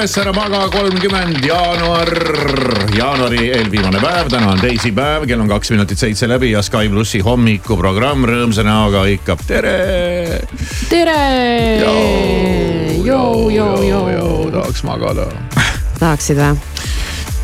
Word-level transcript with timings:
üles, 0.00 0.14
ära 0.16 0.32
maga, 0.32 0.60
kolmkümmend 0.72 1.42
jaanuar, 1.44 2.08
jaanuari 2.96 3.50
eelviimane 3.52 4.00
päev, 4.00 4.30
täna 4.32 4.54
on 4.54 4.62
teisipäev, 4.62 5.26
kell 5.28 5.42
on 5.44 5.50
kaks 5.50 5.74
minutit 5.74 6.00
seitse 6.00 6.28
läbi 6.30 6.54
ja 6.54 6.62
Sky 6.64 6.88
plussi 6.88 7.20
hommikuprogramm 7.24 8.24
rõõmsa 8.24 8.64
näoga 8.64 9.02
hõikab 9.04 9.44
tere. 9.44 10.40
tere. 10.88 11.18
Tahaks 14.56 14.84
magada. 14.88 15.28
tahaksid 16.00 16.40
või? 16.40 16.56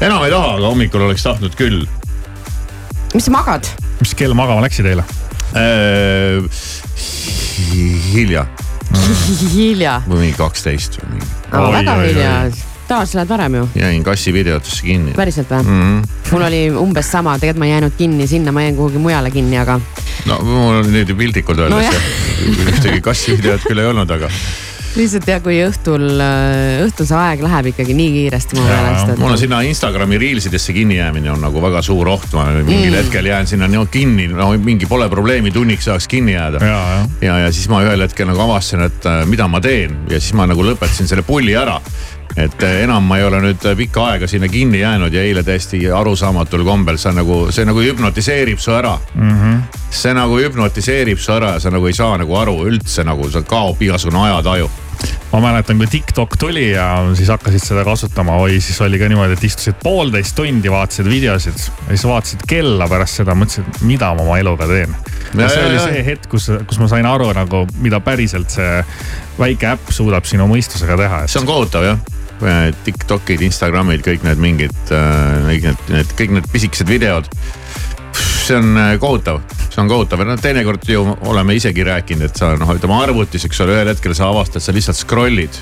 enam 0.08 0.24
ei 0.24 0.32
taha, 0.32 0.56
aga 0.56 0.70
hommikul 0.72 1.04
oleks 1.10 1.28
tahtnud 1.28 1.60
küll 1.60 1.84
mis 3.12 3.28
sa 3.28 3.36
magad? 3.36 3.68
mis 4.00 4.16
kell 4.16 4.32
magama 4.38 4.64
läksid 4.64 4.94
eile? 4.94 5.04
äh,. 5.52 6.40
hilja 8.14 8.48
hilja. 9.56 10.00
või 10.08 10.26
mingi 10.26 10.38
kaksteist 10.38 11.00
või 11.02 11.16
mingi, 11.16 11.28
väga 11.52 12.00
oi, 12.00 12.08
hilja 12.08 12.32
tavaliselt 12.86 13.14
lähed 13.14 13.28
varem 13.28 13.54
ju. 13.54 13.68
jäin 13.74 14.04
kassi 14.04 14.32
videotesse 14.32 14.82
kinni. 14.86 15.12
päriselt 15.16 15.50
või 15.50 15.62
Mm 15.66 15.80
-hmm. 15.82 16.32
mul 16.32 16.42
oli 16.42 16.70
umbes 16.70 17.10
sama, 17.10 17.38
tegelikult 17.38 17.58
ma 17.58 17.66
ei 17.66 17.72
jäänud 17.72 17.96
kinni 17.98 18.26
sinna, 18.26 18.52
ma 18.52 18.62
jäin 18.62 18.76
kuhugi 18.76 18.98
mujale 18.98 19.30
kinni, 19.30 19.58
aga 19.58 19.80
no 20.26 20.38
mul 20.42 20.82
on 20.82 20.92
nüüd 20.92 21.08
ju 21.08 21.16
piltlikult 21.16 21.58
öeldes 21.58 21.92
no, 21.92 22.70
ühtegi 22.70 23.00
kassivideot 23.00 23.66
küll 23.66 23.78
ei 23.78 23.86
olnud, 23.86 24.10
aga 24.10 24.30
lihtsalt 24.96 25.28
ja 25.28 25.40
kui 25.44 25.58
õhtul, 25.64 26.06
õhtul 26.86 27.08
see 27.08 27.18
aeg 27.20 27.42
läheb 27.44 27.70
ikkagi 27.72 27.96
nii 27.96 28.12
kiiresti 28.14 28.58
mu 28.58 28.64
meelest, 28.66 29.12
et 29.12 29.20
mul 29.20 29.34
on 29.34 29.40
sinna 29.40 29.60
Instagrami 29.66 30.20
reelsidesse 30.20 30.74
kinni 30.76 31.00
jäämine 31.00 31.30
on 31.34 31.42
nagu 31.44 31.62
väga 31.62 31.82
suur 31.84 32.08
oht, 32.14 32.30
ma 32.36 32.48
mingil 32.62 32.92
mm. 32.92 32.98
hetkel 33.02 33.30
jään 33.32 33.50
sinna 33.50 33.68
no, 33.70 33.84
kinni, 33.90 34.28
no 34.32 34.52
mingi 34.62 34.88
pole 34.88 35.08
probleemi, 35.12 35.52
tunniks 35.54 35.90
saaks 35.90 36.08
kinni 36.10 36.36
jääda. 36.36 36.64
ja, 36.64 36.80
ja 37.20 37.36
ja, 37.36 37.38
ja 37.46 37.52
siis 37.52 37.68
ma 37.68 37.80
ühel 37.84 38.04
hetkel 38.04 38.28
nagu 38.30 38.44
avastasin, 38.46 38.86
et 38.86 39.08
äh, 39.08 39.24
mida 39.28 39.48
ma 39.50 39.60
teen 39.62 39.96
ja 40.10 40.20
siis 40.20 40.34
ma 40.36 40.46
nagu 40.48 40.64
lõpetasin 40.66 41.08
selle 41.10 41.24
pulli 41.26 41.56
ära. 41.56 41.80
et 42.36 42.62
äh, 42.62 42.82
enam 42.84 43.06
ma 43.08 43.16
ei 43.16 43.24
ole 43.24 43.40
nüüd 43.40 43.64
äh, 43.64 43.76
pikka 43.76 44.10
aega 44.10 44.26
sinna 44.28 44.48
kinni 44.52 44.82
jäänud 44.82 45.14
ja 45.14 45.22
eile 45.24 45.42
täiesti 45.42 45.80
arusaamatul 45.90 46.64
kombel 46.64 46.98
sa 47.00 47.12
nagu, 47.16 47.46
see 47.50 47.64
nagu 47.64 47.80
hüpnotiseerib 47.80 48.58
su 48.58 48.74
ära 48.76 48.98
mm. 49.14 49.30
-hmm. 49.30 49.60
see 49.90 50.14
nagu 50.14 50.38
hüpnotiseerib 50.38 51.18
su 51.18 51.32
ära 51.32 51.54
ja 51.56 51.60
sa 51.60 51.70
nagu 51.70 51.86
ei 51.86 51.96
saa 51.96 52.18
nagu 52.18 52.36
aru 52.36 52.58
üldse 52.68 53.04
nagu, 53.04 53.30
sa 53.30 53.42
kaob 53.42 53.82
igasugune 53.82 54.26
ajataju. 54.28 54.70
Ma 55.32 55.40
mäletan, 55.42 55.78
kui 55.80 55.88
TikTok 55.90 56.36
tuli 56.40 56.70
ja 56.70 56.86
siis 57.18 57.28
hakkasid 57.32 57.64
seda 57.64 57.84
kasutama, 57.84 58.38
oi 58.42 58.60
siis 58.64 58.78
oli 58.84 58.98
ka 59.00 59.08
niimoodi, 59.10 59.36
et 59.36 59.44
istusid 59.44 59.78
poolteist 59.82 60.36
tundi, 60.38 60.70
vaatasid 60.72 61.08
videosid 61.10 61.58
ja 61.58 61.90
siis 61.90 62.06
vaatasid 62.08 62.46
kella 62.48 62.88
pärast 62.90 63.20
seda, 63.20 63.36
mõtlesid, 63.38 63.82
mida 63.88 64.12
ma 64.16 64.24
oma 64.24 64.38
eluga 64.40 64.68
teen. 64.70 64.94
Ja, 65.34 65.48
see 65.50 65.64
oli 65.66 65.80
see 65.82 66.04
hetk, 66.06 66.28
kus, 66.32 66.48
kus 66.68 66.80
ma 66.80 66.88
sain 66.90 67.08
aru 67.08 67.32
nagu, 67.36 67.64
mida 67.82 68.00
päriselt 68.04 68.54
see 68.54 68.80
väike 69.40 69.74
äpp 69.74 69.92
suudab 69.92 70.28
sinu 70.28 70.46
mõistusega 70.50 70.98
teha. 71.00 71.24
see 71.26 71.42
on 71.42 71.48
kohutav 71.48 71.86
jah. 71.86 72.04
Tiktokid, 72.84 73.40
Instagramid, 73.46 74.02
kõik 74.04 74.24
need 74.26 74.40
mingid, 74.40 74.74
kõik 74.90 75.70
need, 75.70 75.86
need, 75.88 76.10
kõik 76.18 76.34
need 76.36 76.48
pisikesed 76.52 76.88
videod. 76.88 77.30
see 78.46 78.56
on 78.56 78.76
äh, 78.78 78.94
kohutav, 79.00 79.40
see 79.76 79.82
on 79.84 79.88
kohutav 79.88 80.22
ja 80.22 80.24
noh, 80.24 80.38
teinekord 80.40 80.88
ju 80.88 81.02
oleme 81.28 81.54
isegi 81.54 81.84
rääkinud, 81.84 82.30
et 82.30 82.38
sa 82.40 82.54
noh, 82.56 82.70
ütleme 82.72 82.96
arvutis, 82.96 83.44
eks 83.44 83.60
ole, 83.60 83.74
ühel 83.76 83.90
hetkel 83.92 84.14
sa 84.16 84.30
avastad, 84.32 84.64
sa 84.64 84.72
lihtsalt 84.72 84.96
scroll'id. 84.96 85.60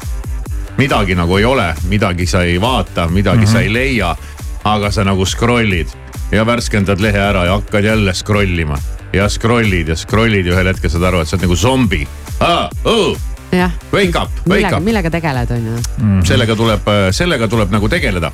midagi 0.79 1.15
nagu 1.19 1.37
ei 1.39 1.45
ole, 1.45 1.75
midagi 1.91 2.27
sa 2.27 2.43
ei 2.43 2.61
vaata, 2.61 3.09
midagi 3.09 3.39
mm 3.39 3.45
-hmm. 3.45 3.53
sa 3.53 3.61
ei 3.61 3.73
leia, 3.73 4.17
aga 4.65 4.91
sa 4.91 5.05
nagu 5.05 5.27
scroll'id 5.27 5.89
ja 6.31 6.47
värskendad 6.47 7.01
lehe 7.01 7.19
ära 7.19 7.45
ja 7.45 7.53
hakkad 7.59 7.85
jälle 7.85 8.15
scroll 8.15 8.59
ima 8.59 8.79
ja 9.13 9.29
scroll'id 9.29 9.89
ja 9.89 9.97
scroll'id 9.97 10.47
ja 10.47 10.55
ühel 10.55 10.67
hetkel 10.67 10.91
saad 10.91 11.03
aru, 11.03 11.21
et 11.21 11.29
sa 11.29 11.37
oled 11.37 11.43
nagu 11.43 11.57
zombi 11.57 12.07
ah,. 12.41 12.71
Oh, 12.85 13.17
jah, 13.53 13.71
wake 13.93 14.19
up, 14.19 14.31
wake 14.47 14.47
millega, 14.47 14.77
up. 14.77 14.83
millega 14.83 15.11
tegeled, 15.11 15.51
on 15.51 15.67
ju. 15.67 16.23
sellega 16.25 16.57
tuleb, 16.57 16.81
sellega 17.11 17.49
tuleb 17.49 17.71
nagu 17.71 17.89
tegeleda 17.89 18.33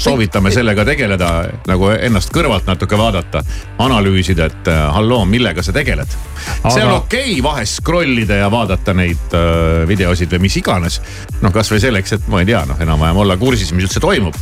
soovitame 0.00 0.52
sellega 0.54 0.84
tegeleda, 0.88 1.30
nagu 1.68 1.90
ennast 1.92 2.32
kõrvalt 2.34 2.68
natuke 2.68 2.98
vaadata, 2.98 3.42
analüüsida, 3.82 4.48
et 4.50 4.70
äh, 4.72 4.80
halloo, 4.96 5.24
millega 5.28 5.62
sa 5.62 5.74
tegeled. 5.76 6.08
see 6.68 6.82
on 6.82 6.88
Aga- 6.88 6.96
okei 7.04 7.30
okay, 7.30 7.42
vahest 7.44 7.80
scroll 7.82 8.24
ida 8.24 8.40
ja 8.42 8.50
vaadata 8.52 8.94
neid 8.96 9.36
äh, 9.36 9.86
videosid 9.88 10.32
või 10.36 10.46
mis 10.48 10.56
iganes. 10.60 11.00
noh, 11.40 11.52
kasvõi 11.52 11.80
selleks, 11.80 12.18
et 12.18 12.28
ma 12.28 12.42
ei 12.42 12.50
tea, 12.52 12.64
noh 12.68 12.80
enam-vähem 12.80 13.24
olla 13.24 13.36
kursis, 13.40 13.72
mis 13.72 13.88
üldse 13.88 14.00
toimub. 14.00 14.36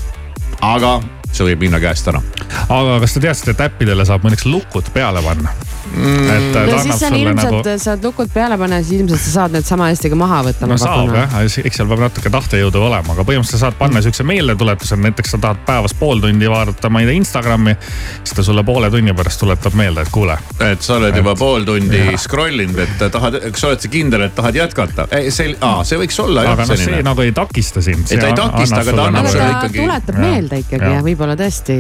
aga 0.61 0.99
see 1.33 1.49
võib 1.51 1.67
minna 1.67 1.81
käest 1.83 2.09
ära. 2.11 2.23
aga 2.69 3.01
kas 3.03 3.17
te 3.17 3.25
teadsite, 3.25 3.57
et 3.57 3.67
äppidele 3.69 4.07
saab 4.09 4.25
mõneks 4.27 4.47
lukud 4.49 4.89
peale 4.95 5.23
panna 5.23 5.53
mm.? 5.95 6.31
et 6.31 6.47
ta 6.55 6.65
no 6.67 6.79
siis 6.83 7.03
on 7.07 7.17
ilmselt 7.19 7.51
nagu 7.51 7.61
nagu..., 7.63 7.79
saad 7.83 8.05
lukud 8.05 8.31
peale 8.35 8.59
panna, 8.61 8.81
siis 8.83 9.01
ilmselt 9.01 9.23
sa 9.23 9.35
saad 9.35 9.57
need 9.57 9.67
sama 9.69 9.89
hästi 9.93 10.11
ka 10.13 10.19
maha 10.19 10.41
võtta. 10.49 10.69
no 10.71 10.79
saab 10.81 11.13
jah, 11.15 11.37
eks 11.45 11.81
seal 11.81 11.89
peab 11.91 12.05
natuke 12.07 12.33
tahtejõudu 12.35 12.83
olema, 12.89 13.15
aga 13.15 13.27
põhimõtteliselt 13.29 13.59
sa 13.59 13.67
saad 13.67 13.79
panna 13.81 14.03
siukse 14.05 14.27
meeldetuletuse, 14.29 14.99
näiteks 15.01 15.35
sa 15.35 15.43
tahad 15.45 15.63
päevas 15.69 15.95
pool 15.99 16.23
tundi 16.25 16.51
vaadata, 16.51 16.91
ma 16.93 17.03
ei 17.03 17.11
tea, 17.11 17.19
Instagrami. 17.23 17.77
siis 18.23 18.37
ta 18.37 18.47
sulle 18.47 18.65
poole 18.65 18.91
tunni 18.91 19.15
pärast 19.17 19.43
tuletab 19.45 19.77
meelde, 19.79 20.05
et 20.07 20.13
kuule, 20.15 20.39
et 20.69 20.83
sa 20.83 20.97
oled 20.99 21.17
juba 21.17 21.35
Et- 21.37 21.43
pool 21.43 21.67
tundi 21.69 22.03
Jah. 22.05 22.21
scroll 22.21 22.65
inud, 22.65 22.79
et 22.85 23.07
tahad, 23.13 23.41
kas 23.53 23.61
sa 23.61 23.71
oled 23.73 23.85
sa 23.85 23.93
kindel, 23.93 24.27
et 24.29 24.35
tahad 24.35 24.59
jätkata? 24.61 25.09
see, 25.31 25.55
see 25.85 25.99
võiks 26.03 26.21
olla 26.23 26.45
jah 26.47 26.57
aga 26.57 26.69
noh, 26.69 26.81
see 26.81 27.03
nagu 27.05 27.25
ei 27.25 27.33
takista 27.37 27.83
sind. 27.85 28.07
Ei, 28.11 28.19
ta 28.21 28.31
ei 28.31 28.37
takista, 28.39 28.83
aga 28.83 28.93
ta 28.97 29.09
annab 29.11 29.27
sulle 29.29 29.45
ta 29.45 29.59
ikkagi- 29.59 29.85
tuletab 29.85 30.21
meelde 30.23 30.61
ikkagi 30.65 30.85
Jah. 30.85 30.99
ja 30.99 31.03
võib-olla 31.19 31.35
tõesti 31.35 31.75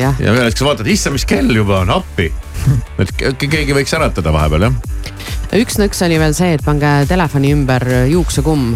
jah. 0.00 0.16
ja 0.16 0.32
ühel 0.32 0.46
hetkel 0.48 0.64
sa 0.64 0.68
vaatad, 0.70 0.88
issand, 0.88 1.18
mis 1.18 1.26
kell 1.28 1.52
juba 1.52 1.82
on, 1.82 1.90
appi. 1.98 2.30
et 3.02 3.10
ke- 3.20 3.34
keegi 3.44 3.76
võiks 3.76 3.92
äratada 3.98 4.32
vahepeal 4.32 4.64
jah. 4.64 4.78
üks 5.60 5.76
nõks 5.80 6.00
oli 6.06 6.16
veel 6.20 6.36
see, 6.36 6.54
et 6.56 6.64
pange 6.64 6.92
telefoni 7.10 7.52
ümber 7.52 7.84
juuksekumm. 8.08 8.72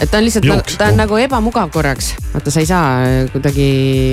et 0.00 0.10
ta 0.10 0.18
on 0.18 0.26
lihtsalt, 0.26 0.74
ta 0.74 0.90
on 0.90 0.98
nagu 1.04 1.20
ebamugav 1.22 1.70
korraks, 1.70 2.16
vaata, 2.34 2.50
sa 2.50 2.64
ei 2.64 2.66
saa 2.66 2.90
kuidagi 3.30 3.68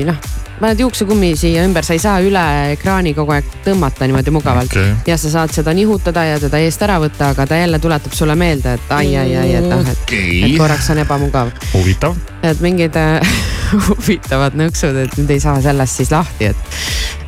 noh, 0.06 0.22
paned 0.60 0.80
juuksekummi 0.84 1.34
siia 1.40 1.64
ümber, 1.68 1.86
sa 1.86 1.96
ei 1.96 2.02
saa 2.04 2.20
üle 2.24 2.44
ekraani 2.74 3.14
kogu 3.18 3.34
aeg 3.36 3.48
tõmmata 3.66 4.08
niimoodi 4.08 4.34
mugavalt 4.36 4.74
Okei. 4.76 4.92
ja 5.08 5.18
sa 5.20 5.32
saad 5.32 5.54
seda 5.56 5.74
nihutada 5.76 6.26
ja 6.28 6.40
teda 6.42 6.60
eest 6.64 6.84
ära 6.86 7.00
võtta, 7.02 7.32
aga 7.34 7.46
ta 7.48 7.60
jälle 7.60 7.80
tuletab 7.80 8.16
sulle 8.16 8.36
meelde, 8.40 8.76
et 8.76 8.94
ai, 8.96 9.14
ai, 9.20 9.36
ai, 9.40 9.54
et 9.60 9.70
noh, 9.70 9.84
et, 9.84 10.04
Okei. 10.04 10.42
et 10.50 10.58
korraks 10.60 10.90
on 10.94 11.04
ebamugav. 11.06 11.52
huvitav. 11.74 12.18
et 12.44 12.64
mingid 12.64 13.00
äh, 13.00 13.36
huvitavad 13.90 14.58
nõksud, 14.60 15.04
et 15.06 15.20
nüüd 15.20 15.36
ei 15.36 15.44
saa 15.44 15.62
sellest 15.64 16.02
siis 16.02 16.12
lahti, 16.12 16.52
et, 16.52 16.80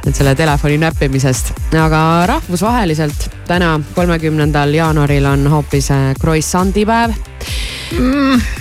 et 0.06 0.16
selle 0.16 0.36
telefoni 0.36 0.80
näppimisest. 0.82 1.54
aga 1.80 2.02
rahvusvaheliselt 2.36 3.30
täna, 3.48 3.78
kolmekümnendal 3.96 4.76
jaanuaril 4.76 5.32
on 5.32 5.48
hoopis 5.56 5.92
äh, 5.96 6.12
croissant'i 6.20 6.86
päev 6.90 7.16
mm.. 7.96 8.61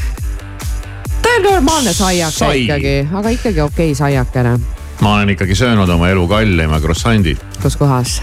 On 1.37 1.43
normaalne 1.43 1.93
saiake 1.93 2.37
Sai. 2.37 2.65
ikkagi, 2.65 3.09
aga 3.13 3.33
ikkagi 3.37 3.61
okei 3.61 3.95
saiakene. 3.95 4.59
ma 5.01 5.15
olen 5.15 5.35
ikkagi 5.37 5.55
söönud 5.55 5.89
oma 5.89 6.09
elu 6.09 6.29
kallima 6.29 6.81
croissant'i 6.81 7.37
kus 7.63 7.77
kohas? 7.77 8.21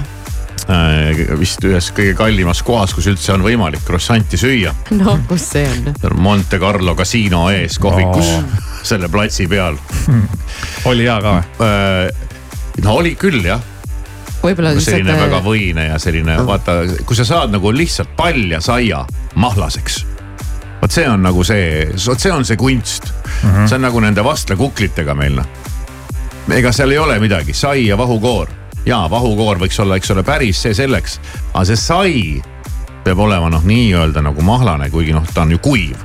äh, 0.69 1.23
vist 1.39 1.63
ühes 1.67 1.91
kõige 1.95 2.15
kallimas 2.17 2.61
kohas, 2.65 2.93
kus 2.95 3.07
üldse 3.11 3.33
on 3.35 3.45
võimalik 3.45 3.83
croissant'i 3.87 4.39
süüa. 4.39 4.73
no 4.97 5.19
kus 5.29 5.49
see 5.53 5.67
on? 5.69 6.19
Monte 6.21 6.59
Carlo 6.59 6.95
kasiino 6.95 7.47
ees 7.53 7.79
kohvikus 7.79 8.33
oh. 8.37 8.61
selle 8.89 9.09
platsi 9.11 9.47
peal. 9.51 9.79
oli 10.89 11.07
hea 11.07 11.17
ka 11.23 11.39
või? 11.59 12.27
no 12.83 12.99
oli 12.99 13.15
küll 13.19 13.41
jah, 13.45 13.63
võib-olla 14.43 14.75
selline 14.77 15.11
lihtsalt 15.11 15.23
väga 15.25 15.41
võine 15.45 15.87
ja 15.89 15.97
selline 16.01 16.37
vaata, 16.47 16.79
kui 17.07 17.17
sa 17.17 17.25
saad 17.27 17.53
nagu 17.55 17.71
lihtsalt 17.73 18.13
palja 18.17 18.61
saia 18.63 19.03
mahlaseks. 19.35 20.03
Vot 20.81 20.91
see 20.91 21.07
on 21.09 21.23
nagu 21.25 21.43
see, 21.43 21.87
vot 22.07 22.19
see 22.19 22.31
on 22.31 22.45
see 22.45 22.57
kunst 22.57 23.09
mm. 23.11 23.49
-hmm. 23.49 23.67
see 23.67 23.75
on 23.75 23.81
nagu 23.81 23.99
nende 23.99 24.23
vastlekuklitega 24.23 25.15
meil 25.15 25.35
noh. 25.41 25.47
ega 26.53 26.71
seal 26.71 26.91
ei 26.91 26.97
ole 26.97 27.19
midagi, 27.19 27.53
sai 27.53 27.87
ja 27.87 27.97
vahukoor 27.97 28.47
ja 28.85 29.07
vahukoor 29.09 29.59
võiks 29.59 29.79
olla, 29.81 29.95
eks 29.95 30.11
ole, 30.11 30.23
päris 30.23 30.61
see 30.61 30.73
selleks, 30.73 31.19
aga 31.53 31.65
see 31.65 31.75
sai 31.75 32.13
peab 33.03 33.19
olema 33.23 33.49
noh, 33.49 33.63
nii-öelda 33.63 34.21
nagu 34.21 34.43
mahlane, 34.43 34.89
kuigi 34.91 35.15
noh, 35.15 35.27
ta 35.33 35.45
on 35.45 35.51
ju 35.55 35.59
kuiv. 35.63 35.95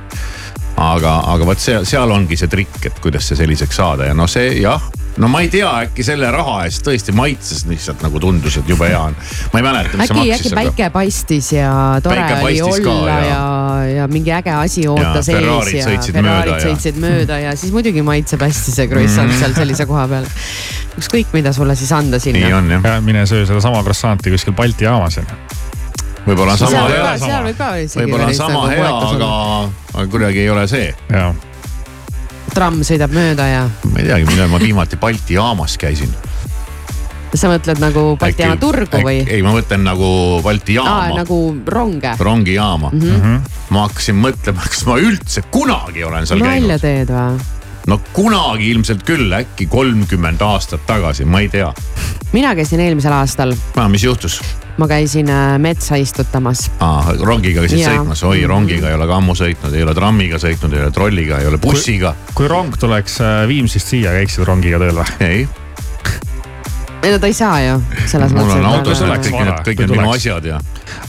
aga, 0.77 1.17
aga 1.33 1.45
vot 1.45 1.59
seal, 1.59 1.85
seal 1.85 2.11
ongi 2.11 2.37
see 2.37 2.49
trikk, 2.49 2.85
et 2.85 2.99
kuidas 2.99 3.27
see 3.27 3.37
selliseks 3.37 3.75
saada 3.75 4.07
ja 4.09 4.13
no 4.17 4.27
see 4.27 4.55
jah, 4.61 4.81
no 5.17 5.27
ma 5.29 5.41
ei 5.45 5.49
tea, 5.53 5.69
äkki 5.85 6.03
selle 6.05 6.29
raha 6.33 6.63
eest 6.65 6.83
tõesti 6.85 7.13
maitses 7.15 7.65
lihtsalt 7.69 8.01
nagu 8.05 8.19
tundus, 8.23 8.57
et 8.57 8.69
jube 8.69 8.87
hea 8.89 8.99
on. 8.99 9.15
ma 9.53 9.59
ei 9.61 9.65
mäleta, 9.65 9.97
mis 9.99 10.09
see 10.09 10.17
äkki, 10.17 10.31
maksis 10.31 10.53
äkki. 10.53 10.55
päike 10.59 10.89
paistis 10.95 11.51
ja 11.53 11.73
tore 12.03 12.23
oli 12.41 12.61
olla 12.61 12.97
ja, 13.09 13.19
ja. 13.27 13.43
ja, 13.97 14.07
mingi 14.11 14.33
äge 14.33 14.55
asi 14.57 14.87
ootas 14.89 15.29
ees 15.29 15.37
Ferrarid 15.37 15.77
ja 15.79 15.87
sõitsid 15.87 16.17
Ferrarid 16.17 16.49
mööda 16.49 16.57
ja- 16.57 16.65
sõitsid 16.67 17.01
mööda 17.05 17.39
ja 17.45 17.55
siis 17.59 17.73
muidugi 17.75 18.05
maitseb 18.05 18.41
hästi 18.41 18.75
see 18.79 18.87
croissant 18.91 19.29
Mhm. 19.29 19.39
seal 19.39 19.53
sellise 19.53 19.85
koha 19.89 20.07
peal. 20.07 20.25
ükskõik, 20.97 21.27
mida 21.33 21.53
sulle 21.53 21.75
siis 21.75 21.91
anda 21.91 22.17
nii 22.17 22.25
sinna. 22.31 22.57
on 22.57 22.69
jah, 22.69 22.83
ja 22.83 23.01
mine 23.01 23.25
söö 23.25 23.45
sedasama 23.45 23.83
croissant'i 23.83 24.31
kuskil 24.33 24.53
Balti 24.53 24.85
jaamas 24.85 25.19
võib-olla 26.27 26.51
on 26.51 26.57
sama 26.57 26.83
hea 26.89 27.15
võib-olla 27.95 28.27
on 28.27 28.35
sama 28.35 28.53
nagu 28.53 28.69
hea, 28.69 28.93
aga 29.13 29.31
aga 29.93 30.07
kuidagi 30.07 30.39
ei 30.45 30.49
ole 30.49 30.67
see. 30.67 30.93
ja, 31.09 31.33
tramm 32.53 32.83
sõidab 32.85 33.13
mööda 33.15 33.47
ja 33.49 33.63
ma 33.89 33.99
ei 34.01 34.07
teagi, 34.09 34.27
millal 34.29 34.51
ma 34.51 34.61
viimati 34.61 34.99
Balti 35.01 35.37
jaamas 35.37 35.77
käisin. 35.81 36.13
sa 37.33 37.49
mõtled 37.49 37.81
nagu 37.81 38.05
Balti 38.21 38.45
jaama 38.45 38.59
turgu 38.61 39.01
või? 39.05 39.23
ei, 39.25 39.41
ma 39.45 39.55
mõtlen 39.55 39.83
nagu 39.87 40.09
Balti 40.45 40.77
aa, 40.77 40.85
jaama, 40.85 41.23
nagu 41.23 41.39
ronge. 41.65 42.13
rongijaama 42.19 42.93
mm. 42.93 43.09
-hmm. 43.09 43.51
ma 43.73 43.87
hakkasin 43.87 44.21
mõtlema, 44.21 44.69
kas 44.69 44.85
ma 44.89 44.99
üldse 45.01 45.45
kunagi 45.51 46.05
olen 46.05 46.29
seal 46.29 46.43
nalja 46.43 46.77
käinud. 46.77 46.81
teed 46.81 47.13
või? 47.13 47.62
No 47.87 47.99
kunagi 48.13 48.71
ilmselt 48.71 49.03
küll, 49.07 49.31
äkki 49.35 49.67
kolmkümmend 49.71 50.41
aastat 50.41 50.85
tagasi, 50.87 51.25
ma 51.25 51.43
ei 51.43 51.49
tea. 51.51 51.71
mina 52.33 52.55
käisin 52.55 52.79
eelmisel 52.83 53.13
aastal, 53.13 53.55
mis 53.91 54.03
juhtus? 54.03 54.41
ma 54.77 54.87
käisin 54.87 55.29
äh, 55.29 55.59
metsa 55.59 55.95
istutamas. 55.95 56.71
aa, 56.79 57.15
rongiga 57.21 57.61
käisid 57.61 57.83
Jaa. 57.83 57.97
sõitmas, 57.97 58.23
oi 58.27 58.45
rongiga 58.47 58.89
ei 58.89 58.95
ole 58.97 59.07
ka 59.07 59.17
ammu 59.19 59.35
sõitnud, 59.37 59.75
ei 59.75 59.83
ole 59.83 59.95
trammiga 59.97 60.39
sõitnud, 60.41 60.73
ei 60.73 60.85
ole 60.85 60.95
trolliga, 60.95 61.39
ei 61.39 61.49
ole 61.51 61.59
bussiga. 61.61 62.15
kui 62.33 62.47
rong 62.47 62.77
tuleks 62.79 63.19
äh, 63.21 63.43
Viimsist 63.47 63.93
siia, 63.93 64.15
käiksid 64.17 64.47
rongiga 64.47 64.79
tööl 64.81 64.97
või? 65.01 65.11
ei, 65.27 65.45
ei 67.03 67.13
no 67.13 67.19
ta 67.19 67.29
ei 67.29 67.37
saa 67.37 67.61
ju, 67.61 67.77
selles 68.07 68.33
mul 68.33 68.47
mõttes. 68.47 68.59
on 68.63 68.71
autos 68.71 68.97
Kui 68.97 69.07
tuleks 69.07 69.29
kõik 69.29 69.39
need, 69.43 69.63
kõik 69.69 69.83
need 69.83 69.95
minu 69.97 70.11
asjad 70.15 70.51
ja 70.53 70.59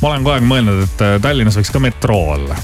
ma 0.01 0.11
olen 0.11 0.25
kogu 0.25 0.37
aeg 0.37 0.49
mõelnud, 0.49 0.87
et 0.89 1.05
äh, 1.07 1.19
Tallinnas 1.23 1.61
võiks 1.61 1.73
ka 1.73 1.83
metroo 1.83 2.25
olla. 2.37 2.59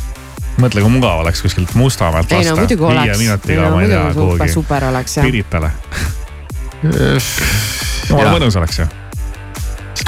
mõtle, 0.63 0.85
kui 0.85 0.93
mugav 0.93 1.25
oleks 1.25 1.43
kuskilt 1.45 1.75
Mustamäelt 1.79 2.33
ei 2.33 2.45
no 2.45 2.55
lasta 2.55 2.65
muidugi 2.65 2.87
viie 2.87 3.03
oleks, 3.03 3.19
ei 3.19 3.27
minutiga, 3.27 3.67
no 3.67 3.77
ma 3.77 3.83
ei 3.85 3.93
tea, 3.93 4.07
kuhugi 4.17 4.49
super 4.53 4.89
oleks 4.91 5.19
jah. 5.19 5.29
Piritale. 5.29 5.71
jumala 8.11 8.33
mõnus 8.37 8.57
oleks 8.61 8.81
ju. 8.81 8.87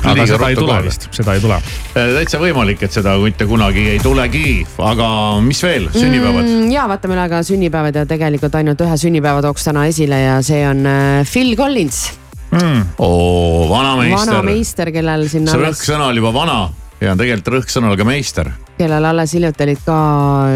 aga 0.02 0.26
seda 0.26 0.49
ei 0.50 0.56
tule 0.58 0.78
vist, 0.87 1.08
seda 1.14 1.37
ei 1.37 1.43
tule. 1.43 1.58
täitsa 1.94 2.40
võimalik, 2.43 2.82
et 2.87 2.94
seda 2.94 3.14
mitte 3.22 3.46
kunagi 3.50 3.88
ei 3.94 4.00
tulegi, 4.02 4.62
aga 4.82 5.08
mis 5.44 5.62
veel, 5.64 5.90
sünnipäevad 5.94 6.46
mm.? 6.46 6.72
ja 6.75 6.88
vaatame 6.90 7.19
üle 7.19 7.28
ka 7.32 7.43
sünnipäevad 7.46 8.00
ja 8.02 8.08
tegelikult 8.08 8.58
ainult 8.60 8.82
ühe 8.87 8.99
sünnipäeva 9.04 9.44
tooks 9.44 9.69
täna 9.69 9.87
esile 9.90 10.20
ja 10.25 10.40
see 10.44 10.64
on 10.69 10.84
äh, 10.87 11.22
Phil 11.28 11.54
Collins, 11.58 12.10
Mm. 12.52 12.82
oo, 13.00 13.64
vanameister 13.70 14.34
vana. 14.34 14.43
meister, 14.44 14.90
kellel 14.93 15.22
siin 15.32 15.46
see 15.49 15.56
rõhksõna 15.56 16.10
oli 16.10 16.20
juba 16.20 16.34
vana 16.37 16.56
ja 17.02 17.14
tegelikult 17.19 17.54
rõhksõnal 17.56 17.96
ka 17.99 18.04
meister. 18.08 18.50
kellel 18.78 19.04
alles 19.12 19.32
hiljuti 19.34 19.64
olid 19.66 19.81
ka 19.87 19.96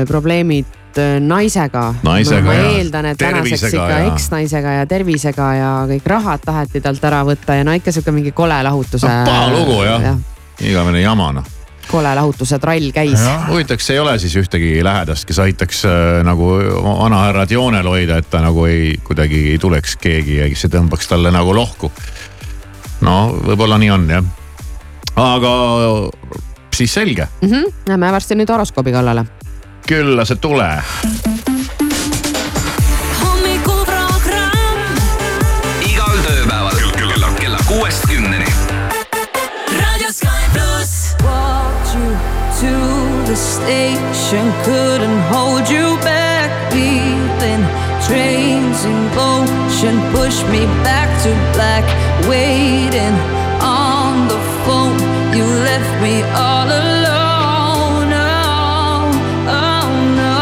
probleemid 0.08 0.66
äh, 0.98 1.16
naisega. 1.20 1.88
Naisega 2.06 2.46
ma 2.46 2.54
ja 2.54 2.70
eeldan, 2.78 3.06
et 3.12 3.18
tänaseks 3.20 3.66
ikka 3.74 3.88
ja- 3.90 4.06
eksnaisega 4.12 4.76
ja 4.80 4.86
tervisega 4.86 5.50
ja 5.58 5.72
kõik 5.90 6.06
rahad 6.14 6.44
taheti 6.46 6.80
talt 6.84 7.04
ära 7.04 7.24
võtta 7.28 7.58
ja 7.58 7.64
no 7.66 7.74
ikka 7.76 7.92
sihuke 7.92 8.14
mingi 8.16 8.32
kole 8.32 8.56
lahutuse 8.62 9.06
No, 9.10 9.24
paha 9.28 9.50
lugu, 9.52 9.82
jah. 9.84 10.16
igavene 10.60 11.00
jama 11.04 11.32
noh. 11.36 11.44
kole 11.90 12.10
lahutuse 12.18 12.58
trall 12.58 12.88
käis. 12.94 13.20
huvitav, 13.48 13.76
kas 13.78 13.90
ei 13.94 13.98
ole 14.02 14.16
siis 14.18 14.32
ühtegi 14.40 14.72
lähedast, 14.84 15.24
kes 15.28 15.38
aitaks 15.44 15.84
äh, 15.86 16.22
nagu 16.26 16.48
vanahärrat 16.82 17.50
joonel 17.54 17.86
hoida, 17.86 18.16
et 18.18 18.30
ta 18.30 18.40
nagu 18.42 18.64
ei, 18.66 18.96
kuidagi 19.06 19.44
ei 19.52 19.58
tuleks 19.62 19.94
keegi 20.02 20.40
ja 20.40 20.48
kes 20.50 20.64
ei 20.66 20.72
tõmbaks 20.78 21.06
talle 21.12 21.30
nagu 21.30 21.54
lohku. 21.54 21.92
no 23.06 23.36
võib-olla 23.44 23.78
nii 23.78 23.90
on 23.94 24.08
jah. 24.10 24.24
Aga 25.16 25.52
siis 26.76 26.94
selge, 26.94 27.28
Mm 27.40 27.48
-hmm. 27.50 27.72
Lähme 27.88 28.12
varsti 28.12 28.34
nüüd 28.34 28.48
horoskoobi 28.52 28.92
kallale. 28.92 29.24
külla 29.86 30.24
see 30.24 30.36
tule. 30.36 30.82
hommikuprogramm 33.22 34.96
igal 35.86 36.16
tööpäeval 36.26 36.76
kella, 36.96 37.28
kella 37.40 37.58
kuuest 37.68 38.06
kümneni. 38.10 38.44
Raadio 39.80 40.12
Sky 40.12 40.42
pluss. 40.52 41.16
Walked 41.24 41.94
you 41.94 42.06
to 42.60 42.72
the 43.30 43.36
station, 43.36 44.52
couldn't 44.64 45.20
hold 45.32 45.70
you 45.70 45.96
back. 46.04 46.50
Leaving 46.72 47.64
trains 48.06 48.84
in 48.84 48.98
motion, 49.16 50.00
push 50.12 50.44
me 50.52 50.66
back 50.84 51.08
to 51.22 51.30
black. 51.54 51.84
Waiting 52.28 53.16
left 55.78 56.02
me 56.02 56.22
all 56.46 56.68
alone. 56.84 58.08
Oh, 58.12 59.12
oh 59.60 59.88
no. 60.22 60.40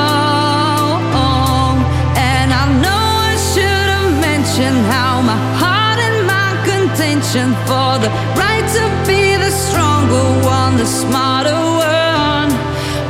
And 2.31 2.49
I 2.63 2.65
know 2.85 3.05
I 3.31 3.35
should 3.51 3.89
have 3.95 4.13
mentioned 4.31 4.81
how 4.95 5.13
my 5.31 5.41
heart 5.63 5.99
and 6.09 6.19
my 6.35 6.51
contention 6.71 7.47
for 7.67 7.91
the 8.05 8.11
right 8.43 8.67
to 8.77 8.85
be 9.09 9.23
the 9.45 9.51
stronger 9.51 10.27
one, 10.47 10.77
the 10.77 10.87
smarter 10.87 11.61
one. 11.99 12.51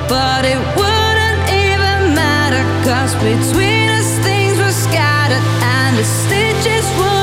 But 0.08 0.42
it 0.52 0.60
wouldn't 0.78 1.42
even 1.64 1.98
matter, 2.22 2.62
cause 2.88 3.12
between 3.28 3.88
us 3.98 4.10
things 4.26 4.56
were 4.62 4.76
scattered, 4.86 5.44
and 5.76 5.92
the 6.00 6.06
stitches 6.20 6.86
would 6.98 7.13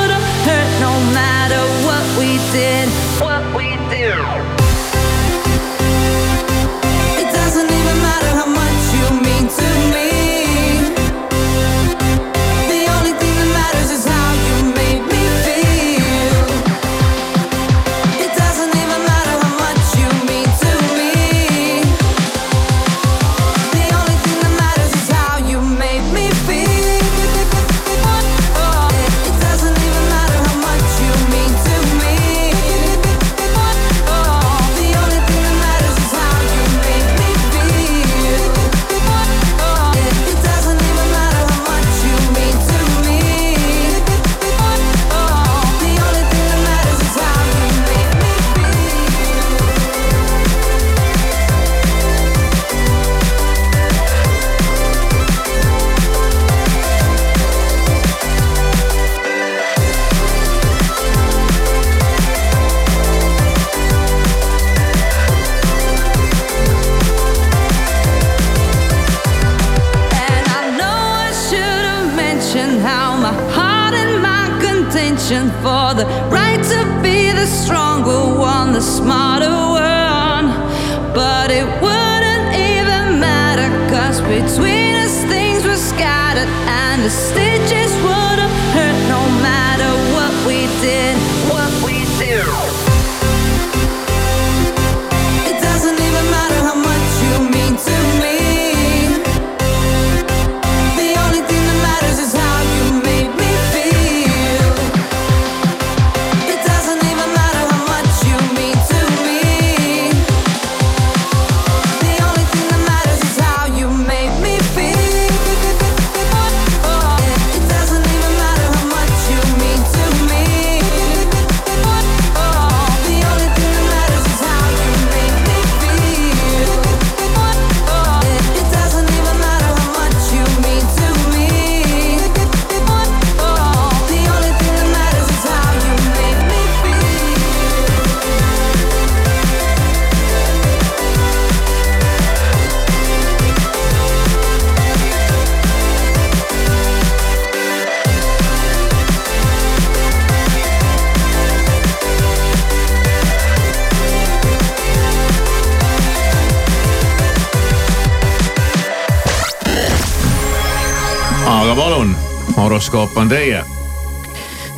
horoskoop 162.82 163.18
on 163.18 163.30
teie. 163.30 163.60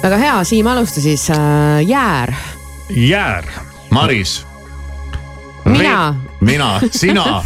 väga 0.02 0.18
hea, 0.18 0.44
Siim, 0.44 0.68
alusta 0.68 1.02
siis 1.02 1.30
äh, 1.32 1.38
jäär. 1.88 2.34
jäär, 2.90 3.46
Maris. 3.90 4.46
Mina.. 5.66 6.16
mina, 6.40 6.82
sina. 6.92 7.44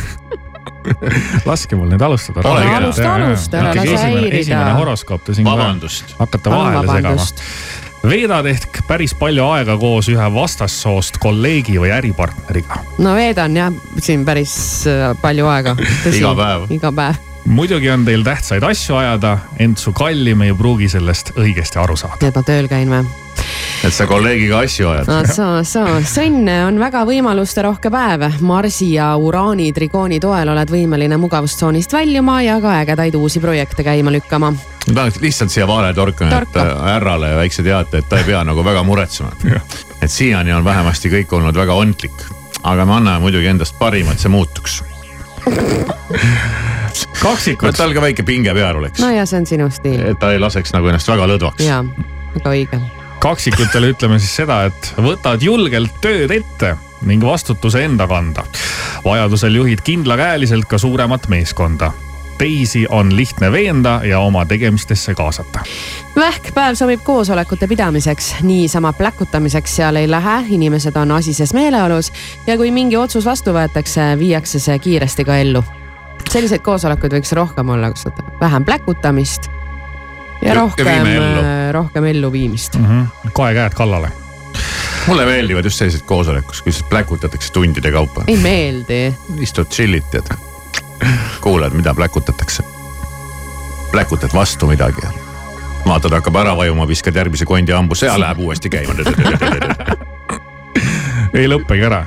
laske 1.46 1.76
mul 1.76 1.92
nüüd 1.92 2.02
alustada. 2.02 2.42
Alusta, 2.42 3.14
alusta, 3.14 3.58
ära 3.60 3.76
lase 3.76 4.00
häirida. 4.02 4.40
esimene 4.40 4.74
horoskoop 4.80 5.28
te 5.30 5.38
siin 5.38 5.46
hakkate 5.46 6.50
vahele 6.50 6.88
segama 6.88 7.30
veedad 8.08 8.50
ehk 8.50 8.82
päris 8.88 9.14
palju 9.20 9.46
aega 9.52 9.78
koos 9.78 10.10
ühe 10.10 10.28
vastassoost 10.34 11.22
kolleegi 11.22 11.78
või 11.78 11.94
äripartneriga. 11.94 12.82
no 12.98 13.14
veedan 13.14 13.62
jah 13.62 13.78
siin 14.02 14.26
päris 14.26 14.58
äh, 14.90 15.14
palju 15.22 15.54
aega. 15.54 15.78
Iga 16.18 16.34
päev. 16.34 16.70
iga 16.74 16.92
päev. 16.92 17.27
Muidugi 17.48 17.89
on 17.89 18.06
teil 18.06 18.24
tähtsaid 18.24 18.63
asju 18.63 18.96
ajada, 18.96 19.38
ent 19.60 19.80
su 19.80 19.94
kallim 19.96 20.42
ei 20.46 20.54
pruugi 20.58 20.89
sellest 20.92 21.34
õigesti 21.38 21.80
aru 21.82 21.96
saada. 21.98 22.20
et 22.27 22.36
ma 22.36 22.44
tööl 22.44 22.68
käin 22.72 22.92
või? 22.92 23.06
et 23.86 23.94
sa 23.94 24.08
kolleegiga 24.10 24.60
asju 24.66 24.89
ajad. 24.89 25.10
no 25.10 25.20
soo, 25.32 25.63
soo, 25.68 26.00
sõnn 26.08 26.50
on 26.68 26.80
väga 26.82 27.04
võimalusterohke 27.08 27.92
päev. 27.94 28.25
Marsi 28.42 28.92
ja 28.96 29.10
Uraani 29.16 29.70
trigooni 29.74 30.20
toel 30.24 30.51
oled 30.54 30.72
võimeline 30.74 31.20
mugavustsoonist 31.22 31.94
väljuma 31.94 32.42
ja 32.46 32.60
ka 32.63 32.80
ägedaid 32.82 33.16
uusi 33.16 33.42
projekte 33.44 33.86
käima 33.88 34.12
lükkama. 34.13 34.51
ma 34.51 34.94
tahaks 34.94 35.22
lihtsalt 35.24 35.54
siia 35.54 35.68
vahele 35.68 35.94
torkama, 35.94 36.42
et 36.42 36.60
härrale 36.84 37.36
väikse 37.42 37.63
teate, 37.63 38.01
et 38.04 38.10
ta 38.10 38.20
ei 38.20 38.27
pea 38.27 38.44
nagu 38.44 38.66
väga 38.66 38.84
muretsema. 38.84 39.32
et 40.01 40.12
siiani 40.12 40.54
on 40.54 40.66
vähemasti 40.66 41.13
kõik 41.13 41.38
olnud 41.39 41.56
väga 41.56 41.74
ontlik, 41.74 42.25
aga 42.63 42.86
me 42.86 43.00
anname 43.00 43.20
muidugi 43.27 43.48
endast 43.54 43.80
parima, 43.80 44.12
et 44.12 44.20
see 44.20 44.34
muutuks. 44.34 44.82
kaksikud 47.22 47.70
et, 47.70 47.77
tal 47.77 47.94
ka 47.96 48.01
väike 48.01 48.25
pinge 48.27 48.54
peal 48.58 48.80
oleks 48.80 49.01
no, 49.04 49.12
ja 49.13 49.25
see 49.25 49.42
on 49.42 49.50
sinu 49.50 49.70
stiil. 49.74 50.01
et 50.13 50.20
ta 50.20 50.32
ei 50.34 50.42
laseks 50.42 50.74
nagu 50.75 50.89
ennast 50.92 51.10
väga 51.12 51.30
lõdvaks. 51.34 51.66
ja, 51.68 51.84
väga 52.36 52.56
õige. 52.56 52.82
kaksikutele 53.24 53.94
ütleme 53.94 54.20
siis 54.20 54.36
seda, 54.44 54.63
et 54.72 54.94
võtad 55.01 55.44
julgelt 55.44 56.01
tööd 56.01 56.32
ette 56.32 56.75
ning 57.06 57.24
vastutuse 57.24 57.84
enda 57.86 58.08
kanda. 58.08 58.44
vajadusel 59.06 59.56
juhid 59.56 59.82
kindlakäeliselt 59.84 60.66
ka 60.66 60.77
suuremat 60.77 61.27
meeskonda. 61.27 61.92
teisi 62.38 62.86
on 62.89 63.16
lihtne 63.16 63.51
veenda 63.51 64.01
ja 64.04 64.20
oma 64.20 64.46
tegemistesse 64.46 65.13
kaasata. 65.13 65.60
vähkpäev 66.16 66.75
sobib 66.75 67.04
koosolekute 67.04 67.68
pidamiseks, 67.68 68.36
niisama 68.42 68.94
pläkutamiseks 68.94 69.75
seal 69.75 69.96
ei 69.96 70.12
lähe, 70.12 70.46
inimesed 70.50 70.96
on 70.96 71.12
asises 71.12 71.54
meeleolus 71.54 72.13
ja 72.48 72.58
kui 72.58 72.72
mingi 72.72 72.98
otsus 72.98 73.25
vastu 73.25 73.54
võetakse, 73.54 74.20
viiakse 74.20 74.60
see 74.60 74.80
kiiresti 74.80 75.25
ka 75.25 75.38
ellu. 75.38 75.63
Selliseid 76.32 76.64
koosolekuid 76.66 77.14
võiks 77.18 77.32
rohkem 77.38 77.70
olla, 77.70 77.92
kus 77.94 78.08
vähem 78.42 78.66
pläkutamist 78.66 79.50
ja 80.42 80.56
rohkem 80.58 80.88
ellu., 80.88 81.44
rohkem 81.72 82.10
elluviimist. 82.12 82.78
kohe 83.34 83.54
käed 83.54 83.78
kallale. 83.78 84.12
mulle 85.08 85.26
meeldivad 85.26 85.66
just 85.66 85.78
sellised 85.78 86.06
koosolekud, 86.06 86.62
kus 86.64 86.84
pläkutatakse 86.90 87.54
tundide 87.54 87.92
kaupa. 87.92 88.24
ei 88.28 88.38
meeldi. 88.38 89.16
istud 89.40 89.70
chill'id 89.72 90.10
tead, 90.12 90.34
kuulad, 91.42 91.74
mida 91.74 91.94
pläkutatakse. 91.94 92.64
pläkutad 93.92 94.34
vastu 94.34 94.68
midagi 94.68 95.02
ja 95.04 95.12
vaatad, 95.88 96.12
hakkab 96.12 96.36
ära 96.36 96.58
vajuma, 96.58 96.88
viskad 96.88 97.16
järgmise 97.16 97.46
kondi 97.46 97.72
hambusse 97.72 98.06
ja 98.06 98.20
läheb 98.20 98.40
uuesti 98.44 98.70
käima. 98.70 98.94
ei 101.38 101.48
lõppegi 101.48 101.86
ära. 101.88 102.06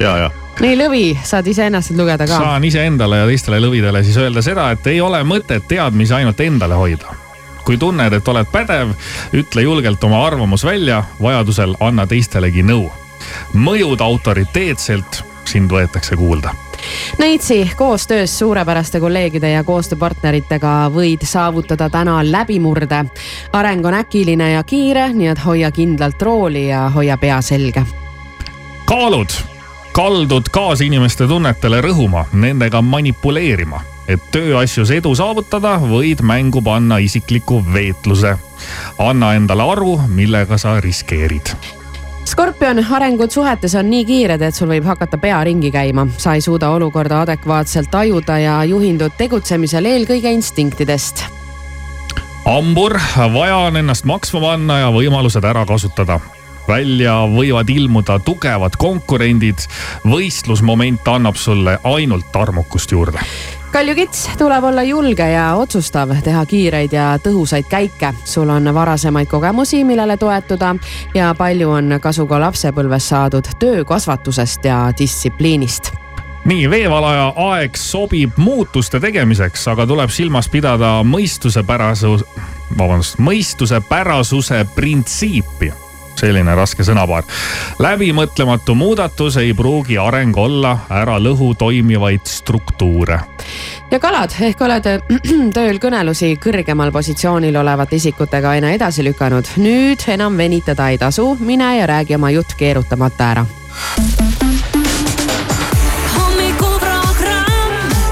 ja, 0.00 0.16
ja 0.16 0.30
nii 0.60 0.76
lõvi, 0.76 1.04
saad 1.24 1.46
iseennast 1.46 1.94
lugeda 1.96 2.26
ka. 2.26 2.38
saan 2.38 2.64
iseendale 2.64 3.22
ja 3.22 3.26
teistele 3.30 3.60
lõvidele 3.64 4.04
siis 4.04 4.16
öelda 4.20 4.42
seda, 4.44 4.70
et 4.74 4.86
ei 4.92 5.00
ole 5.00 5.22
mõtet 5.24 5.66
teadmisi 5.68 6.14
ainult 6.14 6.40
endale 6.40 6.74
hoida. 6.74 7.16
kui 7.64 7.78
tunned, 7.78 8.12
et 8.12 8.28
oled 8.28 8.48
pädev, 8.52 8.94
ütle 9.36 9.62
julgelt 9.62 10.04
oma 10.04 10.24
arvamus 10.26 10.64
välja, 10.64 11.04
vajadusel 11.22 11.76
anna 11.80 12.06
teistelegi 12.06 12.62
nõu. 12.62 12.90
mõjud 13.54 14.00
autoriteetselt, 14.00 15.24
sind 15.44 15.70
võetakse 15.70 16.16
kuulda 16.16 16.54
Neitsi 17.18 17.70
koostöös 17.76 18.38
suurepäraste 18.38 19.00
kolleegide 19.00 19.50
ja 19.50 19.64
koostööpartneritega 19.64 20.90
võid 20.94 21.24
saavutada 21.24 21.90
täna 21.90 22.20
läbimurde. 22.24 23.04
areng 23.52 23.86
on 23.86 23.94
äkiline 23.94 24.50
ja 24.50 24.62
kiire, 24.64 25.12
nii 25.12 25.26
et 25.26 25.44
hoia 25.44 25.70
kindlalt 25.70 26.22
rooli 26.22 26.68
ja 26.68 26.88
hoia 26.88 27.18
pea 27.18 27.40
selge. 27.42 27.82
kaalud, 28.84 29.28
kaldud 29.92 30.48
kaasinimeste 30.52 31.26
tunnetele 31.26 31.80
rõhuma, 31.80 32.24
nendega 32.32 32.82
manipuleerima, 32.82 33.80
et 34.08 34.22
tööasjus 34.32 34.90
edu 34.94 35.14
saavutada, 35.18 35.76
võid 35.82 36.22
mängu 36.22 36.62
panna 36.62 36.98
isikliku 36.98 37.62
veetluse. 37.74 38.36
anna 38.98 39.34
endale 39.34 39.62
aru, 39.72 40.00
millega 40.08 40.58
sa 40.58 40.80
riskeerid. 40.80 41.54
Skorpion, 42.24 42.84
arengud 42.90 43.30
suhetes 43.30 43.74
on 43.74 43.90
nii 43.90 44.04
kiired, 44.04 44.42
et 44.42 44.54
sul 44.54 44.68
võib 44.68 44.84
hakata 44.84 45.18
pea 45.18 45.44
ringi 45.44 45.70
käima. 45.70 46.06
sa 46.16 46.34
ei 46.34 46.40
suuda 46.40 46.70
olukorda 46.70 47.20
adekvaatselt 47.20 47.90
tajuda 47.90 48.38
ja 48.38 48.64
juhindud 48.64 49.12
tegutsemisel 49.18 49.84
eelkõige 49.84 50.30
instinktidest 50.30 51.24
hambur, 52.44 52.98
vaja 53.32 53.56
on 53.56 53.76
ennast 53.76 54.04
maksma 54.04 54.40
panna 54.40 54.78
ja 54.78 54.90
võimalused 54.90 55.44
ära 55.44 55.66
kasutada 55.66 56.20
välja 56.70 57.14
võivad 57.26 57.70
ilmuda 57.70 58.18
tugevad 58.22 58.76
konkurendid. 58.78 59.58
võistlusmoment 60.06 61.08
annab 61.08 61.36
sulle 61.36 61.78
ainult 61.84 62.36
armukust 62.36 62.92
juurde. 62.92 63.18
kaljukits 63.72 64.28
tuleb 64.38 64.64
olla 64.64 64.82
julge 64.82 65.30
ja 65.30 65.54
otsustav, 65.54 66.14
teha 66.24 66.46
kiireid 66.46 66.92
ja 66.92 67.18
tõhusaid 67.18 67.66
käike. 67.68 68.14
sul 68.24 68.48
on 68.48 68.74
varasemaid 68.74 69.28
kogemusi, 69.28 69.84
millele 69.84 70.16
toetuda 70.16 70.74
ja 71.14 71.34
palju 71.38 71.70
on 71.70 71.98
kasu 72.00 72.26
ka 72.26 72.40
lapsepõlves 72.40 73.08
saadud 73.08 73.50
töökasvatusest 73.58 74.64
ja 74.64 74.92
distsipliinist 74.98 75.92
nii, 76.44 76.70
veevalaja 76.70 77.32
aeg 77.36 77.76
sobib 77.76 78.38
muutuste 78.40 79.00
tegemiseks, 79.00 79.66
aga 79.68 79.86
tuleb 79.86 80.10
silmas 80.10 80.48
pidada 80.48 81.00
mõistusepärasu, 81.04 82.16
vabandust, 82.78 83.18
mõistusepärasuse 83.18 84.64
printsiipi 84.74 85.72
selline 86.20 86.54
raske 86.54 86.84
sõnapaar. 86.86 87.24
läbimõtlematu 87.78 88.74
muudatus 88.74 89.36
ei 89.40 89.54
pruugi 89.56 89.98
areng 89.98 90.36
olla, 90.36 90.76
ära 90.90 91.18
lõhu 91.18 91.54
toimivaid 91.58 92.26
struktuure. 92.28 93.20
ja 93.90 93.98
kalad 93.98 94.34
ehk 94.40 94.60
olete 94.60 94.98
tööl 95.56 95.80
kõnelusi 95.82 96.36
kõrgemal 96.42 96.92
positsioonil 96.92 97.56
olevate 97.56 97.96
isikutega 97.96 98.56
aina 98.56 98.72
edasi 98.76 99.04
lükanud. 99.04 99.56
nüüd 99.56 100.04
enam 100.08 100.36
venitada 100.36 100.88
ei 100.90 100.98
tasu, 100.98 101.36
mine 101.40 101.76
ja 101.78 101.86
räägi 101.86 102.14
oma 102.14 102.30
jutt 102.30 102.54
keerutamata 102.58 103.30
ära. 103.30 103.46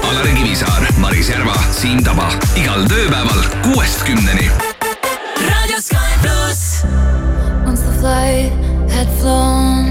Alari 0.09 0.33
Kivisaar, 0.33 0.87
Maris 0.97 1.29
Järva, 1.29 1.55
Siim 1.71 2.03
Taba 2.03 2.29
igal 2.59 2.85
tööpäeval 2.89 3.45
kuuest 3.63 4.03
kümneni. 4.07 4.49
raadio 5.45 5.81
Sky 5.81 6.19
pluss. 6.21 7.18
Flight 7.99 8.53
had 8.89 9.09
flown 9.19 9.89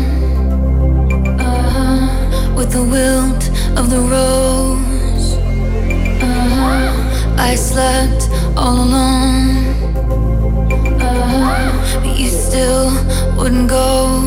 uh-huh, 1.38 2.54
with 2.56 2.72
the 2.72 2.82
wilt 2.82 3.44
of 3.76 3.90
the 3.90 4.00
rose, 4.00 5.34
uh-huh, 6.22 7.36
I 7.36 7.54
slept 7.54 8.30
all 8.56 8.76
alone. 8.76 9.66
Uh-huh, 11.02 12.00
but 12.00 12.18
you 12.18 12.30
still 12.30 12.88
wouldn't 13.36 13.68
go. 13.68 14.24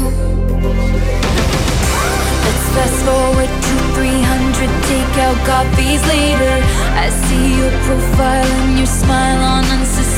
Let's 2.45 2.67
fast 2.75 3.00
forward 3.03 3.50
to 3.65 3.73
300 3.97 4.69
takeout 4.89 5.39
coffees 5.43 6.05
later. 6.05 6.57
I 7.01 7.09
see 7.09 7.57
your 7.57 7.71
profile 7.88 8.45
and 8.45 8.77
your 8.77 8.85
smile 8.85 9.41
on 9.41 9.61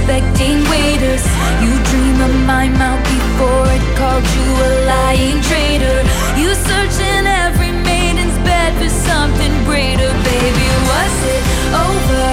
unsuspecting 0.03 0.59
waiters. 0.69 1.23
You 1.63 1.71
dream 1.91 2.19
of 2.21 2.35
my 2.45 2.67
mouth 2.69 3.03
before 3.03 3.67
it 3.67 3.83
called 3.97 4.23
you 4.23 4.47
a 4.67 4.71
lying 4.85 5.41
traitor. 5.41 6.03
You 6.35 6.53
search 6.55 6.99
in 6.99 7.27
every 7.27 7.71
maiden's 7.71 8.37
bed 8.43 8.73
for 8.79 8.89
something 8.89 9.53
greater, 9.63 10.11
baby. 10.23 10.67
Was 10.91 11.15
it 11.35 11.43
over 11.87 12.25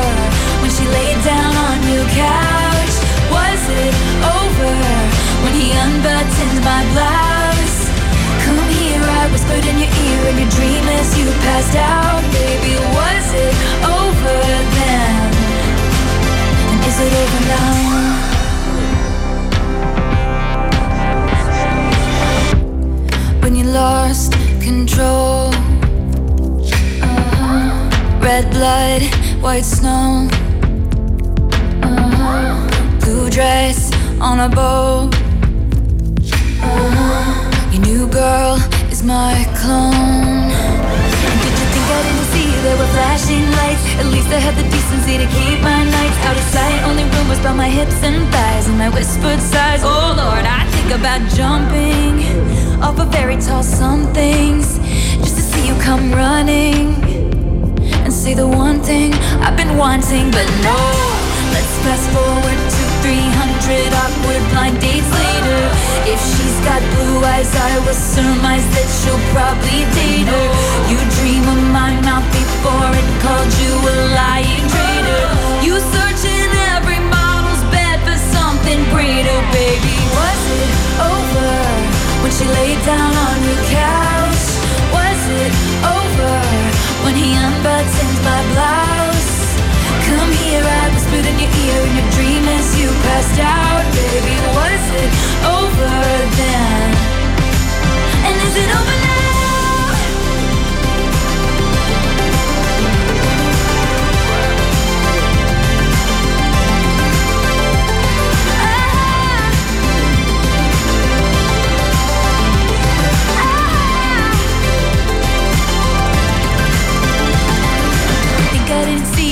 when 0.60 0.70
she 0.70 0.84
laid 0.86 1.18
down 1.24 1.54
on 1.54 1.78
your 1.94 2.06
couch? 2.10 2.94
Was 3.30 3.62
it 3.70 3.94
over 4.22 4.74
when 5.42 5.54
he 5.54 5.70
unbuttoned 5.70 6.58
my 6.64 6.82
blouse? 6.92 7.78
Come 8.44 8.68
here, 8.82 9.02
I 9.02 9.28
whispered 9.30 9.64
in 9.66 9.78
your 9.78 9.92
ear 10.06 10.20
in 10.30 10.36
your 10.42 10.50
dream 10.50 10.84
as 10.98 11.18
you 11.18 11.26
passed 11.46 11.76
out. 11.76 12.22
Baby, 12.34 12.74
was 12.98 13.26
it 13.34 13.54
over 13.86 14.38
then? 14.74 14.89
White 29.50 29.64
snow, 29.64 30.28
uh-huh. 31.82 33.00
blue 33.00 33.28
dress 33.28 33.90
on 34.20 34.38
a 34.38 34.48
boat. 34.48 35.10
Uh-huh. 36.62 37.72
Your 37.72 37.82
new 37.82 38.06
girl 38.06 38.54
is 38.94 39.02
my 39.02 39.34
clone. 39.58 40.46
Did 41.42 41.54
you 41.60 41.66
think 41.74 41.86
I 41.98 42.00
didn't 42.06 42.28
see 42.30 42.46
there 42.62 42.78
were 42.78 42.92
flashing 42.94 43.44
lights? 43.58 43.82
At 43.98 44.06
least 44.14 44.28
I 44.28 44.38
had 44.38 44.54
the 44.54 44.66
decency 44.70 45.18
to 45.18 45.26
keep 45.26 45.58
my 45.66 45.82
nights 45.82 46.18
out 46.28 46.36
of 46.36 46.46
sight. 46.54 46.78
Only 46.88 47.02
rumors 47.14 47.40
about 47.40 47.56
my 47.56 47.68
hips 47.68 48.00
and 48.04 48.22
thighs 48.30 48.68
and 48.68 48.78
my 48.78 48.88
whispered 48.88 49.40
sighs. 49.40 49.82
Oh 49.82 50.14
Lord, 50.22 50.44
I 50.46 50.62
think 50.74 50.90
about 50.94 51.20
jumping 51.34 52.22
off 52.80 53.00
a 53.00 53.06
very 53.06 53.36
tall 53.36 53.64
somethings 53.64 54.78
just 55.18 55.34
to 55.38 55.42
see 55.42 55.66
you 55.66 55.74
come 55.82 56.12
running 56.12 56.99
say 58.20 58.34
the 58.34 58.46
one 58.46 58.78
thing 58.82 59.14
I've 59.40 59.56
been 59.56 59.78
wanting, 59.78 60.28
but 60.30 60.44
no. 60.60 60.76
Let's 61.56 61.74
fast 61.80 62.04
forward 62.12 62.60
to 62.76 62.82
300 63.00 63.96
awkward 63.96 64.44
blind 64.52 64.76
dates 64.76 65.08
later. 65.08 65.62
If 66.04 66.20
she's 66.20 66.58
got 66.68 66.84
blue 66.92 67.24
eyes, 67.24 67.48
I 67.56 67.80
will 67.80 67.96
surmise 67.96 68.66
that 68.76 68.88
she'll 69.00 69.24
probably 69.32 69.88
date 69.96 70.28
her. 70.28 70.48
You 70.92 71.00
dream 71.16 71.44
of 71.48 71.60
my 71.72 71.96
mouth 72.04 72.28
before 72.28 72.92
it 72.92 73.08
called 73.24 73.52
you 73.56 73.72
a 73.88 73.94
lying 74.12 74.68
traitor. 74.68 75.24
You 75.64 75.80
search 75.80 76.22
in 76.28 76.48
every 76.76 77.00
model's 77.00 77.64
bed 77.72 78.04
for 78.04 78.20
something 78.36 78.84
greater, 78.92 79.38
baby. 79.48 79.96
Was 80.12 80.42
it 80.60 80.70
over 81.08 81.52
when 82.20 82.32
she 82.36 82.44
laid 82.52 82.84
down 82.84 83.16
on 83.16 83.36
your 83.48 83.60
couch? 83.72 84.29
When 87.04 87.14
he 87.14 87.32
unbuttoned 87.34 88.18
my 88.24 88.40
blouse? 88.52 89.56
Come 90.06 90.30
here, 90.42 90.64
I 90.64 90.90
whispered 90.94 91.26
in 91.26 91.36
your 91.42 91.52
ear 91.64 91.80
in 91.88 91.92
your 91.98 92.10
dream 92.16 92.44
as 92.56 92.66
you 92.78 92.88
passed 93.06 93.40
out, 93.40 93.84
baby. 93.94 94.36
Was 94.58 94.84
it 95.02 95.12
over 95.58 95.92
then? 96.40 96.88
And 98.26 98.36
is 98.48 98.56
it 98.56 98.70
over 98.78 98.96
now? 99.04 99.19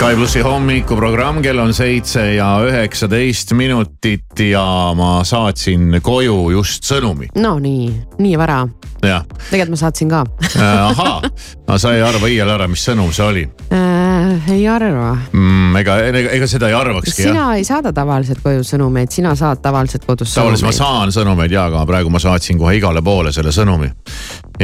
Sky 0.00 0.16
plussi 0.16 0.40
hommikuprogramm, 0.40 1.42
kell 1.44 1.58
on 1.60 1.74
seitse 1.76 2.22
ja 2.32 2.46
üheksateist 2.64 3.52
minutit 3.52 4.40
ja 4.40 4.62
ma 4.96 5.18
saatsin 5.28 5.98
koju 6.00 6.38
just 6.54 6.88
sõnumi. 6.88 7.28
no 7.36 7.58
nii, 7.60 7.90
nii 8.16 8.38
vara. 8.40 8.62
tegelikult 9.02 9.74
ma 9.74 9.80
saatsin 9.82 10.08
ka 10.08 10.22
ahaa, 10.56 11.20
no 11.68 11.76
sa 11.76 11.92
ei 11.92 12.00
arva 12.00 12.30
iial 12.32 12.48
ära, 12.48 12.68
mis 12.72 12.86
sõnum 12.88 13.12
see 13.12 13.26
oli 13.26 13.42
äh, 13.76 14.48
ei 14.54 14.64
arva. 14.72 15.18
mm,? 15.34 15.76
ega, 15.82 15.98
ega, 16.08 16.30
ega 16.38 16.48
seda 16.48 16.70
ei 16.72 16.78
arvakski 16.78 17.26
jah. 17.26 17.34
sina 17.34 17.44
ei 17.58 17.68
saada 17.68 17.92
tavaliselt 17.92 18.40
koju 18.40 18.64
sõnumeid, 18.64 19.12
sina 19.12 19.34
saad 19.36 19.60
tavaliselt 19.60 20.08
kodus 20.08 20.32
tavaliselt 20.32 20.64
ma 20.64 20.72
sõnumeid. 20.78 21.12
saan 21.12 21.12
sõnumeid 21.18 21.56
ja, 21.58 21.66
aga 21.68 21.84
praegu 21.92 22.08
ma 22.08 22.22
saatsin 22.24 22.56
kohe 22.56 22.78
igale 22.80 23.04
poole 23.04 23.34
selle 23.36 23.52
sõnumi. 23.52 23.92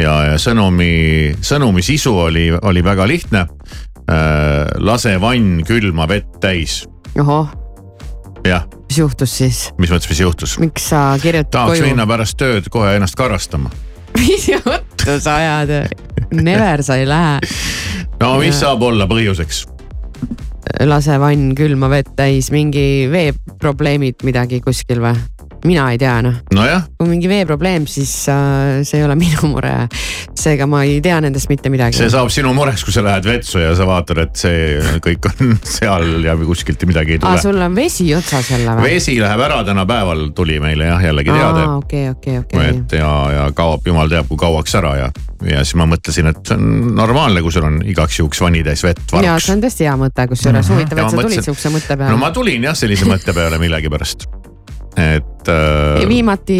ja, 0.01 0.17
ja 0.31 0.41
sõnumi, 0.41 1.37
sõnumi 1.45 1.85
sisu 1.85 2.17
oli, 2.25 2.49
oli 2.57 2.85
väga 2.89 3.05
lihtne. 3.13 3.45
Lase 4.87 5.17
vann 5.21 5.63
külma 5.67 6.07
vett 6.11 6.41
täis, 6.43 6.85
ohoh, 7.19 7.51
jah, 8.47 8.67
mis 8.87 9.01
juhtus 9.01 9.37
siis? 9.41 9.63
mis 9.81 9.91
mõttes, 9.91 10.11
mis 10.13 10.23
juhtus? 10.23 10.57
miks 10.63 10.91
sa 10.93 11.09
kirjutad 11.23 11.53
tahaks 11.59 11.81
koju? 11.81 11.91
minna 11.91 12.07
pärast 12.09 12.39
tööd 12.41 12.71
kohe 12.73 12.97
ennast 12.99 13.19
karastama. 13.19 13.73
mis 14.21 14.49
juttu 14.49 15.19
sa 15.21 15.39
ajad? 15.41 15.95
Never 16.33 16.83
sa 16.87 16.99
ei 17.01 17.09
lähe. 17.09 17.41
no 18.21 18.37
mis 18.43 18.61
saab 18.63 18.83
olla 18.87 19.09
põhjuseks? 19.11 19.67
lase 20.87 21.19
vann 21.23 21.55
külma 21.59 21.91
vett 21.93 22.15
täis, 22.19 22.51
mingi 22.55 23.07
veeprobleemid 23.11 24.27
midagi 24.27 24.61
kuskil 24.65 25.03
või? 25.05 25.17
Mina 25.67 25.89
ei 25.93 25.99
tea 26.01 26.15
noh, 26.25 26.35
nojah, 26.55 26.85
kui 26.99 27.09
mingi 27.11 27.29
veeprobleem, 27.31 27.87
siis 27.91 28.13
äh, 28.33 28.81
see 28.87 29.01
ei 29.01 29.05
ole 29.07 29.17
minu 29.25 29.51
mure. 29.53 29.75
seega 30.37 30.67
ma 30.71 30.83
ei 30.87 31.01
tea 31.05 31.19
nendest 31.25 31.49
mitte 31.51 31.71
midagi. 31.73 31.97
see 31.99 32.11
saab 32.13 32.31
sinu 32.33 32.53
mureks, 32.57 32.85
kui 32.87 32.95
sa 32.95 33.03
lähed 33.05 33.25
vetsu 33.27 33.59
ja 33.63 33.75
sa 33.79 33.87
vaatad, 33.89 34.21
et 34.27 34.37
see 34.39 34.99
kõik 35.05 35.29
on 35.33 35.57
seal 35.77 36.07
ja 36.25 36.37
kuskilt 36.39 36.83
midagi 36.89 37.17
ei 37.17 37.23
tule. 37.23 37.39
sul 37.43 37.61
on 37.63 37.75
vesi 37.77 38.09
otsas 38.15 38.51
jälle 38.53 38.77
või? 38.79 38.93
vesi 38.97 39.17
läheb 39.21 39.41
ära 39.49 39.63
täna 39.67 39.87
päeval, 39.89 40.29
tuli 40.37 40.61
meile 40.63 40.91
jah 40.93 41.03
jällegi 41.11 41.33
teade. 41.35 41.67
okei, 41.81 42.09
okei, 42.15 42.39
okei. 42.45 42.69
et 42.71 42.97
ja, 43.01 43.13
ja 43.35 43.47
kaob 43.57 43.87
jumal 43.87 44.09
teab 44.13 44.29
kui 44.31 44.39
kauaks 44.41 44.75
ära 44.79 44.95
ja, 45.01 45.11
ja 45.47 45.65
siis 45.65 45.75
ma 45.81 45.89
mõtlesin, 45.91 46.31
et 46.33 46.43
see 46.47 46.57
on 46.59 46.95
normaalne, 46.97 47.43
kui 47.45 47.53
sul 47.55 47.67
on 47.69 47.81
igaks 47.85 48.21
juhuks 48.23 48.41
vannitäis 48.45 48.85
vett 48.87 49.03
ja 49.13 49.19
varuks. 49.21 49.47
see 49.51 49.57
on 49.59 49.65
tõesti 49.67 49.89
hea 49.89 49.97
mõte, 50.01 50.29
kusjuures 50.31 50.71
huvitav, 50.73 50.99
Ja 51.03 51.07
et 51.07 51.11
sa 51.11 51.17
ma 51.17 51.23
tulid 51.27 51.39
mõtlesin- 51.41 51.51
siukse 51.51 51.75
mõtte 51.75 51.97
peale. 51.97 52.11
no 52.13 52.21
ma 52.23 52.31
tulin 52.35 52.63
jah 52.71 52.77
sellise 52.79 53.09
mõtte 53.09 53.35
peale 53.37 53.59
millegipärast. 53.63 54.29
et 54.97 55.49
äh, 55.53 56.09
viimati 56.09 56.57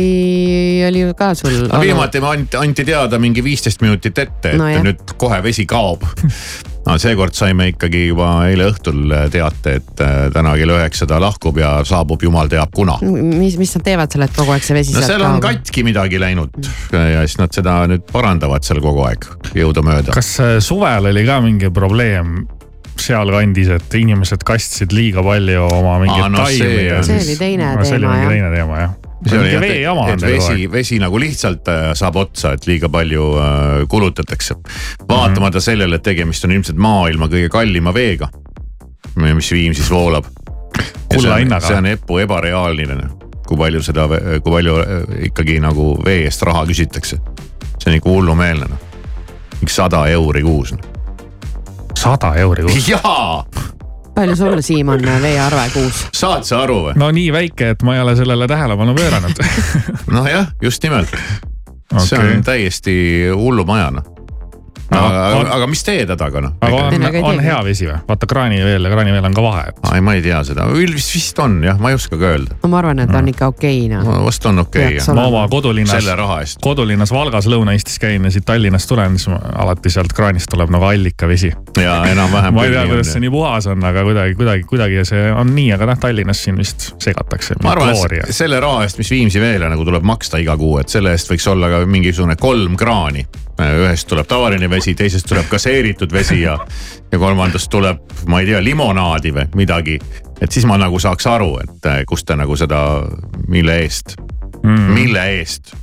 oli 0.89 1.01
ju 1.07 1.15
ka 1.17 1.33
sul 1.35 1.67
no 1.73 1.81
viimati 1.81 2.21
me 2.21 2.29
anti, 2.35 2.57
anti 2.61 2.85
teada 2.85 3.19
mingi 3.23 3.45
viisteist 3.45 3.81
minutit 3.85 4.19
ette, 4.19 4.51
et 4.53 4.59
No 4.61 4.69
jah. 4.69 4.83
nüüd 4.85 5.17
kohe 5.17 5.39
vesi 5.45 5.65
kaob 5.67 6.05
no 6.87 6.95
seekord 7.03 7.35
saime 7.35 7.71
ikkagi 7.73 8.05
juba 8.11 8.29
eile 8.51 8.69
õhtul 8.71 9.15
teate, 9.33 9.79
et 9.81 10.03
äh, 10.05 10.19
täna 10.35 10.53
kell 10.61 10.75
üheksa 10.77 11.09
ta 11.11 11.19
lahkub 11.23 11.57
ja 11.59 11.73
saabub 11.89 12.23
jumal 12.23 12.51
teab 12.53 12.71
kuna. 12.77 12.99
mis, 13.03 13.57
mis 13.59 13.73
nad 13.79 13.87
teevad 13.89 14.13
seal, 14.13 14.27
et 14.29 14.37
kogu 14.37 14.55
aeg 14.55 14.69
see 14.69 14.77
vesi 14.77 14.95
no 14.95 15.03
seal 15.07 15.25
on 15.27 15.41
kaob? 15.41 15.63
katki 15.63 15.87
midagi 15.87 16.21
läinud 16.23 16.61
ja 16.93 17.25
siis 17.25 17.41
nad 17.41 17.57
seda 17.57 17.79
nüüd 17.91 18.05
parandavad 18.13 18.69
seal 18.69 18.83
kogu 18.85 19.07
aeg 19.09 19.27
jõudumööda. 19.57 20.13
kas 20.15 20.35
äh, 20.45 20.59
suvel 20.65 21.09
oli 21.11 21.25
ka 21.27 21.41
mingi 21.45 21.73
probleem 21.75 22.45
sealkandis, 23.03 23.69
et 23.77 23.95
inimesed 24.01 24.45
kastsid 24.47 24.93
liiga 24.97 25.23
palju 25.27 25.67
oma 25.73 25.99
mingeid 26.03 26.31
no 26.33 26.47
see 26.47 26.63
taimi 26.63 26.87
ja 26.87 26.99
on- 27.01 27.05
See 27.05 27.19
oli 27.25 27.37
teine 27.41 27.75
no, 27.77 27.85
see 27.85 27.99
oli 27.99 28.07
teema, 28.07 28.15
mingi 28.15 28.25
jah. 28.25 28.31
teine 28.33 28.51
teema 28.55 28.79
jah. 28.81 28.95
see 29.27 29.39
oli 29.41 29.53
mingi 29.61 29.83
jah, 29.83 30.01
et, 30.07 30.13
on 30.13 30.13
et 30.15 30.25
vesi, 30.31 30.71
vesi 30.73 30.99
nagu 31.03 31.21
lihtsalt 31.21 31.69
äh, 31.73 31.85
saab 31.99 32.17
otsa, 32.23 32.53
et 32.57 32.67
liiga 32.67 32.89
palju 32.93 33.27
äh, 33.43 33.85
kulutatakse. 33.89 34.57
vaatamata 35.09 35.61
sellele, 35.61 36.01
et 36.01 36.03
tegemist 36.07 36.45
on 36.45 36.57
ilmselt 36.57 36.79
maailma 36.79 37.29
kõige 37.33 37.49
kallima 37.53 37.95
veega, 37.95 38.29
mis 39.17 39.53
Viimsis 39.53 39.91
voolab. 39.91 40.27
Kulla 41.09 41.37
hinnaga. 41.41 41.67
see 41.67 41.77
on 41.79 41.87
epu 41.87 42.19
ebareaalne, 42.19 43.09
kui 43.47 43.57
palju 43.57 43.81
seda, 43.83 44.09
kui 44.43 44.53
palju 44.53 44.75
äh, 44.83 45.07
ikkagi 45.31 45.61
nagu 45.65 45.95
vee 46.05 46.25
eest 46.27 46.43
raha 46.45 46.67
küsitakse. 46.69 47.21
see 47.79 47.91
on 47.93 47.97
ikka 48.01 48.11
hullumeelne 48.11 48.67
noh, 48.69 48.85
mingi 49.61 49.73
sada 49.73 50.07
euri 50.13 50.43
kuus 50.43 50.73
noh. 50.75 50.93
Sada 51.97 52.35
euri 52.43 52.67
kuus. 52.69 52.89
jaa, 52.95 53.45
palju 54.17 54.37
sul, 54.37 54.61
Siim, 54.65 54.89
on 54.93 55.03
veearve 55.23 55.67
kuus? 55.75 56.07
saad 56.17 56.45
sa 56.49 56.63
aru 56.67 56.79
või? 56.89 56.97
no 57.01 57.11
nii 57.15 57.33
väike, 57.35 57.73
et 57.77 57.83
ma 57.87 57.97
ei 57.97 58.05
ole 58.05 58.17
sellele 58.19 58.49
tähelepanu 58.51 58.95
pööranud 58.97 59.43
nojah, 60.17 60.53
just 60.63 60.85
nimelt 60.85 61.13
see 62.03 62.19
Okei. 62.19 62.37
on 62.37 62.45
täiesti 62.45 62.95
hullumaja 63.35 63.91
No, 64.91 65.01
aga, 65.03 65.23
on- 65.41 65.49
aga 65.51 65.67
mis 65.71 65.83
teed 65.87 66.11
taga 66.19 66.41
noh? 66.45 66.53
aga 66.63 66.83
on, 66.87 67.07
ei 67.09 67.23
on 67.27 67.41
hea 67.43 67.57
vesi 67.67 67.89
või? 67.89 67.97
vaata 68.07 68.29
kraaniveel 68.31 68.87
ja 68.87 68.93
kraaniveel 68.93 69.27
on 69.27 69.35
ka 69.35 69.43
vahe. 69.43 69.65
ai, 69.91 70.03
ma 70.05 70.15
ei 70.15 70.23
tea 70.23 70.39
seda, 70.47 70.67
vist, 70.71 71.11
vist 71.15 71.41
on 71.43 71.59
jah, 71.65 71.79
ma 71.83 71.91
ei 71.91 71.99
oska 71.99 72.19
ka 72.21 72.31
öelda. 72.37 72.59
no 72.63 72.71
ma 72.71 72.79
arvan, 72.83 73.03
et 73.03 73.15
on 73.19 73.31
ikka 73.33 73.51
okei 73.51 73.89
noh. 73.91 74.07
vast 74.25 74.47
on 74.47 74.63
okei 74.63 74.97
okay, 74.97 75.07
ma 75.09 75.27
olema. 75.27 75.43
oma 75.43 75.49
kodulinnas, 75.51 76.57
kodulinnas 76.63 77.13
Valgas 77.15 77.49
Lõuna-Eestis 77.51 77.99
käin 78.03 78.29
ja 78.29 78.33
siit 78.35 78.47
Tallinnast 78.47 78.89
tulen, 78.91 79.19
siis 79.19 79.33
ma 79.33 79.41
alati 79.65 79.91
sealt 79.91 80.15
kraanist 80.17 80.51
tuleb 80.53 80.71
nagu 80.75 80.87
allikavesi. 80.87 81.51
ja 81.83 81.97
enam-vähem. 82.13 82.55
ma 82.55 82.69
ei 82.69 82.75
tea, 82.77 82.87
kuidas 82.93 83.11
see 83.15 83.25
nii 83.27 83.33
puhas 83.35 83.67
on, 83.73 83.83
aga 83.91 84.07
kuidagi, 84.07 84.39
kuidagi, 84.39 84.69
kuidagi 84.71 85.03
see 85.09 85.27
on 85.33 85.51
nii, 85.57 85.73
aga 85.75 85.91
noh, 85.91 85.99
Tallinnas 86.07 86.45
siin 86.47 86.63
vist 86.63 86.93
segatakse. 87.03 87.59
ma 87.65 87.75
arvan, 87.75 87.95
et 88.21 88.31
selle 88.37 88.61
raha 88.63 88.87
eest, 88.87 89.03
mis 89.03 89.11
Viimsi 89.17 89.43
veele 89.43 89.71
nagu 89.73 89.85
tuleb 89.89 90.07
maksta 90.07 90.39
iga 90.43 90.55
kuu, 90.61 90.79
et 90.83 90.93
selle 90.93 91.15
eest 91.17 91.31
võiks 91.33 91.51
olla 91.51 91.73
ka 91.73 91.83
mingisugune 91.91 92.39
kolm 92.41 92.79
kraani. 92.79 93.27
Ühest 93.63 94.09
tuleb 94.09 94.27
tavaline 94.29 94.69
vesi, 94.71 94.95
teisest 94.95 95.29
tuleb 95.29 95.49
gaseeritud 95.51 96.13
vesi 96.13 96.43
ja, 96.43 96.59
ja 97.13 97.19
kolmandast 97.19 97.71
tuleb, 97.73 98.03
ma 98.29 98.41
ei 98.41 98.51
tea, 98.51 98.61
limonaadi 98.65 99.33
või 99.33 99.47
midagi. 99.57 99.99
et 100.41 100.53
siis 100.53 100.67
ma 100.69 100.77
nagu 100.79 100.99
saaks 101.01 101.27
aru, 101.27 101.57
et 101.63 101.91
eh, 101.91 102.05
kust 102.07 102.27
te 102.27 102.37
nagu 102.37 102.57
seda, 102.57 102.81
mille 103.49 103.79
eest 103.83 104.17
mm., 104.63 104.93
mille 104.93 105.25
eest. 105.39 105.75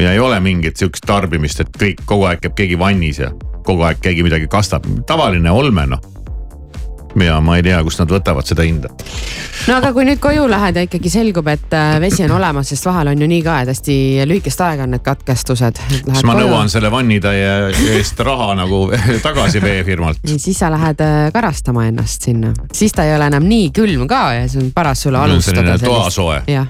ja 0.00 0.12
ei 0.12 0.18
ole 0.18 0.40
mingit 0.40 0.76
sihukest 0.76 1.06
tarbimist, 1.06 1.60
et 1.60 1.76
kõik 1.76 2.02
kogu 2.04 2.24
aeg 2.24 2.40
käib 2.40 2.56
keegi 2.56 2.78
vannis 2.78 3.18
ja 3.18 3.30
kogu 3.66 3.82
aeg 3.82 4.00
keegi 4.00 4.22
midagi 4.22 4.48
kastab, 4.48 4.86
tavaline 5.06 5.50
olme 5.50 5.86
noh. 5.86 6.15
Ja 7.24 7.40
ma 7.40 7.56
ei 7.56 7.64
tea, 7.64 7.78
kust 7.84 8.00
nad 8.02 8.10
võtavad 8.12 8.46
seda 8.48 8.64
hinda. 8.66 8.90
no 9.68 9.76
aga 9.78 9.92
kui 9.96 10.06
nüüd 10.08 10.20
koju 10.22 10.46
lähed 10.50 10.76
ja 10.76 10.84
ikkagi 10.86 11.12
selgub, 11.12 11.48
et 11.52 11.74
äh, 11.76 11.96
vesi 12.02 12.24
on 12.26 12.36
olemas, 12.38 12.70
sest 12.72 12.88
vahel 12.88 13.12
on 13.12 13.24
ju 13.24 13.28
nii 13.30 13.42
ka, 13.46 13.58
et 13.62 13.72
hästi 13.72 13.96
lühikest 14.28 14.62
aega 14.66 14.86
on 14.86 14.94
need 14.96 15.04
katkestused. 15.06 15.80
siis 15.88 16.24
ma 16.28 16.36
nõuan 16.38 16.70
selle 16.72 16.90
vannitäie 16.92 17.72
eest 17.96 18.20
raha 18.26 18.52
nagu 18.58 18.86
tagasi 19.26 19.62
veefirmalt. 19.64 20.22
siis 20.36 20.58
sa 20.58 20.70
lähed 20.72 21.02
äh, 21.04 21.18
karastama 21.34 21.86
ennast 21.90 22.28
sinna, 22.28 22.52
siis 22.72 22.94
ta 22.96 23.06
ei 23.08 23.16
ole 23.16 23.30
enam 23.32 23.46
nii 23.48 23.70
külm 23.76 24.06
ka 24.10 24.22
ja 24.40 24.48
see 24.48 24.64
on 24.64 24.72
paras 24.74 25.06
sulle 25.06 25.22
alustada 25.22 25.78
toasoe. 25.82 26.42
jah, 26.50 26.68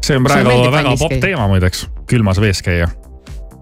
see 0.00 0.18
on 0.18 0.26
praegu 0.26 0.50
meeldib 0.50 0.76
väga 0.76 0.96
popp 1.00 1.20
teema 1.22 1.48
muideks, 1.50 1.86
külmas 2.10 2.40
vees 2.42 2.62
käia. 2.64 2.90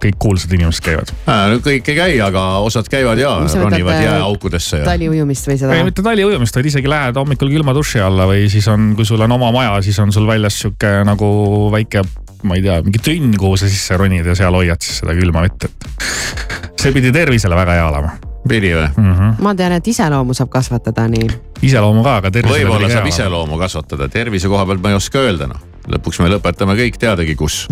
Kõik 0.00 0.16
kuulsad 0.22 0.52
inimesed 0.56 0.84
käivad. 0.84 1.12
no 1.26 1.58
kõik 1.64 1.90
ei 1.92 1.98
käi, 1.98 2.14
aga 2.24 2.44
osad 2.64 2.88
käivad 2.90 3.20
ja 3.20 3.34
ronivad 3.46 3.96
äh, 3.96 4.04
jääaukudesse 4.06 4.82
ja. 4.82 4.88
taliujumist 4.88 5.50
või 5.50 5.58
seda 5.60 5.76
ei, 5.76 5.84
mitte 5.86 6.04
taliujumist, 6.06 6.56
vaid 6.56 6.70
isegi 6.70 6.90
lähed 6.90 7.20
hommikul 7.20 7.52
külma 7.52 7.74
duši 7.76 8.02
alla 8.04 8.28
või 8.30 8.48
siis 8.52 8.68
on, 8.72 8.92
kui 8.98 9.08
sul 9.08 9.20
on 9.26 9.36
oma 9.36 9.52
maja, 9.54 9.76
siis 9.84 9.98
on 10.02 10.12
sul 10.14 10.28
väljas 10.28 10.60
sihuke 10.62 10.94
nagu 11.08 11.28
väike, 11.74 12.04
ma 12.48 12.56
ei 12.58 12.64
tea, 12.64 12.80
mingi 12.86 13.02
tünn, 13.04 13.36
kuhu 13.40 13.60
sa 13.60 13.68
sisse 13.70 13.98
ronid 14.00 14.26
ja 14.26 14.38
seal 14.38 14.56
hoiad 14.56 14.80
siis 14.84 15.02
seda 15.02 15.16
külma 15.18 15.44
vett, 15.46 15.68
et 15.68 16.80
see 16.80 16.96
pidi 16.96 17.12
tervisele 17.14 17.58
väga 17.58 17.78
hea 17.80 17.86
olema 17.92 18.16
pidi 18.48 18.72
või? 18.74 18.88
mm. 18.96 19.14
-hmm. 19.14 19.42
ma 19.44 19.54
tean, 19.54 19.72
et 19.76 19.88
iseloomu 19.88 20.34
saab 20.34 20.48
kasvatada 20.52 21.08
nii. 21.08 21.28
iseloomu 21.62 22.04
ka, 22.06 22.16
aga 22.22 22.30
tervisele 22.30 22.64
võib-olla 22.64 22.88
saab 22.88 23.04
hea 23.04 23.14
iseloomu 23.14 23.58
kasvatada, 23.60 24.08
tervise 24.08 24.48
koha 24.48 24.66
pealt 24.66 24.82
ma 24.82 24.94
ei 24.94 25.00
oska 25.00 25.26
öelda 25.26 25.50
noh. 25.50 25.69
Lõpuks 25.90 26.22
me 26.22 26.30
lõpetame 26.32 26.76
kõik 26.78 26.98
teadagi 27.00 27.36
kus. 27.38 27.66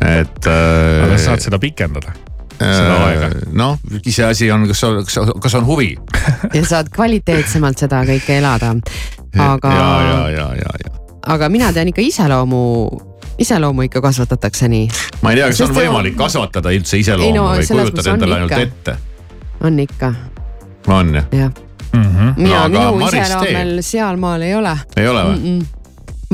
et 0.00 0.48
aga 0.48 1.12
äh, 1.12 1.16
sa 1.16 1.32
saad 1.32 1.44
seda 1.46 1.60
pikendada, 1.62 2.14
aega. 2.60 3.30
noh, 3.52 3.78
iseasi 4.06 4.50
on, 4.52 4.66
kas, 4.70 4.82
kas, 5.08 5.32
kas 5.42 5.58
on 5.58 5.66
huvi. 5.66 5.94
ja 6.54 6.64
saad 6.66 6.90
kvaliteetsemalt 6.94 7.84
seda 7.84 8.02
kõike 8.08 8.38
elada. 8.38 8.74
aga, 9.36 9.74
ja, 9.74 9.90
ja, 10.06 10.22
ja, 10.30 10.48
ja, 10.62 10.78
ja. 10.84 10.94
aga 11.34 11.50
mina 11.52 11.72
tean 11.72 11.92
ikka 11.92 12.04
iseloomu, 12.04 12.62
iseloomu 13.38 13.86
ikka 13.88 14.00
kasvatatakse 14.04 14.70
nii. 14.72 14.88
ma 15.22 15.34
ei 15.34 15.42
tea, 15.42 15.50
kas 15.52 15.62
Sest 15.62 15.70
on 15.70 15.76
võimalik 15.76 16.16
kasvatada 16.18 16.72
üldse 16.76 17.00
iseloomu 17.02 17.36
no 17.36 17.52
või 17.52 17.68
kujutad 17.68 18.10
on 18.10 18.18
endale 18.18 18.40
ainult 18.40 18.56
ikka. 18.56 18.64
ette? 18.70 18.98
on 19.66 19.80
ikka, 19.86 20.12
on 20.88 21.14
jah? 21.20 21.30
jah. 21.32 21.54
mm. 21.92 22.02
-hmm. 22.02 22.34
mina 22.36 22.50
No 22.50 22.60
aga 22.64 22.90
minu 22.92 23.08
iseloom 23.08 23.48
veel 23.52 23.80
sealmaal 23.82 24.48
ei 24.48 24.54
ole 24.54 24.76
ei 24.96 25.08
ole 25.08 25.24
või? 25.30 25.40
mm. 25.40 25.56
-mm 25.56 25.75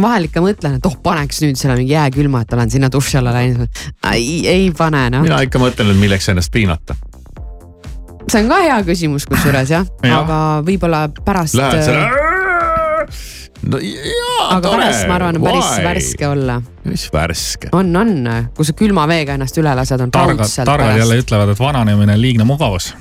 vahel 0.00 0.28
ikka 0.28 0.42
mõtlen, 0.44 0.78
et 0.78 0.88
oh, 0.88 0.96
paneks 1.04 1.42
nüüd 1.44 1.58
selle 1.60 1.76
mingi 1.78 1.92
jääkülma, 1.92 2.42
et 2.44 2.52
olen 2.56 2.72
sinna 2.72 2.90
duši 2.92 3.18
alla 3.20 3.34
läinud. 3.36 3.82
ei, 4.12 4.42
ei 4.48 4.70
pane 4.76 5.08
noh, 5.12 5.24
mina 5.26 5.42
ikka 5.44 5.60
mõtlen, 5.62 5.92
et 5.92 6.00
milleks 6.00 6.28
ennast 6.32 6.52
piinata. 6.54 6.96
see 8.30 8.42
on 8.42 8.50
ka 8.52 8.60
hea 8.64 8.80
küsimus 8.88 9.28
kusjuures 9.28 9.72
jah 9.74 9.86
ja., 10.08 10.22
aga 10.22 10.38
võib-olla 10.66 11.06
pärast. 11.24 11.58
Lähed 11.58 11.84
selle. 11.84 12.06
no 13.68 13.80
jaa, 13.84 14.42
aga 14.56 14.62
tore. 14.68 14.82
pärast 14.82 15.08
ma 15.10 15.18
arvan, 15.20 15.40
on 15.40 15.48
päris 15.50 15.72
värske 15.84 16.28
olla. 16.28 16.60
mis 16.88 17.08
värske? 17.12 17.72
on, 17.76 17.96
on, 17.96 18.14
kui 18.56 18.68
sa 18.68 18.76
külma 18.78 19.08
veega 19.10 19.36
ennast 19.36 19.60
üle 19.60 19.74
lased, 19.76 20.00
on 20.00 20.14
raudselt 20.14 20.68
targad 20.68 21.02
jälle 21.02 21.20
ütlevad, 21.20 21.52
et 21.52 21.60
vananemine 21.60 22.16
on 22.16 22.24
liigne 22.24 22.48
mugavus. 22.48 22.94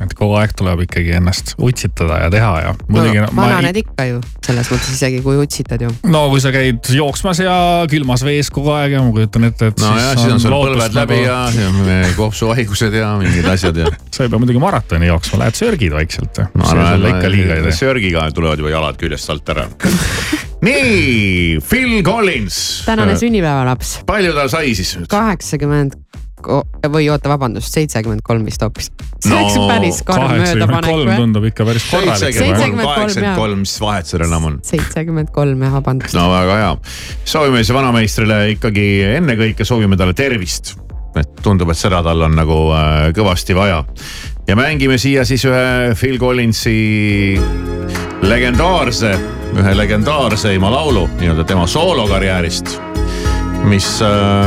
Et 0.00 0.14
kogu 0.16 0.36
aeg 0.40 0.54
tuleb 0.56 0.84
ikkagi 0.86 1.12
ennast 1.18 1.54
utsitada 1.60 2.22
ja 2.24 2.30
teha 2.32 2.52
ja 2.64 2.72
muidugi 2.88 3.20
no, 3.22 3.28
vananed 3.36 3.76
ikka 3.82 4.06
ju 4.08 4.20
selles 4.46 4.70
mõttes 4.72 4.94
isegi 4.94 5.20
kui 5.24 5.38
utsitad 5.40 5.84
ju. 5.84 5.90
no 6.10 6.22
kui 6.32 6.42
sa 6.42 6.52
käid 6.54 6.90
jooksmas 6.96 7.42
ja 7.42 7.54
külmas 7.90 8.24
vees 8.26 8.50
kogu 8.54 8.72
aeg 8.76 8.96
ja 8.96 9.04
ma 9.04 9.12
kujutan 9.14 9.48
ette, 9.50 9.70
et 9.72 9.82
no 9.82 9.92
ja 9.98 10.12
siis 10.16 10.36
on 10.36 10.42
sul 10.42 10.56
põlved 10.56 10.96
läbi 10.96 11.22
ja, 11.22 11.38
ja 11.54 12.12
kopsuhaigused 12.18 12.96
ja 12.96 13.12
mingid 13.20 13.48
asjad 13.52 13.82
ja. 13.84 13.90
sa 14.14 14.26
ei 14.26 14.32
pea 14.32 14.40
muidugi 14.40 14.62
maratoni 14.62 15.10
jooksma, 15.10 15.44
lähed 15.44 15.60
sörgid 15.60 15.96
vaikselt 15.96 16.42
ja. 16.42 16.48
ma 16.54 16.68
see 16.70 16.86
sulle 16.86 17.14
ikka 17.16 17.32
liiga 17.32 17.54
ei 17.54 17.58
arvan, 17.58 17.70
tee. 17.70 17.80
sörgiga 17.82 18.28
tulevad 18.36 18.62
juba 18.62 18.72
jalad 18.72 19.00
küljest 19.00 19.32
alt 19.32 19.52
ära. 19.54 19.66
nii, 20.66 21.58
Phil 21.64 22.00
Collins. 22.06 22.60
tänane 22.88 23.16
sünnipäevalaps, 23.20 23.98
palju 24.08 24.36
ta 24.36 24.48
sai 24.52 24.74
siis 24.78 24.96
nüüd? 24.98 25.10
kaheksakümmend 25.12 25.96
või 26.90 27.08
oota, 27.12 27.30
vabandust, 27.32 27.72
seitsekümmend 27.74 28.22
kolm 28.26 28.44
vist 28.48 28.62
hoopis. 28.62 28.90
see 29.20 29.30
No, 29.30 29.38
oleks 29.40 29.56
ju 29.56 29.64
päris 29.68 30.02
karm 30.06 30.32
möödapanek 30.32 30.90
kolm 30.90 31.08
või? 31.10 31.16
tundub 31.20 31.46
ikka 31.50 31.66
päris 31.68 31.86
korralik. 31.90 32.20
Seitsekümmend 32.22 32.62
kolm, 32.62 32.82
kaheksakümmend 32.84 33.40
kolm, 33.42 33.64
mis 33.64 33.74
vahet 33.80 34.10
seal 34.10 34.24
enam 34.26 34.46
on? 34.50 34.58
seitsekümmend 34.66 35.32
kolm 35.34 35.64
jah, 35.66 35.74
vabandust. 35.78 36.16
no 36.16 36.28
väga 36.32 36.60
hea, 36.62 36.70
soovime 37.24 37.64
siis 37.64 37.74
vanameistrile 37.76 38.38
ikkagi 38.56 38.86
ennekõike 39.16 39.66
soovime 39.68 39.98
talle 40.00 40.16
tervist. 40.18 40.74
et 41.18 41.40
tundub, 41.42 41.70
et 41.70 41.78
seda 41.78 42.02
tal 42.06 42.22
on 42.28 42.36
nagu 42.38 42.60
äh, 42.76 43.10
kõvasti 43.16 43.56
vaja. 43.56 43.84
ja 44.48 44.56
mängime 44.56 44.98
siia 44.98 45.24
siis 45.28 45.44
ühe 45.44 45.94
Phil 45.98 46.18
Collinsi 46.18 47.38
legendaarse, 48.22 49.16
ühe 49.56 49.74
legendaarseima 49.76 50.70
laulu 50.70 51.08
nii-öelda 51.18 51.44
tema 51.44 51.66
soolokarjäärist 51.66 52.89
mis, 53.64 53.86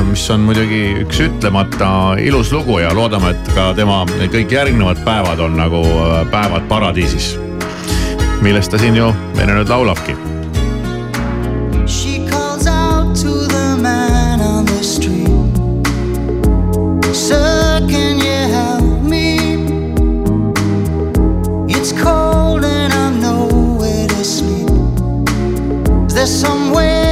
mis 0.09 0.23
on 0.33 0.43
muidugi 0.47 0.81
üks 1.03 1.19
ütlemata 1.27 1.89
ilus 2.21 2.51
lugu 2.53 2.79
ja 2.81 2.93
loodame, 2.95 3.33
et 3.33 3.51
ka 3.55 3.71
tema 3.77 4.03
kõik 4.33 4.53
järgnevad 4.53 5.03
päevad 5.05 5.41
on 5.43 5.57
nagu 5.59 5.81
äh, 5.83 6.21
päevad 6.31 6.67
paradiisis. 6.69 7.33
millest 8.43 8.71
ta 8.71 8.77
siin 8.77 8.95
ju 8.95 9.13
meile 9.37 9.53
nüüd 9.55 9.69
laulavki 9.69 10.15
She 11.87 12.25
calls 12.27 12.67
out 12.67 13.15
to 13.21 13.47
the 13.47 13.77
man 13.79 14.41
on 14.41 14.65
the 14.65 14.83
street. 14.83 15.29
Sir, 17.15 17.79
can 17.87 18.17
you 18.19 18.39
help 18.51 19.03
me? 19.03 19.37
It's 21.69 21.93
cold 21.93 22.65
and 22.65 22.91
I'm 22.93 23.21
nowhere 23.21 24.07
to 24.07 24.23
sleep. 24.25 24.69
Is 26.07 26.13
there 26.13 26.25
somewhere 26.25 27.02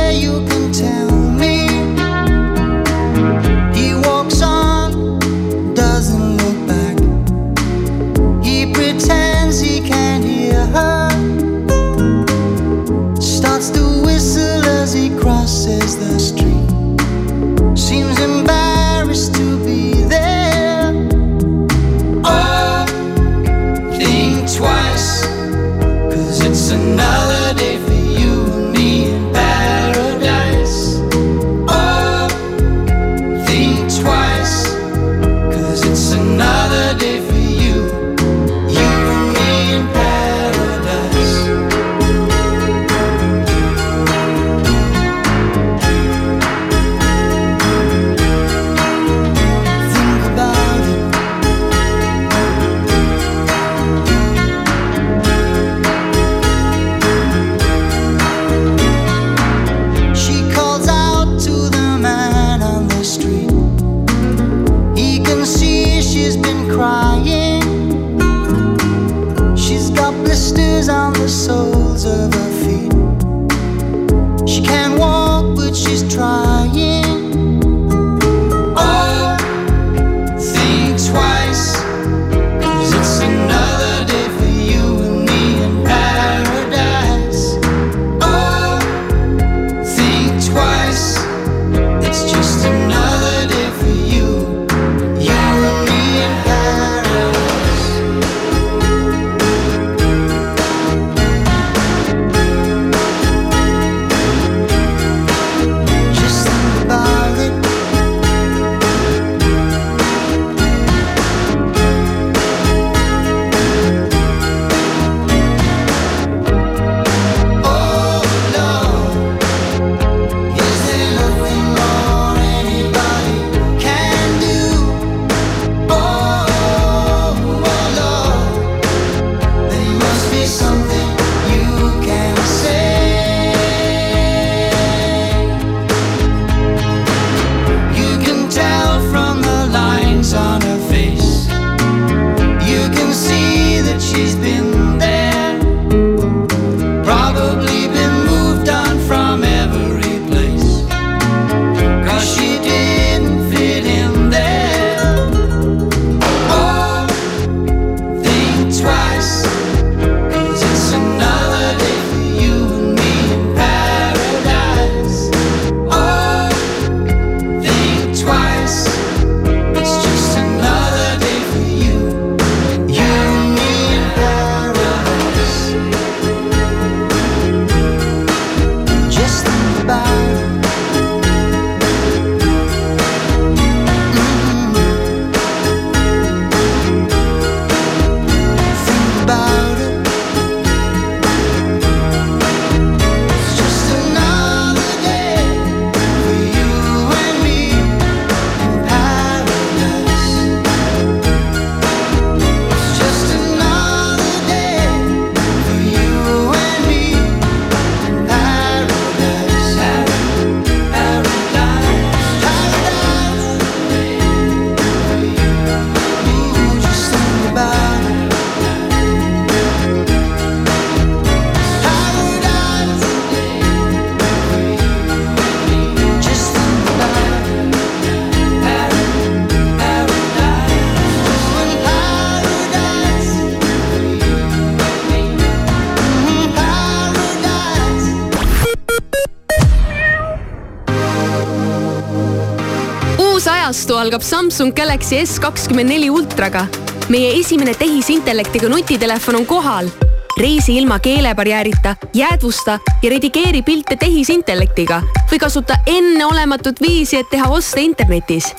algab 244.02 244.24
Samsung 244.26 244.74
Galaxy 244.74 245.20
S 245.22 245.40
kakskümmend 245.40 245.92
neli 245.92 246.10
ultraga. 246.10 246.66
meie 247.10 247.36
esimene 247.40 247.74
tehisintellektiga 247.78 248.70
nutitelefon 248.70 249.36
on 249.36 249.46
kohal. 249.46 249.90
reisi 250.38 250.78
ilma 250.78 251.00
keelebarjäärita, 251.00 251.96
jäädvusta 252.14 252.80
ja 253.04 253.10
redigeeri 253.10 253.62
pilte 253.62 253.96
tehisintellektiga 253.96 255.04
või 255.32 255.40
kasuta 255.40 255.78
enneolematut 255.86 256.82
viisi, 256.82 257.18
et 257.18 257.30
teha 257.30 257.50
oste 257.50 257.82
internetis. 257.82 258.54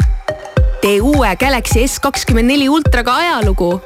tee 0.81 1.01
uue 1.01 1.37
Galaxy 1.37 1.89
S 1.89 2.01
kakskümmend 2.01 2.47
neli 2.47 2.69
ultraga 2.69 3.17
ajalugu. 3.17 3.81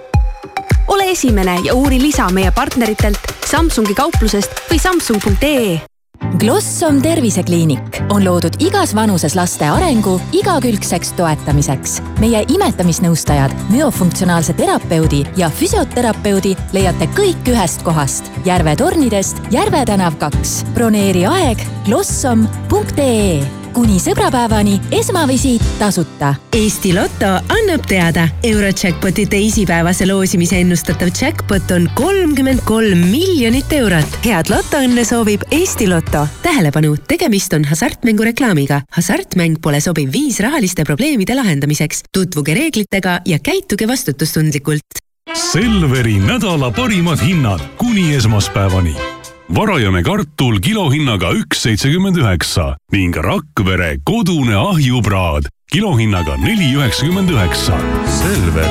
ole 0.88 1.10
esimene 1.10 1.60
ja 1.64 1.74
uuri 1.74 2.02
lisa 2.02 2.28
meie 2.28 2.50
partneritelt 2.50 3.18
Samsungi 3.46 3.94
kauplusest 3.94 4.50
või 4.70 4.78
samsung.ee 4.78 5.95
Glossom 6.38 7.00
tervisekliinik 7.02 8.00
on 8.11 8.24
loodud 8.24 8.57
igas 8.61 8.94
vanuses 8.94 9.35
laste 9.35 9.64
arengu 9.64 10.20
igakülgseks 10.33 11.12
toetamiseks. 11.16 12.00
meie 12.20 12.44
imetamisnõustajad, 12.48 13.55
müofunktsionaalse 13.70 14.52
terapeudi 14.52 15.24
ja 15.37 15.50
füsioterapeudi 15.50 16.57
leiate 16.72 17.09
kõik 17.16 17.52
ühest 17.52 17.83
kohast. 17.83 18.33
Järve 18.44 18.76
tornidest 18.76 19.37
Järve 19.50 19.85
tänav 19.85 20.18
kaks. 20.18 20.64
broneeri 20.74 21.26
aeg 21.26 21.62
glossom.ee 21.85 23.65
kuni 23.76 23.98
sõbrapäevani 24.00 24.78
esmavisiit 24.96 25.64
tasuta. 25.78 26.30
Eesti 26.56 26.94
Loto 26.96 27.34
annab 27.52 27.84
teada, 27.88 28.24
Eurojackpoti 28.46 29.26
teisipäevase 29.28 30.06
loosimise 30.08 30.62
ennustatav 30.64 31.10
jackpot 31.12 31.70
on 31.76 31.90
kolmkümmend 31.94 32.64
kolm 32.64 33.02
miljonit 33.10 33.72
eurot. 33.76 34.16
head 34.24 34.48
lotoõnne 34.48 35.04
soovib 35.04 35.44
Eesti 35.50 35.88
Loto. 35.88 36.24
tähelepanu, 36.42 36.96
tegemist 37.08 37.52
on 37.52 37.64
hasartmängureklaamiga. 37.64 38.80
hasartmäng 38.96 39.60
pole 39.62 39.80
sobiv 39.80 40.12
viis 40.12 40.40
rahaliste 40.40 40.84
probleemide 40.84 41.34
lahendamiseks. 41.34 42.02
tutvuge 42.12 42.54
reeglitega 42.54 43.20
ja 43.24 43.38
käituge 43.38 43.88
vastutustundlikult. 43.88 45.04
Selveri 45.52 46.18
nädala 46.18 46.70
parimad 46.70 47.20
hinnad 47.20 47.60
kuni 47.76 48.14
esmaspäevani. 48.14 49.15
Varajane 49.54 50.02
kartul 50.02 50.59
kilohinnaga 50.61 51.30
üks 51.38 51.62
seitsekümmend 51.62 52.16
üheksa 52.16 52.74
ning 52.92 53.16
Rakvere 53.16 53.96
kodune 54.04 54.56
ahjupraad 54.56 55.46
kilohinnaga 55.72 56.37
neli 56.37 56.72
üheksakümmend 56.74 57.30
üheksa. 57.30 57.78
Selver, 58.18 58.66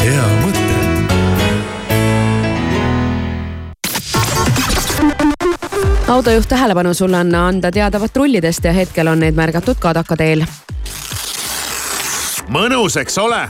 hea 0.00 0.26
mõte. 0.40 0.58
autojuht 6.10 6.48
tähelepanu, 6.48 6.94
sulle 6.94 7.16
on 7.16 7.34
anda 7.34 7.70
teada 7.70 8.00
patrullidest 8.00 8.64
ja 8.64 8.72
hetkel 8.72 9.06
on 9.06 9.20
need 9.20 9.36
märgatud 9.36 9.78
Kadaka 9.78 10.16
teel. 10.16 10.44
mõnus, 12.48 12.96
eks 12.96 13.18
ole? 13.18 13.48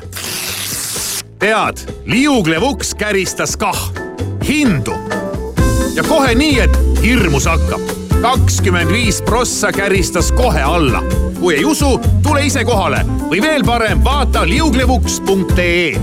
tead, 1.39 1.87
liuglev 2.05 2.63
uks 2.63 2.95
käristas 2.95 3.57
kah 3.57 3.89
hindu 4.45 4.99
ja 6.01 6.09
kohe 6.09 6.35
nii, 6.35 6.61
et 6.61 6.79
hirmus 7.03 7.45
hakkab. 7.45 7.81
kakskümmend 8.21 8.93
viis 8.93 9.23
prossa 9.23 9.73
käristas 9.73 10.33
kohe 10.33 10.63
alla. 10.63 11.03
kui 11.41 11.55
ei 11.55 11.65
usu, 11.65 12.01
tule 12.23 12.47
ise 12.47 12.65
kohale 12.65 13.05
või 13.29 13.43
veel 13.43 13.65
parem, 13.65 14.05
vaata 14.05 14.47
liuglevuks.ee 14.49 16.01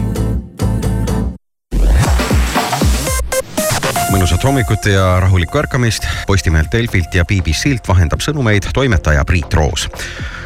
mõnusat 4.11 4.43
hommikut 4.43 4.85
ja 4.85 5.19
rahulikku 5.19 5.57
ärkamist. 5.57 6.05
Postimehelt, 6.27 6.71
Delfilt 6.71 7.15
ja 7.15 7.25
BBC-lt 7.25 7.87
vahendab 7.87 8.21
sõnumeid 8.21 8.69
toimetaja 8.73 9.25
Priit 9.25 9.53
Roos 9.53 9.89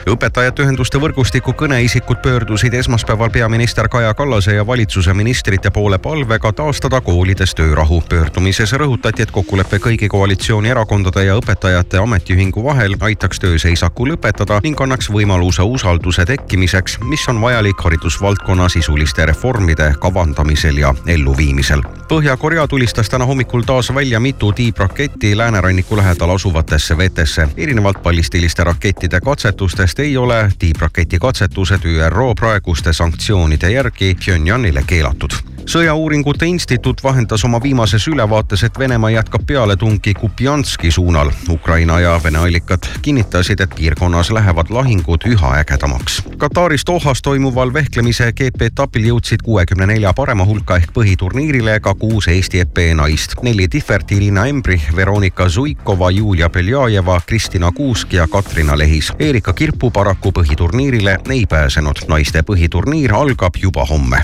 õpetajate 0.10 0.64
ühenduste 0.64 1.00
võrgustiku 1.02 1.54
kõneisikud 1.58 2.22
pöördusid 2.24 2.74
esmaspäeval 2.74 3.30
peaminister 3.30 3.88
Kaja 3.90 4.14
Kallase 4.14 4.56
ja 4.56 4.66
valitsuse 4.68 5.14
ministrite 5.14 5.70
poole 5.70 5.98
palvega 5.98 6.52
taastada 6.54 7.02
koolides 7.02 7.54
töörahu. 7.56 8.02
pöördumises 8.10 8.74
rõhutati, 8.74 9.22
et 9.22 9.32
kokkulepe 9.32 9.78
kõigi 9.78 10.08
koalitsioonierakondade 10.08 11.24
ja 11.26 11.36
õpetajate 11.38 11.98
ametiühingu 11.98 12.64
vahel 12.64 12.96
aitaks 13.00 13.40
tööseisaku 13.40 14.08
lõpetada 14.08 14.60
ning 14.64 14.82
annaks 14.82 15.10
võimaluse 15.10 15.62
usalduse 15.62 16.26
tekkimiseks, 16.26 17.00
mis 17.04 17.28
on 17.30 17.42
vajalik 17.42 17.82
haridusvaldkonna 17.84 18.70
sisuliste 18.70 19.26
reformide 19.26 19.94
kavandamisel 20.00 20.78
ja 20.78 20.94
elluviimisel. 21.08 21.82
Põhja-Korea 22.10 22.68
tulistas 22.68 23.10
täna 23.10 23.26
hommikul 23.26 23.62
taas 23.62 23.94
välja 23.96 24.20
mitu 24.20 24.52
tiibraketti 24.52 25.38
lääneranniku 25.38 25.98
lähedal 25.98 26.30
asuvatesse 26.30 26.98
vetesse. 26.98 27.48
erinevalt 27.58 28.04
ballistiliste 28.04 28.64
rakettide 28.64 29.22
katsetustest 29.22 29.91
ei 30.00 30.18
ole 30.18 30.52
tiibraketi 30.60 31.20
katsetused 31.20 31.86
ÜRO 31.86 32.36
praeguste 32.36 32.94
sanktsioonide 32.94 33.72
järgi 33.72 34.16
Pyongyangile 34.26 34.84
keelatud 34.88 35.52
sõjauuringute 35.66 36.46
instituut 36.46 37.04
vahendas 37.04 37.46
oma 37.46 37.62
viimases 37.64 38.08
ülevaates, 38.08 38.64
et 38.64 38.80
Venemaa 38.80 39.10
jätkab 39.10 39.46
pealetungi 39.48 40.14
Kupjanski 40.14 40.92
suunal. 40.92 41.32
Ukraina 41.50 42.00
ja 42.00 42.20
Vene 42.24 42.38
allikad 42.38 42.88
kinnitasid, 43.02 43.60
et 43.60 43.76
piirkonnas 43.76 44.32
lähevad 44.32 44.70
lahingud 44.70 45.26
üha 45.28 45.54
ägedamaks. 45.62 46.22
Kataris 46.38 46.84
Dohas 46.88 47.22
toimuval 47.22 47.74
vehklemise 47.74 48.32
GP-etapil 48.34 49.08
jõudsid 49.12 49.46
kuuekümne 49.46 49.88
nelja 49.94 50.14
parema 50.14 50.46
hulka 50.46 50.78
ehk 50.82 50.92
põhiturniirile 50.98 51.80
ka 51.80 51.94
kuus 51.96 52.28
Eesti 52.28 52.60
EP 52.60 52.78
naist. 52.96 53.36
neli 53.42 53.68
tihvert 53.68 54.12
Irina 54.12 54.46
Embri, 54.46 54.82
Veronika 54.96 55.50
Zuikova, 55.50 56.12
Julia 56.12 56.50
Beljajeva, 56.50 57.22
Kristina 57.26 57.72
Kuusk 57.72 58.14
ja 58.14 58.28
Katrina 58.28 58.78
Lehis. 58.78 59.14
Erika 59.20 59.54
Kirpu 59.82 59.92
paraku 59.92 60.32
põhiturniirile 60.32 61.18
ei 61.30 61.46
pääsenud. 61.50 61.96
naiste 62.08 62.44
põhiturniir 62.46 63.14
algab 63.18 63.58
juba 63.62 63.86
homme 63.86 64.20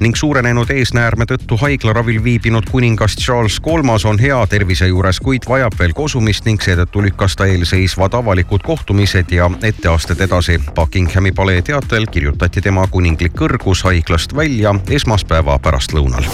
ning 0.00 0.16
suurenenud 0.16 0.70
eesnäärme 0.72 1.26
tõttu 1.28 1.58
haiglaravil 1.60 2.22
viibinud 2.24 2.70
kuningas 2.70 3.18
Charles 3.20 3.60
Kolmas 3.60 4.06
on 4.08 4.18
hea 4.18 4.40
tervise 4.46 4.88
juures, 4.88 5.20
kuid 5.20 5.44
vajab 5.48 5.76
veel 5.78 5.92
kosumist 5.92 6.48
ning 6.48 6.64
seetõttu 6.64 7.04
lükkas 7.04 7.36
ta 7.36 7.44
eelseisvad 7.44 8.14
avalikud 8.14 8.64
kohtumised 8.64 9.36
ja 9.36 9.50
etteasted 9.62 10.20
edasi. 10.20 10.60
Buckinghami 10.74 11.32
palee 11.32 11.62
teatel 11.62 12.08
kirjutati 12.08 12.64
tema 12.64 12.86
kuninglik 12.86 13.36
kõrgus 13.36 13.84
haiglast 13.84 14.32
välja 14.36 14.72
esmaspäeva 14.88 15.58
pärastlõunal. 15.58 16.24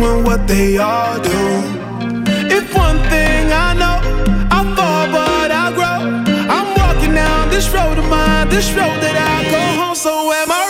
Doing 0.00 0.24
what 0.24 0.46
they 0.46 0.78
all 0.78 1.20
do. 1.20 1.40
If 2.56 2.74
one 2.74 2.98
thing 3.10 3.52
I 3.52 3.74
know, 3.80 3.98
I 4.50 4.60
fall 4.76 5.06
but 5.16 5.50
I 5.50 5.66
grow. 5.78 6.00
I'm 6.56 6.68
walking 6.80 7.14
down 7.14 7.50
this 7.50 7.68
road 7.74 7.98
of 7.98 8.08
mine, 8.08 8.48
this 8.48 8.68
road 8.72 8.98
that 9.04 9.16
I 9.32 9.36
go 9.50 9.62
home. 9.80 9.94
So 9.94 10.32
am 10.32 10.50
I 10.50 10.69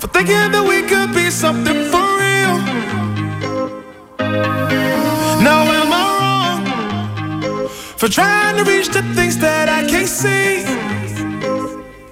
for 0.00 0.06
thinking 0.08 0.52
that 0.52 0.64
we 0.66 0.82
could 0.82 1.12
be 1.14 1.30
something 1.30 1.84
for 1.90 2.06
real? 2.22 2.54
Now 5.42 5.62
am 5.80 5.92
I 5.92 6.02
wrong 6.20 7.68
for 7.68 8.08
trying 8.08 8.56
to 8.58 8.64
reach 8.70 8.88
the 8.88 9.02
things 9.16 9.36
that 9.38 9.68
I 9.68 9.86
can't 9.88 10.08
see? 10.08 10.64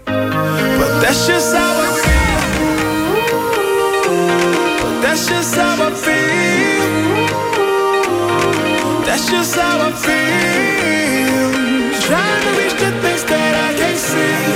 But 0.05 1.01
that's 1.01 1.26
just 1.26 1.55
how 1.55 1.74
I 1.87 1.91
feel. 2.03 2.39
But 4.82 5.01
that's 5.03 5.28
just 5.28 5.55
how 5.55 5.87
I 5.87 5.91
feel. 6.05 6.87
That's 9.07 9.26
just 9.30 9.55
how 9.55 9.89
I 9.89 9.91
feel. 10.07 11.47
Trying 12.09 12.43
to 12.47 12.51
reach 12.61 12.76
the 12.84 12.91
things 13.03 13.24
that 13.24 13.55
I 13.66 13.74
can't 13.78 13.99
see. 13.99 14.07
see, 14.07 14.56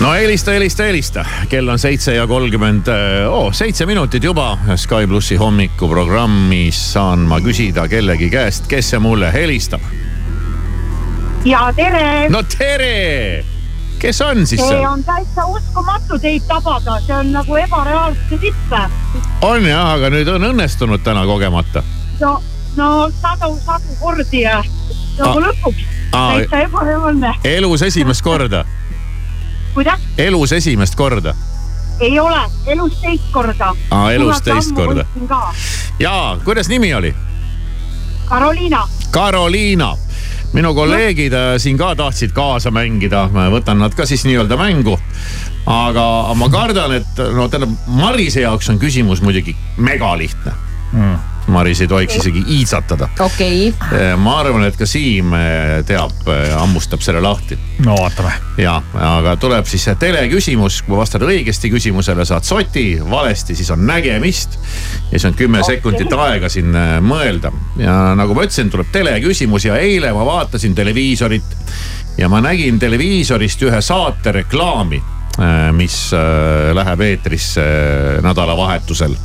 no 0.00 0.12
helista, 0.14 0.50
helista, 0.50 0.82
helista, 0.82 1.24
kell 1.48 1.68
on 1.68 1.78
seitse 1.78 2.14
ja 2.14 2.26
kolmkümmend 2.26 2.86
oh,, 3.30 3.52
seitse 3.52 3.86
minutit 3.86 4.24
juba 4.24 4.58
Sky 4.76 5.06
plussi 5.06 5.36
hommikuprogrammis 5.36 6.92
saan 6.92 7.18
ma 7.18 7.40
küsida 7.40 7.88
kellegi 7.88 8.28
käest, 8.30 8.68
kes 8.68 8.90
see 8.90 9.00
mulle 9.00 9.32
helistab. 9.32 9.80
ja 11.44 11.72
tere. 11.76 12.28
no 12.28 12.42
tere, 12.58 13.44
kes 13.98 14.20
on 14.20 14.46
siis 14.46 14.60
see 14.60 14.68
seal? 14.68 14.84
on 14.84 15.04
täitsa 15.04 15.46
uskumatu 15.46 16.18
teid 16.20 16.44
tabada, 16.48 17.00
see 17.06 17.16
on 17.16 17.32
nagu 17.32 17.56
ebareaalsuse 17.56 18.38
tippe. 18.44 18.84
on 19.42 19.64
jah, 19.64 19.94
aga 19.96 20.12
nüüd 20.12 20.28
on 20.28 20.50
õnnestunud 20.52 21.04
täna 21.08 21.24
kogemata. 21.26 21.82
no, 22.20 22.42
no 22.76 22.90
sadu, 23.22 23.54
sadu 23.64 24.00
kordi 24.00 24.44
ja 24.44 24.60
nagu 25.16 25.40
lõpuks 25.40 25.88
täitsa 26.12 26.66
ebareaalne. 26.68 27.38
elus 27.44 27.82
esimest 27.82 28.22
korda, 28.22 28.66
kuidas? 29.76 30.00
elus 30.18 30.52
esimest 30.56 30.96
korda. 30.96 31.34
ei 32.00 32.18
ole, 32.20 32.40
elus 32.66 32.96
teist 33.02 33.28
korda. 33.32 33.74
Aa, 33.90 34.10
elus 34.12 34.40
teist 34.42 34.72
korda. 34.72 35.04
ka, 35.28 35.40
ja 36.00 36.38
kuidas 36.44 36.68
nimi 36.72 36.94
oli? 36.94 37.14
Karoliina, 38.26 38.88
Karoliina 39.10 39.92
minu 40.56 40.72
kolleegid 40.74 41.36
äh, 41.36 41.52
siin 41.60 41.78
ka 41.78 41.92
tahtsid 41.96 42.32
kaasa 42.32 42.72
mängida, 42.72 43.26
ma 43.32 43.50
võtan 43.52 43.82
nad 43.84 43.94
ka 43.94 44.06
siis 44.08 44.24
nii-öelda 44.24 44.56
mängu. 44.56 44.96
aga 45.66 46.34
ma 46.38 46.48
kardan, 46.48 46.92
et 47.00 47.22
no 47.34 47.48
tähendab, 47.50 47.72
Marise 47.86 48.40
jaoks 48.40 48.70
on 48.70 48.78
küsimus 48.78 49.20
muidugi 49.22 49.56
megalihtne 49.76 50.52
mm.. 50.92 51.16
Maris 51.52 51.80
ei 51.80 51.88
tohiks 51.88 52.16
isegi 52.18 52.42
iitsatada. 52.58 53.08
okei 53.20 53.68
okay., 53.68 54.16
ma 54.20 54.38
arvan, 54.40 54.66
et 54.66 54.76
ka 54.78 54.86
Siim 54.88 55.34
äh, 55.36 55.80
teab, 55.86 56.26
hammustab 56.58 57.04
selle 57.04 57.20
lahti. 57.24 57.58
no 57.84 57.96
vaatame. 58.00 58.32
ja, 58.60 58.78
aga 59.08 59.36
tuleb 59.40 59.68
siis 59.70 59.88
teleküsimus, 59.98 60.82
kui 60.86 60.98
vastad 60.98 61.26
õigesti 61.26 61.70
küsimusele, 61.72 62.24
saad 62.28 62.46
soti, 62.46 62.86
valesti, 63.10 63.56
siis 63.56 63.70
on 63.74 63.86
nägemist. 63.86 64.58
ja 65.10 65.18
siis 65.18 65.28
on 65.30 65.36
kümme 65.38 65.62
okay. 65.62 65.76
sekundit 65.76 66.12
aega 66.12 66.50
siin 66.52 66.72
mõelda 67.04 67.52
ja 67.80 67.98
nagu 68.18 68.34
ma 68.34 68.46
ütlesin, 68.46 68.70
tuleb 68.72 68.90
teleküsimus 68.92 69.68
ja 69.68 69.78
eile 69.80 70.12
ma 70.16 70.24
vaatasin 70.26 70.74
televiisorit 70.74 71.56
ja 72.18 72.28
ma 72.32 72.40
nägin 72.40 72.78
televiisorist 72.78 73.62
ühe 73.66 73.80
saate 73.84 74.32
reklaami, 74.40 75.00
mis 75.76 75.96
äh, 76.16 76.72
läheb 76.76 77.02
eetrisse 77.10 77.64
nädalavahetusel 78.24 79.16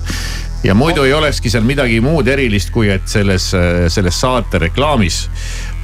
ja 0.64 0.76
muidu 0.76 1.04
ei 1.04 1.14
olekski 1.14 1.50
seal 1.50 1.64
midagi 1.64 2.02
muud 2.02 2.28
erilist, 2.28 2.70
kui 2.70 2.90
et 2.90 3.08
selles, 3.10 3.52
selles 3.88 4.20
saate 4.22 4.60
reklaamis 4.62 5.24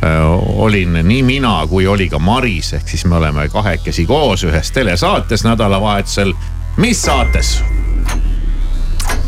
äh, 0.04 0.22
olin 0.60 1.00
nii 1.04 1.24
mina 1.24 1.56
kui 1.70 1.88
oli 1.88 2.10
ka 2.10 2.20
Maris, 2.20 2.74
ehk 2.74 2.88
siis 2.88 3.06
me 3.06 3.18
oleme 3.18 3.50
kahekesi 3.50 4.06
koos 4.06 4.44
ühes 4.44 4.72
telesaates 4.72 5.44
nädalavahetusel. 5.44 6.34
mis 6.78 7.02
saates? 7.02 7.64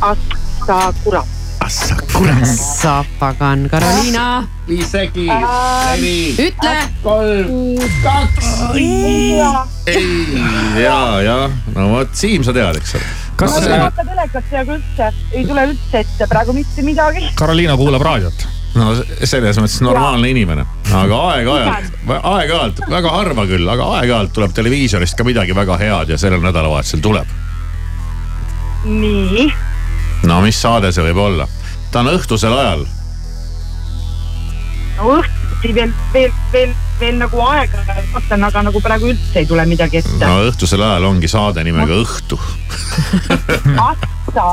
Assa 0.02 0.94
kurat. 1.04 1.26
Assa 1.60 1.96
kurat. 2.14 2.46
sapagan, 2.82 3.68
Karoliina, 3.72 4.48
viis 4.68 4.92
segi, 4.92 5.26
neli, 5.28 6.36
ütle. 6.40 6.76
kolm, 7.04 7.82
kaks. 8.04 8.52
ei, 8.76 9.34
ja, 10.84 11.22
ja 11.22 11.50
no 11.76 11.90
vot, 11.90 12.14
Siim, 12.14 12.44
sa 12.44 12.54
tead, 12.54 12.80
eks 12.80 12.96
ole. 12.96 13.29
Kas 13.40 13.56
ma 13.56 13.66
ei 13.66 13.82
vaata 13.82 14.06
telekat 14.06 14.48
peaaegu 14.52 14.78
üldse, 14.78 15.10
ei 15.34 15.44
tule 15.48 15.66
üldse 15.72 16.02
ette 16.04 16.28
praegu 16.32 16.56
mitte 16.56 16.86
midagi. 16.86 17.26
Karoliina 17.40 17.78
kuulab 17.80 18.06
raadiot? 18.06 18.48
no 18.78 18.92
selles 19.26 19.58
mõttes 19.58 19.80
normaalne 19.82 20.30
inimene, 20.30 20.66
aga 20.94 21.22
aeg-ajalt, 21.32 21.96
aeg-ajalt, 22.20 22.84
väga 22.92 23.14
harva 23.16 23.46
küll, 23.50 23.66
aga 23.66 23.88
aeg-ajalt 23.98 24.36
tuleb 24.36 24.54
televiisorist 24.56 25.18
ka 25.18 25.26
midagi 25.26 25.56
väga 25.58 25.80
head 25.82 26.14
ja 26.14 26.20
sellel 26.22 26.44
nädalavahetusel 26.46 27.02
tuleb. 27.02 27.34
nii, 28.86 29.48
no 30.30 30.40
mis 30.46 30.62
saade 30.62 30.94
see 30.94 31.08
võib 31.10 31.24
olla? 31.26 31.50
ta 31.90 32.04
on 32.04 32.14
õhtusel 32.14 32.54
ajal. 32.54 32.86
no 35.00 35.18
õhtuti 35.60 35.76
veel, 35.76 35.92
veel, 36.14 36.32
veel, 36.54 36.76
veel 37.00 37.18
nagu 37.20 37.42
aega 37.44 37.84
vaatan, 38.14 38.44
aga 38.48 38.62
nagu 38.70 38.82
praegu 38.82 39.10
üldse 39.12 39.42
ei 39.42 39.48
tule 39.48 39.66
midagi 39.68 40.00
ette 40.00 40.20
no 40.24 40.46
õhtusel 40.48 40.84
ajal 40.84 41.10
ongi 41.10 41.28
saade 41.28 41.64
nimega 41.68 41.98
Õhtu. 42.00 42.40
Assa, 43.76 44.46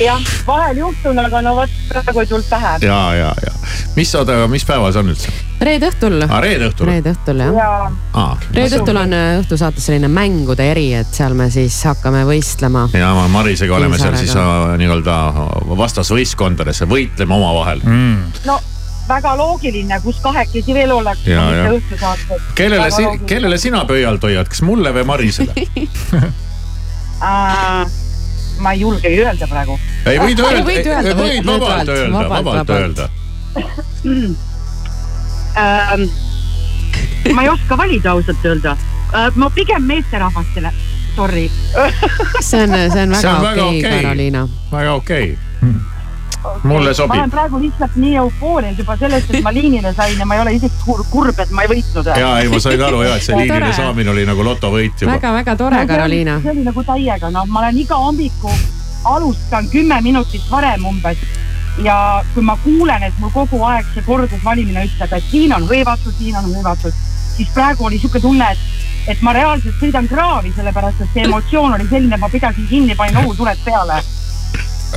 jah, 0.00 0.22
vahel 0.46 0.80
juhtun, 0.80 1.18
aga 1.20 1.42
no 1.44 1.54
vot 1.58 1.74
praegu 1.90 2.22
ei 2.22 2.30
tulnud 2.30 2.48
pähe. 2.48 2.78
ja, 2.86 3.00
ja, 3.18 3.34
ja 3.44 3.52
mis 3.96 4.12
saade, 4.14 4.38
mis 4.48 4.64
päeval 4.64 4.94
see 4.94 5.02
on 5.04 5.12
üldse? 5.12 5.34
reede 5.68 5.90
õhtul. 5.92 6.16
aa, 6.24 6.40
reede 6.40 6.70
õhtul. 6.70 6.88
reede 6.88 7.12
õhtul 7.12 7.44
jah. 7.44 7.60
ja 7.60 7.68
aa, 8.22 8.40
reede 8.54 8.80
õhtul 8.80 9.02
on 9.02 9.18
äh, 9.18 9.28
õhtusaates 9.42 9.90
selline 9.90 10.08
mängude 10.08 10.70
eri, 10.72 10.88
et 10.96 11.12
seal 11.12 11.36
me 11.36 11.50
siis 11.52 11.76
hakkame 11.90 12.24
võistlema. 12.28 12.88
ja 12.96 13.12
ma 13.18 13.28
Marisega 13.36 13.76
oleme 13.76 14.00
seal 14.00 14.16
siis 14.16 14.32
äh, 14.38 14.74
nii-öelda 14.80 15.20
vastasvõistkondades, 15.84 16.86
võitleme 16.88 17.36
omavahel 17.36 17.84
mm.. 17.84 18.42
no 18.48 18.60
väga 19.08 19.36
loogiline, 19.38 20.00
kus 20.04 20.20
kahekesi 20.24 20.74
veel 20.74 20.92
oleks, 20.92 21.26
Ja, 21.26 21.44
mitte 21.46 21.62
ja. 21.62 21.70
õhtusaates. 21.78 22.50
kellele, 22.54 23.18
kellele 23.26 23.58
sina 23.58 23.84
pöialt 23.88 24.22
hoiad, 24.22 24.48
kas 24.48 24.62
mulle 24.62 24.92
või 24.94 25.04
Marisele? 25.08 25.54
ma 28.58 28.72
ei 28.72 28.80
julgegi 28.80 29.20
öelda 29.22 29.46
praegu. 29.50 29.78
ei 30.06 30.18
võid 30.20 30.40
öelda, 30.42 30.62
võid 30.66 30.86
öelda, 30.86 31.14
võid 31.18 31.46
vabalt, 31.46 31.62
vabalt 31.62 31.88
öelda, 31.94 32.18
vabalt, 32.18 32.44
vabalt 32.44 32.68
vabalt. 32.68 32.80
öelda. 32.80 33.10
Ähm, 35.58 36.04
ma 37.34 37.42
ei 37.42 37.48
oska 37.50 37.78
valida 37.78 38.12
ausalt 38.14 38.44
öelda 38.46 38.76
äh,. 39.12 39.30
ma 39.34 39.50
pigem 39.50 39.82
meesterahvastele, 39.82 40.72
sorry. 41.16 41.48
see 42.40 42.62
on, 42.62 42.76
see 42.92 43.02
on 43.02 43.14
väga 43.18 43.66
okei, 43.66 43.84
okei. 43.84 44.02
Karoliina. 44.02 44.48
väga 44.72 44.94
okei. 44.94 45.38
Mulle 46.44 46.62
ma 46.62 46.74
olen 46.74 46.94
sobib. 46.94 47.30
praegu 47.30 47.60
lihtsalt 47.60 47.96
nii 47.96 48.14
eufoorias 48.22 48.78
juba 48.78 48.96
sellest, 48.96 49.34
et 49.34 49.42
ma 49.42 49.52
liinile 49.52 49.92
sain 49.94 50.18
ja 50.18 50.26
ma 50.26 50.34
ei 50.34 50.40
ole 50.40 50.54
isegi 50.58 50.74
kur- 50.84 51.04
kurb, 51.10 51.38
et 51.38 51.50
ma 51.50 51.62
ei 51.66 51.72
võitnud. 51.74 52.12
ja 52.18 52.38
ei, 52.38 52.48
ma 52.48 52.60
sain 52.60 52.82
aru 52.82 53.02
ja, 53.02 53.16
et 53.16 53.26
see 53.26 53.36
liinile 53.36 53.72
saamine 53.76 54.10
oli 54.10 54.26
nagu 54.28 54.44
lotovõit 54.44 55.00
juba. 55.00 55.16
väga-väga 55.16 55.56
tore, 55.56 55.86
Karoliina. 55.86 56.40
see 56.42 56.54
oli 56.54 56.64
nagu 56.68 56.84
täiega, 56.84 57.30
noh, 57.34 57.46
ma 57.46 57.64
olen 57.64 57.78
iga 57.84 57.98
hommiku, 58.04 58.52
alustan 59.04 59.68
kümme 59.72 60.00
minutit 60.02 60.50
varem 60.50 60.86
umbes 60.86 61.18
ja 61.82 62.24
kui 62.34 62.42
ma 62.42 62.56
kuulen, 62.64 63.02
et 63.02 63.18
mul 63.22 63.30
kogu 63.34 63.62
aeg 63.64 63.86
see 63.94 64.02
kordusvalimine 64.06 64.84
ütleb, 64.88 65.12
et 65.14 65.30
siin 65.30 65.54
on 65.54 65.66
hõivatud, 65.68 66.14
siin 66.18 66.36
on 66.38 66.48
hõivatud, 66.50 66.94
siis 67.36 67.50
praegu 67.54 67.86
oli 67.86 67.98
sihuke 67.98 68.20
tunne, 68.20 68.50
et, 68.52 69.12
et 69.14 69.22
ma 69.22 69.34
reaalselt 69.36 69.78
sõidan 69.80 70.08
kraavi, 70.10 70.52
sellepärast 70.56 71.04
et 71.04 71.12
see 71.14 71.26
emotsioon 71.28 71.76
oli 71.78 71.86
selline, 71.90 72.14
et 72.16 72.20
ma 72.20 72.30
pidasin 72.32 72.66
kinni, 72.70 72.96
panin 72.98 73.20
ohutuled 73.22 73.62
peale. 73.64 74.00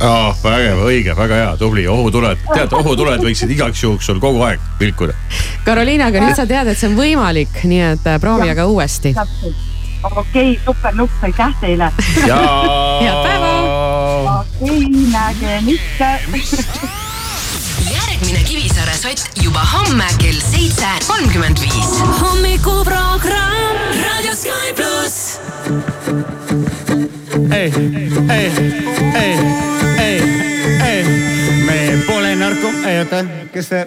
oh,. 0.00 0.32
vägev, 0.44 0.80
õige, 0.86 1.16
väga 1.16 1.40
hea, 1.40 1.50
tubli, 1.60 1.84
ohutuled, 1.90 2.40
tead, 2.52 2.72
ohutuled 2.76 3.22
võiksid 3.24 3.52
igaks 3.52 3.82
juhuks 3.84 4.08
sul 4.08 4.20
kogu 4.22 4.42
aeg 4.46 4.62
vilkuda. 4.80 5.16
Karoliina, 5.66 6.08
aga 6.12 6.24
nüüd 6.24 6.38
sa 6.38 6.46
tead, 6.48 6.72
et 6.72 6.78
see 6.78 6.90
on 6.90 6.98
võimalik, 6.98 7.62
nii 7.68 7.84
et 7.92 8.08
äh, 8.08 8.18
proovi 8.22 8.50
aga 8.52 8.66
uuesti. 8.70 9.14
okei 9.16 9.44
okay,, 10.02 10.58
super 10.64 10.96
nupp, 10.98 11.22
aitäh 11.22 11.54
teile. 11.60 11.92
ja 12.26 12.40
Head 13.02 13.22
päeva!. 13.26 13.52
okei, 14.40 14.88
nägemist. 15.12 16.02
järgmine 17.92 18.42
Kivisaare 18.46 18.94
sott 18.96 19.42
juba 19.42 19.62
homme 19.72 20.06
kell 20.18 20.40
seitse 20.40 20.88
kolmkümmend 21.06 21.60
viis. 21.60 21.92
hommikuprogramm 22.20 23.82
Raadio 24.02 24.34
Sky 24.34 24.72
pluss. 24.76 25.40
ei, 27.50 27.72
ei, 27.76 28.10
ei, 28.28 28.52
ei, 28.56 28.72
ei, 29.14 29.36
me 29.36 29.81
pole 32.06 32.34
narko-, 32.36 32.72
oota, 32.98 33.24
kes 33.52 33.68
see? 33.68 33.86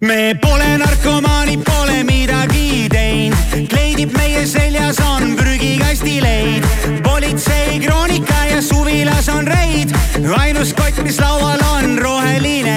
me 0.00 0.34
pole 0.40 0.68
narkomaanid, 0.78 1.62
pole 1.64 2.02
midagi 2.08 2.88
teinud, 2.92 3.68
kleidib 3.70 4.14
meie 4.16 4.46
seljas 4.46 5.00
on 5.04 5.36
prügikasti 5.36 6.20
leid. 6.24 6.66
politsei 7.04 7.80
kroonika 7.84 8.44
ja 8.50 8.62
suvilas 8.62 9.28
on 9.28 9.46
reid, 9.46 9.94
ainus 10.38 10.74
kott, 10.74 11.02
mis 11.04 11.20
laual 11.20 11.60
on 11.74 11.98
roheline 11.98 12.69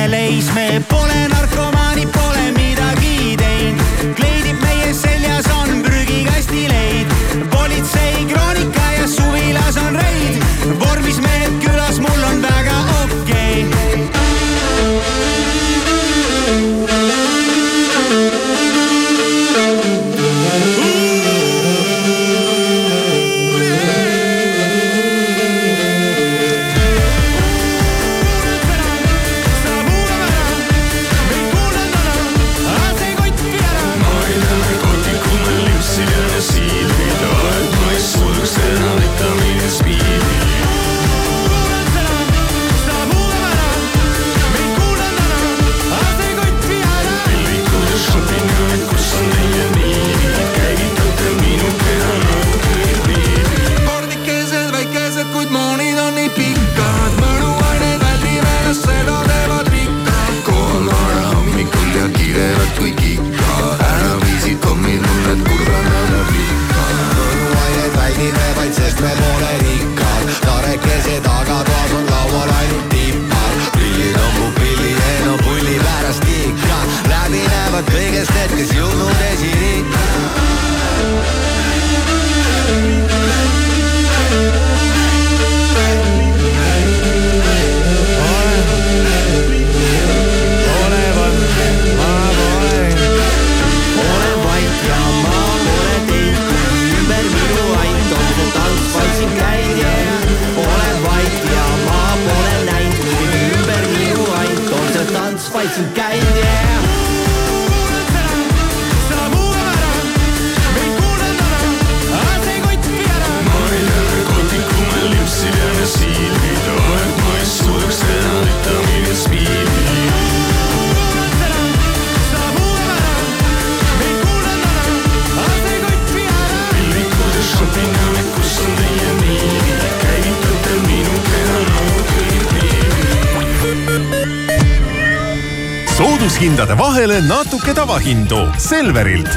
soodushindade 136.43 136.75
vahele 136.77 137.21
natuke 137.21 137.73
tavahindu 137.73 138.37
Selverilt. 138.57 139.29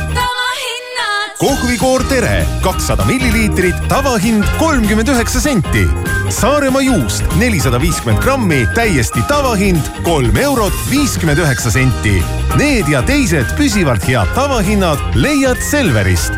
kohvikoor 1.38 2.02
Tere 2.08 2.46
kakssada 2.62 3.04
milliliitrit, 3.04 3.76
tavahind 3.88 4.44
kolmkümmend 4.58 5.08
üheksa 5.08 5.40
senti. 5.40 5.84
Saaremaa 6.28 6.82
juust 6.82 7.22
nelisada 7.38 7.78
viiskümmend 7.78 8.18
grammi, 8.22 8.66
täiesti 8.74 9.22
tavahind 9.28 10.02
kolm 10.02 10.36
eurot 10.36 10.74
viiskümmend 10.90 11.38
üheksa 11.38 11.70
senti. 11.70 12.18
Need 12.58 12.90
ja 12.90 13.04
teised 13.06 13.54
püsivalt 13.54 14.02
head 14.08 14.34
tavahinnad 14.34 14.98
leiad 15.14 15.62
Selverist 15.62 16.34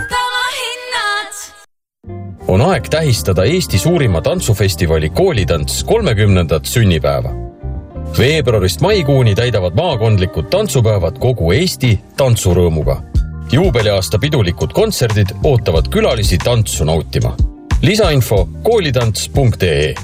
on 2.48 2.62
aeg 2.64 2.86
tähistada 2.88 3.44
Eesti 3.44 3.78
suurima 3.78 4.20
tantsufestivali 4.24 5.10
Koolitants 5.10 5.84
kolmekümnendat 5.84 6.66
sünnipäeva. 6.66 7.47
Veebruarist 8.18 8.80
maikuuni 8.80 9.34
täidavad 9.34 9.74
maakondlikud 9.78 10.48
tantsupäevad 10.50 11.18
kogu 11.18 11.52
Eesti 11.52 12.00
tantsurõõmuga. 12.16 12.96
juubeliaasta 13.52 14.18
pidulikud 14.18 14.72
kontserdid 14.72 15.30
ootavad 15.44 15.88
külalisi 15.88 16.38
tantsu 16.38 16.84
nautima. 16.84 17.36
lisainfo 17.82 18.48
koolitants.ee 18.62 19.94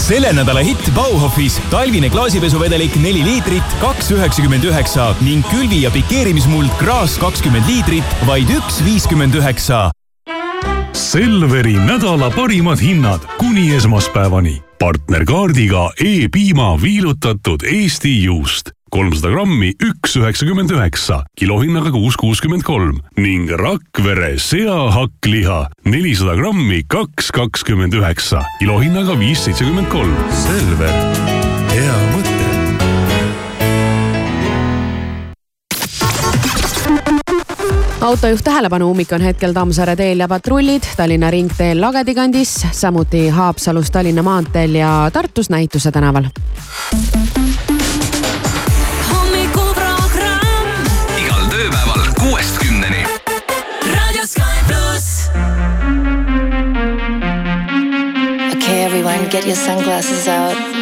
selle 0.00 0.32
nädala 0.32 0.60
hitt 0.60 0.90
Bauhofis 0.94 1.60
talvine 1.70 2.10
klaasipesuvedelik 2.10 2.96
neli 2.96 3.24
liitrit, 3.24 3.76
kaks 3.80 4.10
üheksakümmend 4.10 4.64
üheksa 4.64 5.14
ning 5.20 5.46
külvi- 5.46 5.82
ja 5.82 5.90
pikeerimismuld 5.90 6.70
Graas 6.78 7.18
kakskümmend 7.18 7.64
liitrit, 7.66 8.04
vaid 8.26 8.50
üks 8.50 8.84
viiskümmend 8.84 9.34
üheksa. 9.34 9.90
Selveri 11.12 11.74
nädala 11.76 12.30
parimad 12.30 12.80
hinnad 12.80 13.20
kuni 13.38 13.74
esmaspäevani. 13.74 14.62
partnerkaardiga 14.78 15.90
E-piima 16.00 16.82
viilutatud 16.82 17.60
Eesti 17.72 18.22
juust 18.24 18.70
kolmsada 18.90 19.30
grammi, 19.32 19.72
üks 19.80 20.16
üheksakümmend 20.16 20.70
üheksa, 20.70 21.22
kilohinnaga 21.36 21.92
kuus 21.92 22.16
kuuskümmend 22.16 22.64
kolm 22.64 23.02
ning 23.16 23.50
Rakvere 23.50 24.38
seahakkliha 24.38 25.60
nelisada 25.84 26.34
grammi, 26.40 26.82
kaks 26.88 27.28
kakskümmend 27.32 27.92
üheksa, 27.92 28.44
kilohinnaga 28.60 29.18
viis 29.20 29.44
seitsekümmend 29.44 29.88
kolm. 29.92 30.16
Selver, 30.44 30.96
autojuht 38.02 38.44
tähelepanu, 38.44 38.90
ummik 38.90 39.12
on 39.12 39.20
hetkel 39.20 39.52
Tammsaare 39.52 39.96
teel 39.96 40.18
ja 40.18 40.28
patrullid 40.28 40.82
Tallinna 40.96 41.30
ringteel 41.30 41.80
Lagedi 41.80 42.14
kandis, 42.14 42.66
samuti 42.72 43.28
Haapsalus 43.28 43.90
Tallinna 43.90 44.22
maanteel 44.22 44.74
ja 44.74 45.10
Tartus 45.12 45.50
Näituse 45.50 45.90
tänaval. 45.90 46.24
hommikuprogramm 49.12 50.82
igal 51.18 51.46
tööpäeval 51.54 52.04
kuuest 52.20 52.58
kümneni. 52.58 53.06
Raadio 53.94 54.26
Sky 54.26 54.66
pluss. 54.66 55.30
Okay, 58.56 58.84
everyone, 58.84 59.28
get 59.30 59.46
your 59.46 59.56
sunglasses 59.56 60.28
out. 60.28 60.81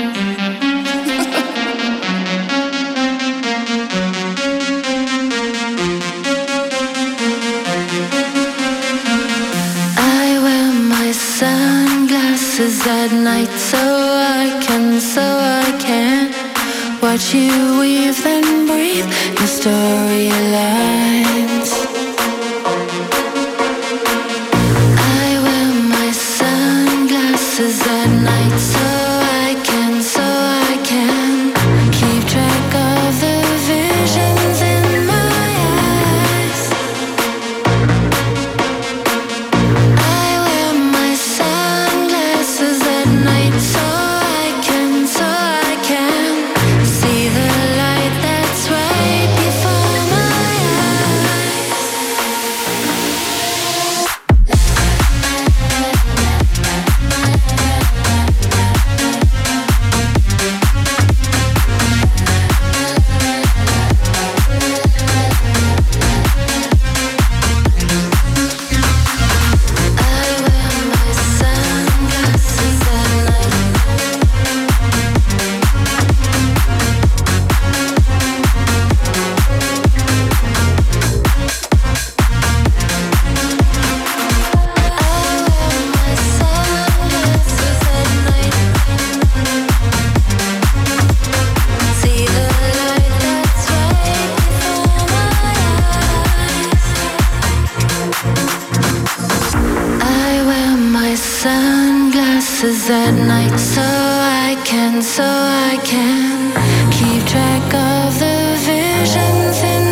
Sunglasses 102.61 102.91
at 102.91 103.15
night 103.27 103.59
so 103.59 103.81
I 103.81 104.57
can, 104.65 105.03
so 105.03 105.25
I 105.25 105.79
can 105.83 106.53
keep 106.91 107.27
track 107.27 107.75
of 107.75 108.19
the 108.19 108.57
visions 108.67 109.63
in 109.63 109.90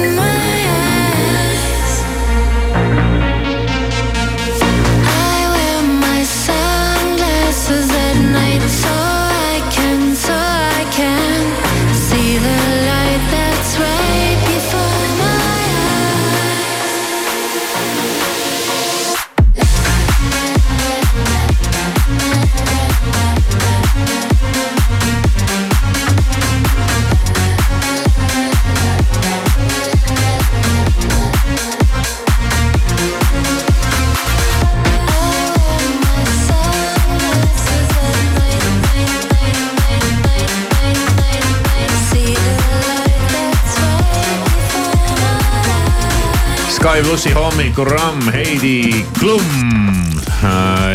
Sky 46.99 47.07
plussi 47.07 47.30
hommikuramm 47.30 48.32
Heidi 48.32 49.07
Klum. 49.18 49.42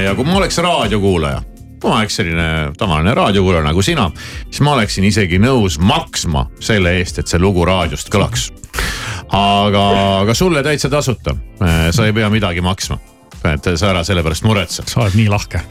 ja 0.04 0.16
kui 0.16 0.26
ma 0.26 0.36
oleks 0.36 0.58
raadiokuulaja, 0.58 1.38
ma 1.84 1.94
oleks 1.96 2.18
selline 2.20 2.48
tavaline 2.78 3.14
raadiokuulaja 3.16 3.64
nagu 3.64 3.82
sina, 3.82 4.10
siis 4.50 4.60
ma 4.68 4.74
oleksin 4.76 5.08
isegi 5.08 5.40
nõus 5.40 5.80
maksma 5.80 6.50
selle 6.60 6.98
eest, 6.98 7.24
et 7.24 7.32
see 7.32 7.40
lugu 7.40 7.64
raadiost 7.64 8.12
kõlaks. 8.12 8.50
aga, 9.32 9.86
aga 10.26 10.36
sulle 10.36 10.64
täitsa 10.64 10.92
tasuta, 10.92 11.38
sa 11.96 12.06
ei 12.06 12.12
pea 12.12 12.28
midagi 12.30 12.62
maksma 12.62 13.00
et 13.44 13.68
sa 13.80 13.90
ära 13.92 14.04
selle 14.08 14.24
pärast 14.24 14.46
muretse. 14.48 14.86
sa 14.88 15.02
oled 15.04 15.18
nii 15.18 15.28
lahke. 15.32 15.62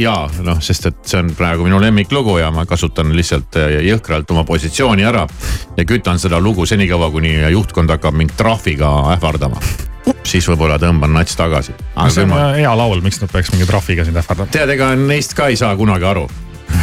ja 0.00 0.14
noh, 0.46 0.58
sest 0.64 0.90
et 0.90 0.98
see 1.06 1.20
on 1.22 1.30
praegu 1.38 1.66
minu 1.66 1.80
lemmiklugu 1.82 2.38
ja 2.40 2.50
ma 2.54 2.66
kasutan 2.68 3.12
lihtsalt 3.16 3.60
äh, 3.60 3.78
jõhkralt 3.86 4.30
oma 4.34 4.44
positsiooni 4.48 5.06
ära. 5.06 5.26
ja 5.76 5.86
kütan 5.86 6.18
seda 6.18 6.40
lugu 6.40 6.66
senikaua, 6.66 7.10
kuni 7.14 7.36
juhtkond 7.54 7.90
hakkab 7.96 8.18
mind 8.18 8.36
trahviga 8.38 8.90
ähvardama 9.14 9.62
siis 10.26 10.46
võib-olla 10.48 10.78
tõmban 10.80 11.12
nats 11.14 11.36
tagasi. 11.38 11.74
see 12.08 12.24
on 12.24 12.32
ma... 12.32 12.44
hea 12.58 12.76
laul, 12.76 13.02
miks 13.04 13.20
nad 13.22 13.32
peaks 13.32 13.52
mingi 13.54 13.68
trahviga 13.68 14.06
sind 14.06 14.18
ähvardama? 14.20 14.50
tead, 14.52 14.76
ega 14.76 14.94
neist 14.98 15.36
ka 15.38 15.50
ei 15.52 15.58
saa 15.60 15.76
kunagi 15.78 16.08
aru 16.10 16.28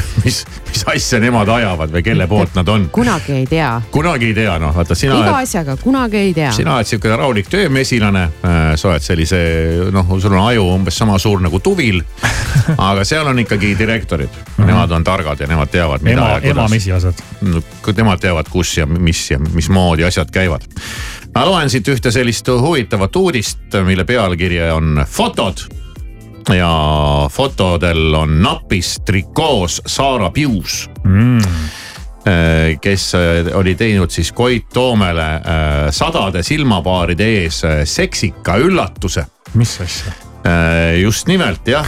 mis, 0.25 0.43
mis 0.69 0.83
asja 0.93 1.19
nemad 1.23 1.49
ajavad 1.49 1.93
või 1.93 2.03
kelle 2.05 2.27
poolt 2.27 2.55
nad 2.57 2.69
on. 2.71 2.87
kunagi 2.93 3.33
ei 3.41 3.47
tea. 3.49 3.69
kunagi 3.91 4.31
ei 4.31 4.37
tea, 4.37 4.57
noh 4.61 4.75
vaata 4.75 4.95
sina. 4.95 5.19
iga 5.21 5.37
asjaga 5.41 5.77
kunagi 5.81 6.21
ei 6.21 6.33
tea. 6.37 6.51
sina 6.55 6.77
oled 6.77 6.89
sihuke 6.89 7.13
rahulik 7.15 7.51
töömesilane, 7.51 8.25
sa 8.75 8.91
oled 8.91 9.05
sellise 9.05 9.41
noh, 9.93 10.15
sul 10.19 10.33
on 10.33 10.45
aju 10.47 10.67
umbes 10.75 10.97
sama 10.97 11.19
suur 11.21 11.41
nagu 11.43 11.59
tuvil. 11.63 12.01
aga 12.89 13.03
seal 13.07 13.27
on 13.29 13.39
ikkagi 13.39 13.75
direktorid 13.79 14.29
mm, 14.29 14.53
-hmm. 14.57 14.67
nemad 14.67 14.91
on 14.91 15.03
targad 15.03 15.39
ja 15.39 15.47
nemad 15.47 15.69
teavad. 15.71 16.07
ema, 16.07 16.39
ema 16.41 16.67
mesiasjad. 16.67 17.21
Nemad 17.97 18.19
teavad, 18.19 18.49
kus 18.49 18.77
ja 18.77 18.85
mis 18.85 19.31
ja 19.31 19.39
mismoodi 19.39 20.03
asjad 20.03 20.31
käivad 20.31 20.65
ma 21.35 21.45
loen 21.45 21.69
siit 21.69 21.87
ühte 21.87 22.11
sellist 22.11 22.47
huvitavat 22.47 23.15
uudist, 23.15 23.75
mille 23.85 24.05
pealkiri 24.05 24.61
on 24.71 25.03
fotod 25.05 25.67
ja 26.55 27.27
fotodel 27.31 28.13
on 28.15 28.41
napis 28.41 28.97
trikoos 29.05 29.81
Saara 29.85 30.29
Pius. 30.29 30.89
Mm. 31.03 31.41
Kes 32.81 33.13
oli 33.55 33.75
teinud 33.79 34.11
siis 34.11 34.33
Koit 34.35 34.65
Toomele 34.73 35.27
äh, 35.35 35.41
sadade 35.95 36.41
silmapaaride 36.43 37.27
ees 37.37 37.61
äh, 37.63 37.77
seksika 37.87 38.57
üllatuse. 38.59 39.25
mis 39.53 39.81
asja? 39.81 40.11
just 41.01 41.27
nimelt 41.27 41.67
jah, 41.67 41.87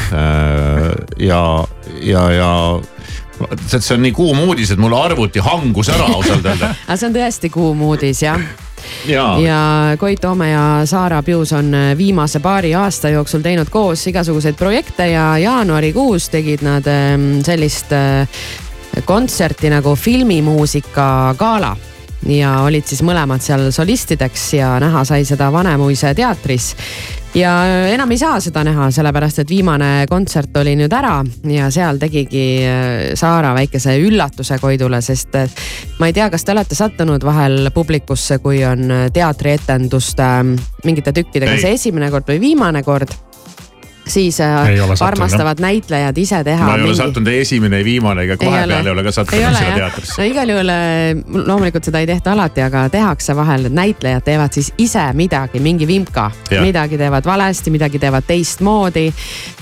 ja, 1.17 1.65
ja, 2.01 2.23
ja 2.31 2.49
see 3.67 3.93
on 3.95 4.01
nii 4.03 4.11
kuum 4.11 4.39
uudis, 4.49 4.73
et 4.73 4.81
mul 4.81 4.95
arvuti 4.97 5.39
hangus 5.39 5.91
ära 5.93 6.09
ausalt 6.11 6.43
öelda. 6.43 6.73
Aga 6.87 6.97
see 6.99 7.07
on 7.07 7.15
tõesti 7.15 7.51
kuum 7.53 7.85
uudis 7.87 8.23
jah 8.25 8.41
ja, 9.07 9.25
ja 9.39 9.97
Koit 9.97 10.21
Toome 10.21 10.51
ja 10.51 10.81
Saara 10.85 11.23
Pius 11.23 11.53
on 11.53 11.73
äh, 11.73 11.97
viimase 11.97 12.39
paari 12.39 12.75
aasta 12.75 13.09
jooksul 13.09 13.41
teinud 13.41 13.69
koos 13.69 14.07
igasuguseid 14.07 14.55
projekte 14.55 15.07
ja 15.11 15.37
jaanuarikuus 15.37 16.29
tegid 16.29 16.63
nad 16.65 16.87
ähm, 16.87 17.39
sellist 17.45 17.93
äh, 17.93 18.27
kontserti 19.05 19.69
nagu 19.69 19.95
filmimuusika 19.95 21.35
gala 21.37 21.75
ja 22.27 22.59
olid 22.65 22.87
siis 22.87 23.01
mõlemad 23.05 23.43
seal 23.43 23.69
solistideks 23.71 24.53
ja 24.57 24.73
näha 24.81 25.05
sai 25.07 25.25
seda 25.27 25.51
Vanemuise 25.53 26.13
teatris. 26.17 26.73
Ja 27.37 27.51
enam 27.93 28.09
ei 28.09 28.17
saa 28.17 28.39
seda 28.41 28.63
näha, 28.65 28.87
sellepärast 28.91 29.43
et 29.43 29.51
viimane 29.53 30.07
kontsert 30.09 30.55
oli 30.57 30.73
nüüd 30.79 30.93
ära 30.97 31.19
ja 31.45 31.67
seal 31.69 31.99
tegigi 32.01 32.45
äh, 32.65 33.11
Saara 33.19 33.53
väikese 33.53 33.93
üllatuse 34.01 34.57
Koidule, 34.57 34.97
sest 35.05 35.37
äh, 35.37 35.45
ma 36.01 36.09
ei 36.09 36.17
tea, 36.17 36.31
kas 36.33 36.43
te 36.43 36.55
olete 36.55 36.75
sattunud 36.75 37.23
vahel 37.23 37.69
publikusse, 37.75 38.39
kui 38.41 38.63
on 38.65 38.89
äh, 38.89 39.07
teatrietenduste 39.13 40.29
mingite 40.87 41.13
tükkidega 41.13 41.59
see 41.61 41.77
esimene 41.77 42.09
kord 42.09 42.33
või 42.33 42.41
viimane 42.49 42.81
kord 42.83 43.13
siis 44.09 44.39
äh, 44.41 45.01
armastavad 45.05 45.59
näitlejad 45.59 46.17
ise 46.17 46.43
teha. 46.43 46.65
ma 46.65 46.71
ei 46.75 46.77
mingi... 46.77 46.89
ole 46.89 46.97
sattunud 46.97 47.27
ei 47.27 47.39
esimene, 47.39 47.77
ei 47.77 47.85
viimane 47.85 48.23
ega 48.23 48.37
kohe 48.37 48.57
peal 48.57 48.85
ei 48.85 48.91
ole 48.91 49.03
ka 49.03 49.11
sattunud 49.11 49.55
sinna 49.55 49.75
teatrisse. 49.75 50.17
no 50.17 50.27
igal 50.27 50.53
juhul 50.53 50.73
äh, 50.73 51.45
loomulikult 51.47 51.89
seda 51.89 52.01
ei 52.03 52.07
tehta 52.09 52.33
alati, 52.33 52.61
aga 52.65 52.85
tehakse 52.89 53.35
vahel, 53.35 53.69
et 53.69 53.75
näitlejad 53.75 54.25
teevad 54.25 54.55
siis 54.55 54.73
ise 54.77 55.03
midagi, 55.13 55.59
mingi 55.59 55.87
vimka. 55.87 56.31
midagi 56.59 56.97
teevad 56.97 57.25
valesti, 57.25 57.71
midagi 57.71 57.99
teevad 57.99 58.27
teistmoodi. 58.27 59.13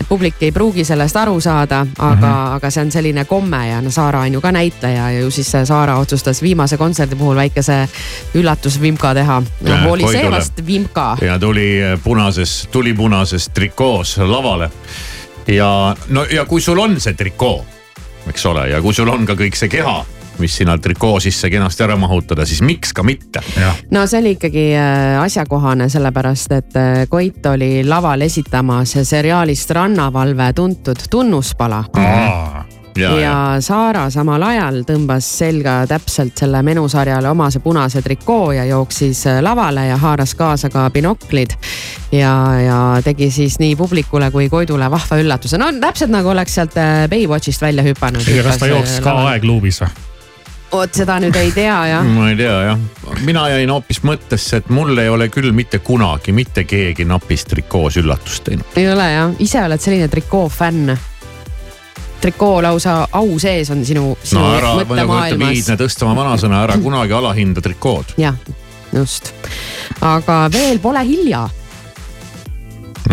publik 0.10 0.42
ei 0.42 0.52
pruugi 0.52 0.84
sellest 0.88 1.16
aru 1.16 1.40
saada, 1.42 1.86
aga 1.98 2.16
mm, 2.16 2.22
-hmm. 2.22 2.56
aga 2.56 2.70
see 2.72 2.84
on 2.84 2.92
selline 2.92 3.26
komme 3.26 3.68
ja 3.68 3.82
no 3.82 3.92
Saara 3.92 4.20
on 4.20 4.34
ju 4.34 4.42
ka 4.42 4.52
näitleja 4.52 5.12
ja 5.12 5.20
ju 5.20 5.32
siis 5.32 5.52
Saara 5.64 5.98
otsustas 5.98 6.42
viimase 6.42 6.78
kontserdi 6.78 7.16
puhul 7.16 7.36
väikese 7.36 7.88
üllatusvimka 8.34 9.14
teha. 9.14 9.44
oli 9.90 10.04
see 10.12 10.32
vast 10.32 10.66
vimka. 10.66 11.18
ja 11.22 11.40
tuli 11.40 11.82
punases, 12.04 12.68
tulipunases 12.72 13.50
trikoos 13.50 14.18
lavale. 14.38 14.70
ja 15.48 15.96
no 16.10 16.26
ja 16.32 16.46
kui 16.46 16.62
sul 16.62 16.80
on 16.80 17.00
see 17.02 17.18
trikoo, 17.18 17.66
eks 18.30 18.46
ole, 18.46 18.70
ja 18.70 18.82
kui 18.82 18.94
sul 18.94 19.10
on 19.10 19.26
ka 19.26 19.36
kõik 19.40 19.58
see 19.58 19.72
keha 19.72 20.04
mis 20.40 20.58
sinna 20.58 20.78
trikoo 20.78 21.20
sisse 21.20 21.50
kenasti 21.50 21.84
ära 21.84 21.96
mahutada, 21.98 22.46
siis 22.46 22.62
miks 22.62 22.94
ka 22.94 23.04
mitte. 23.04 23.42
no 23.92 24.06
see 24.08 24.20
oli 24.20 24.36
ikkagi 24.38 24.68
äh, 24.78 25.22
asjakohane, 25.22 25.90
sellepärast 25.90 26.52
et 26.58 26.78
äh, 26.78 27.08
Koit 27.10 27.46
oli 27.46 27.84
laval 27.88 28.22
esitamas 28.22 28.98
seriaalist 29.04 29.72
Rannavalve 29.72 30.54
tuntud 30.54 31.08
tunnuspala 31.10 31.84
ja, 32.98 33.12
ja 33.20 33.36
Saara 33.64 34.08
samal 34.14 34.44
ajal 34.50 34.82
tõmbas 34.88 35.28
selga 35.40 35.80
täpselt 35.90 36.38
selle 36.40 36.62
menusarjale 36.66 37.30
omase 37.30 37.62
punase 37.64 38.02
trikoo 38.06 38.52
ja 38.56 38.66
jooksis 38.68 39.26
äh, 39.28 39.42
lavale 39.44 39.88
ja 39.90 39.98
haaras 40.02 40.36
kaasa 40.36 40.70
ka 40.74 40.90
binoklid. 40.94 41.56
ja, 42.12 42.34
ja 42.62 42.80
tegi 43.04 43.32
siis 43.32 43.60
nii 43.60 43.76
publikule 43.76 44.32
kui 44.32 44.50
Koidule 44.50 44.92
vahva 44.92 45.22
üllatuse, 45.22 45.58
no 45.58 45.72
täpselt 45.82 46.14
nagu 46.14 46.34
oleks 46.34 46.60
sealt 46.60 46.78
äh, 46.78 47.08
Baywatchist 47.10 47.62
välja 47.62 47.84
hüpanud. 47.84 48.28
kas 48.44 48.62
ta 48.62 48.70
jooksis 48.74 49.02
ka 49.06 49.18
aegluubis 49.32 49.82
või? 49.86 49.96
vot 50.72 50.94
seda 51.00 51.18
nüüd 51.24 51.36
ei 51.40 51.52
tea 51.56 51.78
jah. 51.92 52.08
ma 52.18 52.32
ei 52.32 52.38
tea 52.40 52.56
jah, 52.70 52.88
mina 53.26 53.48
jäin 53.52 53.72
hoopis 53.72 54.02
mõttesse, 54.08 54.62
et 54.62 54.72
mul 54.74 54.98
ei 55.00 55.10
ole 55.10 55.30
küll 55.34 55.54
mitte 55.56 55.80
kunagi 55.80 56.36
mitte 56.36 56.66
keegi 56.68 57.08
napis 57.08 57.46
trikoos 57.48 58.00
üllatust 58.02 58.48
teinud. 58.48 58.76
ei 58.80 58.90
ole 58.92 59.12
jah, 59.12 59.38
ise 59.44 59.64
oled 59.64 59.84
selline 59.84 60.10
trikoo 60.12 60.48
fänn 60.52 60.96
trikoo 62.22 62.62
lausa 62.64 63.08
au 63.12 63.38
sees 63.40 63.70
on 63.74 63.86
sinu, 63.86 64.16
sinu 64.24 64.42
no 64.42 64.56
ära, 64.58 64.74
mõttemaailmas. 64.82 65.54
viidne 65.54 65.78
tõsta 65.80 66.08
oma 66.08 66.24
vanasõna, 66.24 66.64
ära 66.68 66.80
kunagi 66.82 67.16
alahinda 67.18 67.64
trikood. 67.64 68.16
jah, 68.22 68.38
just. 68.96 69.34
aga 70.02 70.46
veel 70.54 70.82
pole 70.84 71.06
hilja. 71.08 71.48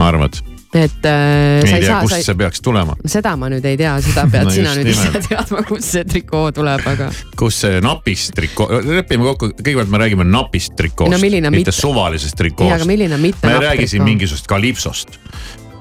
arvad? 0.01 0.41
et 0.75 1.07
äh, 1.07 1.63
ei 1.63 1.85
tea, 1.85 2.01
kust 2.03 2.17
sa... 2.17 2.23
see 2.27 2.39
peaks 2.39 2.63
tulema. 2.65 2.97
seda 3.07 3.35
ma 3.39 3.51
nüüd 3.53 3.67
ei 3.69 3.77
tea, 3.79 3.95
seda 4.03 4.27
pead 4.31 4.47
no 4.49 4.55
sina 4.55 4.75
nüüd 4.79 4.91
ise 4.91 5.23
teadma, 5.29 5.63
kust 5.69 5.93
see 5.95 6.07
trikoo 6.09 6.49
tuleb, 6.57 6.83
aga. 6.95 7.11
kus 7.39 7.61
see 7.67 7.83
napist 7.85 8.35
trikoo, 8.37 8.81
lepime 8.89 9.29
kokku, 9.31 9.53
kõigepealt 9.61 9.93
me 9.93 10.03
räägime 10.03 10.27
napist 10.29 10.75
trikoost 10.79 11.15
no,, 11.15 11.21
mitte 11.23 11.53
mit... 11.55 11.75
suvalisest 11.75 12.39
trikoost. 12.41 12.79
aga 12.81 12.89
milline 12.91 13.21
mitte 13.23 13.47
me 13.47 13.59
ei 13.59 13.69
räägi 13.69 13.93
siin 13.95 14.07
mingisugusest 14.09 14.51
kalipsost 14.51 15.21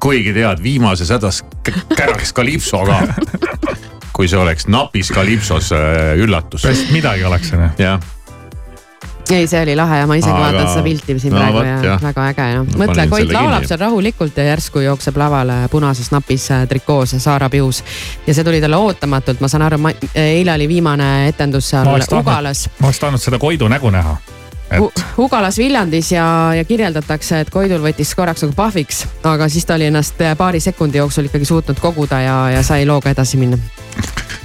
kuigi 0.03 0.33
tead, 0.35 0.63
viimases 0.63 1.11
hädas 1.13 1.43
käraks 1.95 2.33
kalipso 2.35 2.83
ka 2.87 2.99
kui 4.13 4.27
see 4.29 4.39
oleks 4.39 4.67
napis 4.67 5.09
kalipsos 5.13 5.71
äh, 5.71 6.17
üllatus. 6.19 6.67
midagi 6.91 7.23
oleks 7.25 7.53
onju. 7.53 7.69
jah 7.79 7.99
ei, 9.31 9.47
see 9.47 9.61
oli 9.63 9.75
lahe 9.75 10.01
ja 10.01 10.07
ma 10.07 10.17
isegi 10.19 10.33
Aga... 10.33 10.41
vaatan 10.43 10.67
seda 10.67 10.83
pilti 10.83 11.15
siin 11.19 11.33
no, 11.33 11.39
praegu 11.39 11.57
võt, 11.57 11.69
ja 11.69 11.77
jah. 11.87 12.03
väga 12.03 12.25
äge 12.33 12.47
ja 12.51 12.65
mõtle, 12.67 13.07
Koit 13.13 13.31
laulab 13.31 13.65
seal 13.69 13.79
rahulikult 13.81 14.37
ja 14.37 14.45
järsku 14.49 14.83
jookseb 14.83 15.17
lavale 15.17 15.57
punases 15.71 16.11
napis 16.13 16.49
äh, 16.51 16.67
trikoos 16.69 17.15
Saara 17.23 17.49
Pius. 17.49 17.83
ja 18.27 18.35
see 18.35 18.43
tuli 18.43 18.61
talle 18.61 18.77
ootamatult, 18.83 19.41
ma 19.41 19.49
saan 19.49 19.65
aru, 19.69 19.79
eile 20.13 20.53
oli 20.59 20.67
viimane 20.67 21.09
etendus 21.31 21.71
seal 21.71 21.89
Ugalas. 22.19 22.67
ma 22.79 22.91
oleks 22.91 23.03
tahtnud 23.05 23.23
seda 23.23 23.39
Koidu 23.39 23.71
nägu 23.71 23.89
näha 23.93 24.17
et.... 24.71 25.03
Ugalas 25.17 25.57
Viljandis 25.57 26.11
ja, 26.11 26.25
ja 26.57 26.65
kirjeldatakse, 26.65 27.43
et 27.43 27.51
Koidul 27.53 27.83
võttis 27.83 28.13
korraks 28.17 28.45
nagu 28.45 28.55
pahviks, 28.57 29.03
aga 29.27 29.49
siis 29.51 29.65
ta 29.69 29.77
oli 29.77 29.89
ennast 29.91 30.21
paari 30.37 30.61
sekundi 30.63 31.01
jooksul 31.01 31.29
ikkagi 31.29 31.47
suutnud 31.49 31.81
koguda 31.81 32.21
ja, 32.23 32.37
ja 32.57 32.63
sai 32.65 32.87
looga 32.89 33.13
edasi 33.13 33.39
minna. 33.41 33.59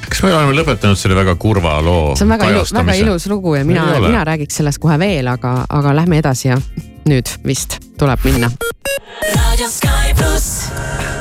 kas 0.09 0.23
me 0.25 0.33
oleme 0.35 0.57
lõpetanud 0.57 0.99
selle 0.99 1.19
väga 1.19 1.37
kurva 1.41 1.79
loo? 1.85 2.15
see 2.17 2.27
on 2.27 2.35
väga 2.37 2.51
ilus, 2.55 2.75
väga 2.77 2.99
ilus 3.03 3.29
lugu 3.31 3.55
ja 3.59 3.65
mina, 3.69 3.87
mina 4.05 4.25
räägiks 4.29 4.61
sellest 4.63 4.83
kohe 4.83 4.99
veel, 5.01 5.29
aga, 5.29 5.61
aga 5.69 5.95
lähme 6.03 6.21
edasi 6.23 6.53
ja 6.53 6.61
nüüd 7.09 7.31
vist 7.47 7.81
tuleb 7.99 8.25
minna. 8.29 8.51
raadio 9.35 9.71
Sky 9.73 10.15
pluss. 10.19 11.18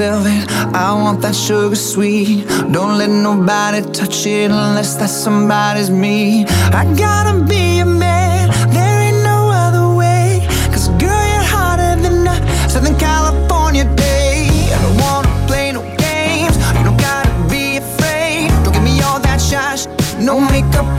Velvet. 0.00 0.50
I 0.74 0.94
want 0.94 1.20
that 1.20 1.34
sugar 1.34 1.76
sweet. 1.76 2.48
Don't 2.72 2.96
let 2.96 3.10
nobody 3.10 3.82
touch 3.92 4.24
it 4.24 4.50
unless 4.50 4.94
that 4.96 5.10
somebody's 5.10 5.90
me. 5.90 6.46
I 6.80 6.82
gotta 7.04 7.34
be 7.44 7.80
a 7.80 7.84
man. 7.84 8.48
There 8.76 8.98
ain't 9.06 9.22
no 9.32 9.40
other 9.64 9.86
way. 10.00 10.48
Cause 10.72 10.88
girl, 11.02 11.24
you're 11.32 11.48
hotter 11.54 11.92
than 12.04 12.26
a 12.34 12.36
Southern 12.72 12.96
California 12.98 13.84
day. 13.94 14.48
I 14.74 14.78
don't 14.84 14.98
wanna 15.04 15.46
play 15.46 15.66
no 15.72 15.82
games. 16.06 16.56
You 16.78 16.84
don't 16.88 17.00
gotta 17.08 17.32
be 17.52 17.64
afraid. 17.84 18.48
Don't 18.64 18.72
give 18.76 18.86
me 18.90 19.02
all 19.06 19.20
that 19.20 19.38
shy 19.48 19.76
No 20.18 20.40
makeup 20.40 20.89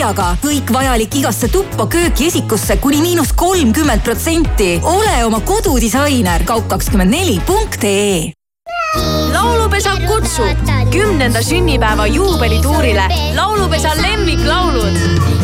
neljaga 0.00 0.30
kõik 0.40 0.70
vajalik 0.72 1.12
igasse 1.20 1.50
tuppa, 1.52 1.84
kööki, 1.92 2.30
esikusse 2.30 2.78
kuni 2.80 3.02
miinus 3.04 3.34
kolmkümmend 3.36 4.00
protsenti. 4.00 4.80
ole 4.80 5.24
oma 5.26 5.44
kodudisainer. 5.44 6.44
Kaup 6.48 6.68
kakskümmend 6.72 7.12
neli 7.12 7.40
punkt 7.44 7.84
ee 7.84 8.39
laulupesa 9.80 10.06
kutsub 10.06 10.90
kümnenda 10.90 11.42
sünnipäeva 11.42 12.06
juubelituurile 12.06 13.08
laulupesa 13.34 13.88
lemmiklaulud. 14.02 14.96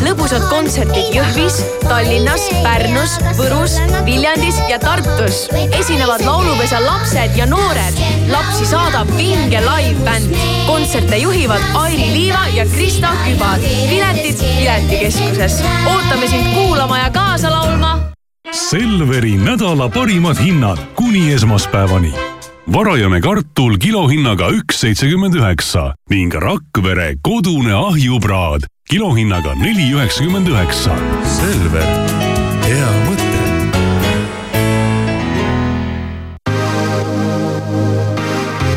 lõbusad 0.05 0.45
kontserdid 0.49 1.09
Jõhvis, 1.15 1.57
Tallinnas, 1.87 2.41
Pärnus, 2.63 3.17
Võrus, 3.39 3.79
Viljandis 4.05 4.59
ja 4.69 4.79
Tartus. 4.79 5.47
esinevad 5.79 6.21
laulupesa 6.25 6.85
lapsed 6.85 7.35
ja 7.35 7.45
noored. 7.45 7.97
lapsi 8.29 8.65
saadab 8.65 9.09
vinge 9.17 9.61
live-bänd. 9.61 10.37
kontserte 10.67 11.17
juhivad 11.17 11.61
Airi 11.73 12.13
Liiva 12.13 12.47
ja 12.53 12.65
Krista 12.65 13.09
Kübar. 13.25 13.59
piletid 13.89 14.37
Piletikeskuses. 14.37 15.63
ootame 15.85 16.27
sind 16.27 16.53
kuulama 16.53 16.99
ja 16.99 17.09
kaasa 17.09 17.51
laulma 17.51 17.99
Selveri 18.51 19.37
nädala 19.37 19.89
parimad 19.89 20.37
hinnad 20.37 20.77
kuni 20.95 21.33
esmaspäevani. 21.33 22.36
Varajane 22.67 23.21
kartul 23.21 23.77
kilohinnaga 23.79 24.49
üks 24.51 24.81
seitsekümmend 24.83 25.33
üheksa 25.39 25.93
ning 26.11 26.33
Rakvere 26.33 27.15
kodune 27.23 27.73
ahjupraad 27.73 28.67
kilohinnaga 28.89 29.55
neli 29.55 29.93
üheksakümmend 29.95 30.47
üheksa. 30.47 30.95
Selver, 31.37 31.87
hea 32.67 32.91
mõte. 33.07 33.25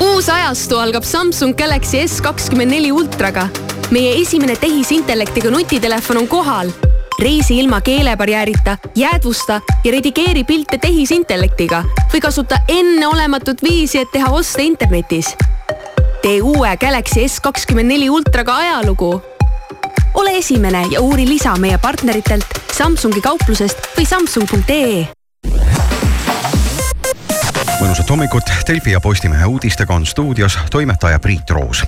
uus 0.01 0.29
ajastu 0.29 0.79
algab 0.79 1.05
Samsung 1.05 1.59
Galaxy 1.59 2.07
S 2.09 2.23
kakskümmend 2.23 2.71
neli 2.71 2.93
ultraga. 2.93 3.49
meie 3.91 4.21
esimene 4.21 4.55
tehisintellektiga 4.57 5.51
nutitelefon 5.51 6.17
on 6.17 6.27
kohal. 6.27 6.71
Reisi 7.21 7.59
ilma 7.59 7.81
keelebarjäärita, 7.81 8.79
jäädvusta 8.95 9.61
ja 9.85 9.93
redigeeri 9.93 10.45
pilte 10.45 10.79
tehisintellektiga 10.79 11.85
või 12.13 12.21
kasuta 12.21 12.61
enneolematut 12.69 13.63
viisi, 13.63 13.99
et 13.99 14.13
teha 14.13 14.31
oste 14.33 14.63
internetis. 14.63 15.37
tee 16.23 16.43
uue 16.43 16.77
Galaxy 16.77 17.29
S 17.29 17.41
kakskümmend 17.41 17.89
neli 17.89 18.11
ultraga 18.11 18.57
ajalugu. 18.57 19.23
ole 20.15 20.39
esimene 20.39 20.87
ja 20.91 21.01
uuri 21.01 21.29
lisa 21.29 21.57
meie 21.57 21.79
partneritelt 21.79 22.47
Samsungi 22.73 23.21
kauplusest 23.21 23.79
või 23.97 24.07
samsung.ee 24.07 25.09
mõnusat 27.81 28.11
hommikut, 28.11 28.45
Delfi 28.69 28.91
ja 28.91 29.01
Postimehe 29.01 29.47
uudistega 29.47 29.95
on 29.95 30.07
stuudios 30.07 30.59
toimetaja 30.71 31.19
Priit 31.19 31.51
Roos 31.51 31.85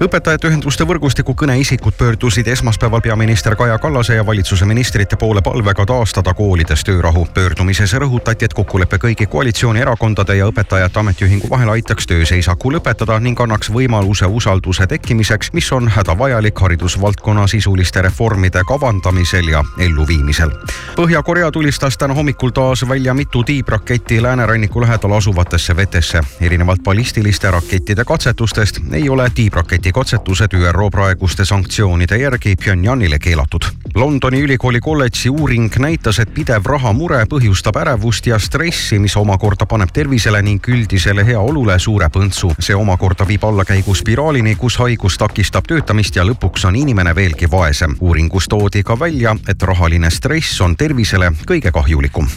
õpetajate 0.00 0.48
ühenduste 0.48 0.84
võrgustiku 0.88 1.34
kõneisikud 1.36 1.92
pöördusid 1.98 2.46
esmaspäeval 2.48 3.02
peaminister 3.04 3.52
Kaja 3.56 3.76
Kallase 3.78 4.14
ja 4.16 4.26
valitsuse 4.26 4.64
ministrite 4.64 5.16
poole 5.20 5.42
palvega 5.44 5.84
taastada 5.86 6.32
koolides 6.34 6.84
töörahu. 6.84 7.26
pöördumises 7.34 7.92
rõhutati, 7.92 8.44
et 8.44 8.54
kokkulepe 8.54 8.96
kõigi 8.96 9.26
koalitsioonierakondade 9.26 10.36
ja 10.36 10.46
õpetajate 10.48 10.98
ametiühingu 11.00 11.50
vahel 11.50 11.68
aitaks 11.68 12.06
tööseisaku 12.06 12.72
lõpetada 12.72 13.18
ning 13.20 13.40
annaks 13.40 13.70
võimaluse 13.70 14.26
usalduse 14.26 14.86
tekkimiseks, 14.86 15.52
mis 15.52 15.72
on 15.72 15.88
hädavajalik 15.88 16.58
haridusvaldkonna 16.58 17.46
sisuliste 17.46 18.02
reformide 18.02 18.64
kavandamisel 18.64 19.48
ja 19.48 19.64
elluviimisel. 19.78 20.50
Põhja-Korea 20.96 21.50
tulistas 21.50 21.98
täna 21.98 22.14
hommikul 22.14 22.50
taas 22.50 22.88
välja 22.88 23.14
mitu 23.14 23.44
tiibraketti 23.44 24.22
lääneranniku 24.22 24.80
lähedal 24.80 25.12
asuvatesse 25.12 25.76
vetesse. 25.76 26.20
erinevalt 26.40 26.82
ballistiliste 26.82 27.50
rakettide 27.50 28.04
katsetustest 28.04 28.80
ei 28.92 29.08
ole 29.08 29.30
tiibraketi 29.34 29.89
katsetused 29.92 30.52
ÜRO 30.54 30.90
praeguste 30.90 31.44
sanktsioonide 31.44 32.18
järgi 32.18 32.56
Pyongyangile 32.56 33.18
keelatud. 33.18 33.64
Londoni 33.94 34.40
ülikooli 34.40 34.80
kolledži 34.80 35.30
uuring 35.30 35.76
näitas, 35.78 36.18
et 36.18 36.34
pidev 36.34 36.66
rahamure 36.66 37.24
põhjustab 37.30 37.76
ärevust 37.80 38.26
ja 38.26 38.38
stressi, 38.38 38.98
mis 38.98 39.16
omakorda 39.16 39.66
paneb 39.66 39.90
tervisele 39.92 40.42
ning 40.42 40.68
üldisele 40.68 41.24
heaolule 41.26 41.78
suure 41.78 42.06
põntsu. 42.06 42.52
see 42.60 42.76
omakorda 42.76 43.26
viib 43.28 43.44
allakäiguspiraalini, 43.44 44.54
kus 44.56 44.76
haigus 44.78 45.18
takistab 45.18 45.66
töötamist 45.66 46.16
ja 46.16 46.24
lõpuks 46.24 46.66
on 46.68 46.76
inimene 46.76 47.14
veelgi 47.14 47.50
vaesem. 47.50 47.96
uuringus 48.00 48.48
toodi 48.48 48.82
ka 48.82 48.98
välja, 48.98 49.36
et 49.48 49.62
rahaline 49.62 50.10
stress 50.10 50.60
on 50.60 50.76
tervisele 50.76 51.32
kõige 51.46 51.72
kahjulikum. 51.72 52.28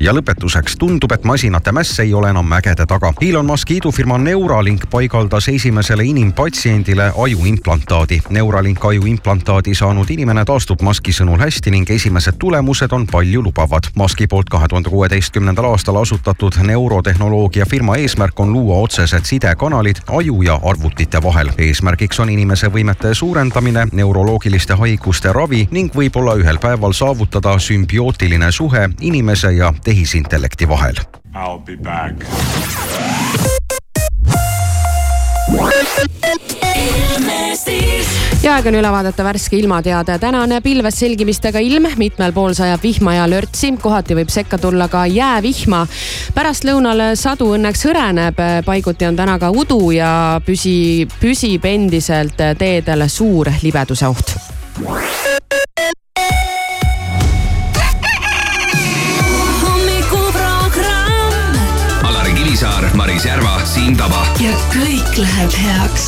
ja 0.00 0.12
lõpetuseks 0.12 0.76
tundub, 0.78 1.12
et 1.12 1.24
masinate 1.24 1.72
mäss 1.72 2.00
ei 2.00 2.14
ole 2.14 2.30
enam 2.30 2.46
mägede 2.46 2.86
taga. 2.86 3.12
Elon 3.20 3.46
Muski 3.46 3.76
idufirma 3.76 4.18
Neuralink 4.18 4.90
paigaldas 4.90 5.48
esimesele 5.48 6.04
inimpatsiendile 6.04 6.99
ajuimplantaadi. 7.16 8.20
Neuralink 8.30 8.84
ajuimplantaadi 8.84 9.74
saanud 9.74 10.10
inimene 10.10 10.44
taastub 10.44 10.80
Muski 10.82 11.12
sõnul 11.12 11.40
hästi 11.40 11.70
ning 11.70 11.90
esimesed 11.90 12.38
tulemused 12.38 12.92
on 12.92 13.06
paljulubavad. 13.06 13.90
Muski 13.94 14.26
poolt 14.26 14.48
kahe 14.50 14.68
tuhande 14.68 14.90
kuueteistkümnendal 14.90 15.64
aastal 15.64 15.96
asutatud 15.96 16.58
neurotehnoloogia 16.62 17.66
firma 17.66 17.96
eesmärk 17.96 18.40
on 18.40 18.52
luua 18.52 18.76
otsesed 18.76 19.24
sidekanalid 19.24 20.02
aju 20.06 20.42
ja 20.42 20.60
arvutite 20.62 21.22
vahel. 21.22 21.52
eesmärgiks 21.58 22.20
on 22.20 22.30
inimese 22.30 22.72
võimete 22.72 23.14
suurendamine, 23.14 23.86
neuroloogiliste 23.92 24.74
haiguste 24.74 25.32
ravi 25.32 25.68
ning 25.70 25.94
võib-olla 25.94 26.36
ühel 26.40 26.58
päeval 26.58 26.92
saavutada 26.92 27.58
sümbiootiline 27.58 28.52
suhe 28.52 28.88
inimese 29.00 29.52
ja 29.52 29.72
tehisintellekti 29.84 30.68
vahel. 30.68 30.96
I'll 31.34 31.58
be 31.58 31.76
back. 31.76 33.59
Ja 38.42 38.54
aeg 38.56 38.66
on 38.70 38.76
üle 38.80 38.90
vaadata 38.92 39.24
värske 39.24 39.56
ilmateade. 39.58 40.18
tänane 40.18 40.60
pilves 40.60 40.98
selgimistega 40.98 41.60
ilm, 41.60 41.86
mitmel 42.00 42.32
pool 42.32 42.54
sajab 42.56 42.82
vihma 42.82 43.14
ja 43.14 43.26
lörtsi, 43.30 43.72
kohati 43.80 44.16
võib 44.16 44.32
sekka 44.32 44.58
tulla 44.58 44.88
ka 44.88 45.04
jäävihma. 45.06 45.86
pärastlõunal 46.34 47.02
sadu 47.14 47.52
õnneks 47.56 47.84
hõreneb, 47.88 48.40
paiguti 48.64 49.06
on 49.06 49.16
täna 49.16 49.38
ka 49.38 49.50
udu 49.50 49.90
ja 49.94 50.40
püsi, 50.46 51.06
püsib 51.20 51.64
endiselt 51.64 52.40
teedel 52.58 53.08
suur 53.08 53.52
libeduse 53.62 54.08
oht. 54.08 54.36
Järva, 63.30 63.60
Siim 63.64 63.94
Taba. 63.96 64.24
ja 64.42 64.50
kõik 64.72 65.18
läheb 65.20 65.52
heaks. 65.54 66.06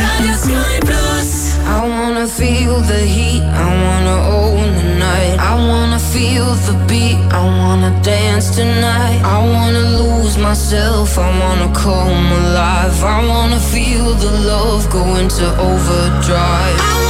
raadio 0.00 0.36
Sky 0.40 0.78
pluss 0.88 1.32
I 1.66 1.80
wanna 1.84 2.26
feel 2.26 2.80
the 2.80 3.00
heat, 3.04 3.42
I 3.42 3.68
wanna 3.84 4.16
own 4.40 4.72
the 4.78 4.88
night. 4.98 5.36
I 5.38 5.54
wanna 5.68 5.98
feel 5.98 6.46
the 6.66 6.74
beat, 6.88 7.18
I 7.32 7.42
wanna 7.60 7.90
dance 8.02 8.48
tonight. 8.56 9.20
I 9.24 9.38
wanna 9.54 9.84
lose 10.00 10.38
myself, 10.38 11.18
I 11.18 11.28
wanna 11.42 11.68
come 11.74 12.26
alive. 12.40 12.96
I 13.04 13.26
wanna 13.26 13.58
feel 13.58 14.14
the 14.14 14.32
love 14.52 14.88
go 14.90 15.04
into 15.16 15.46
overdrive. 15.58 16.78
I 16.80 17.05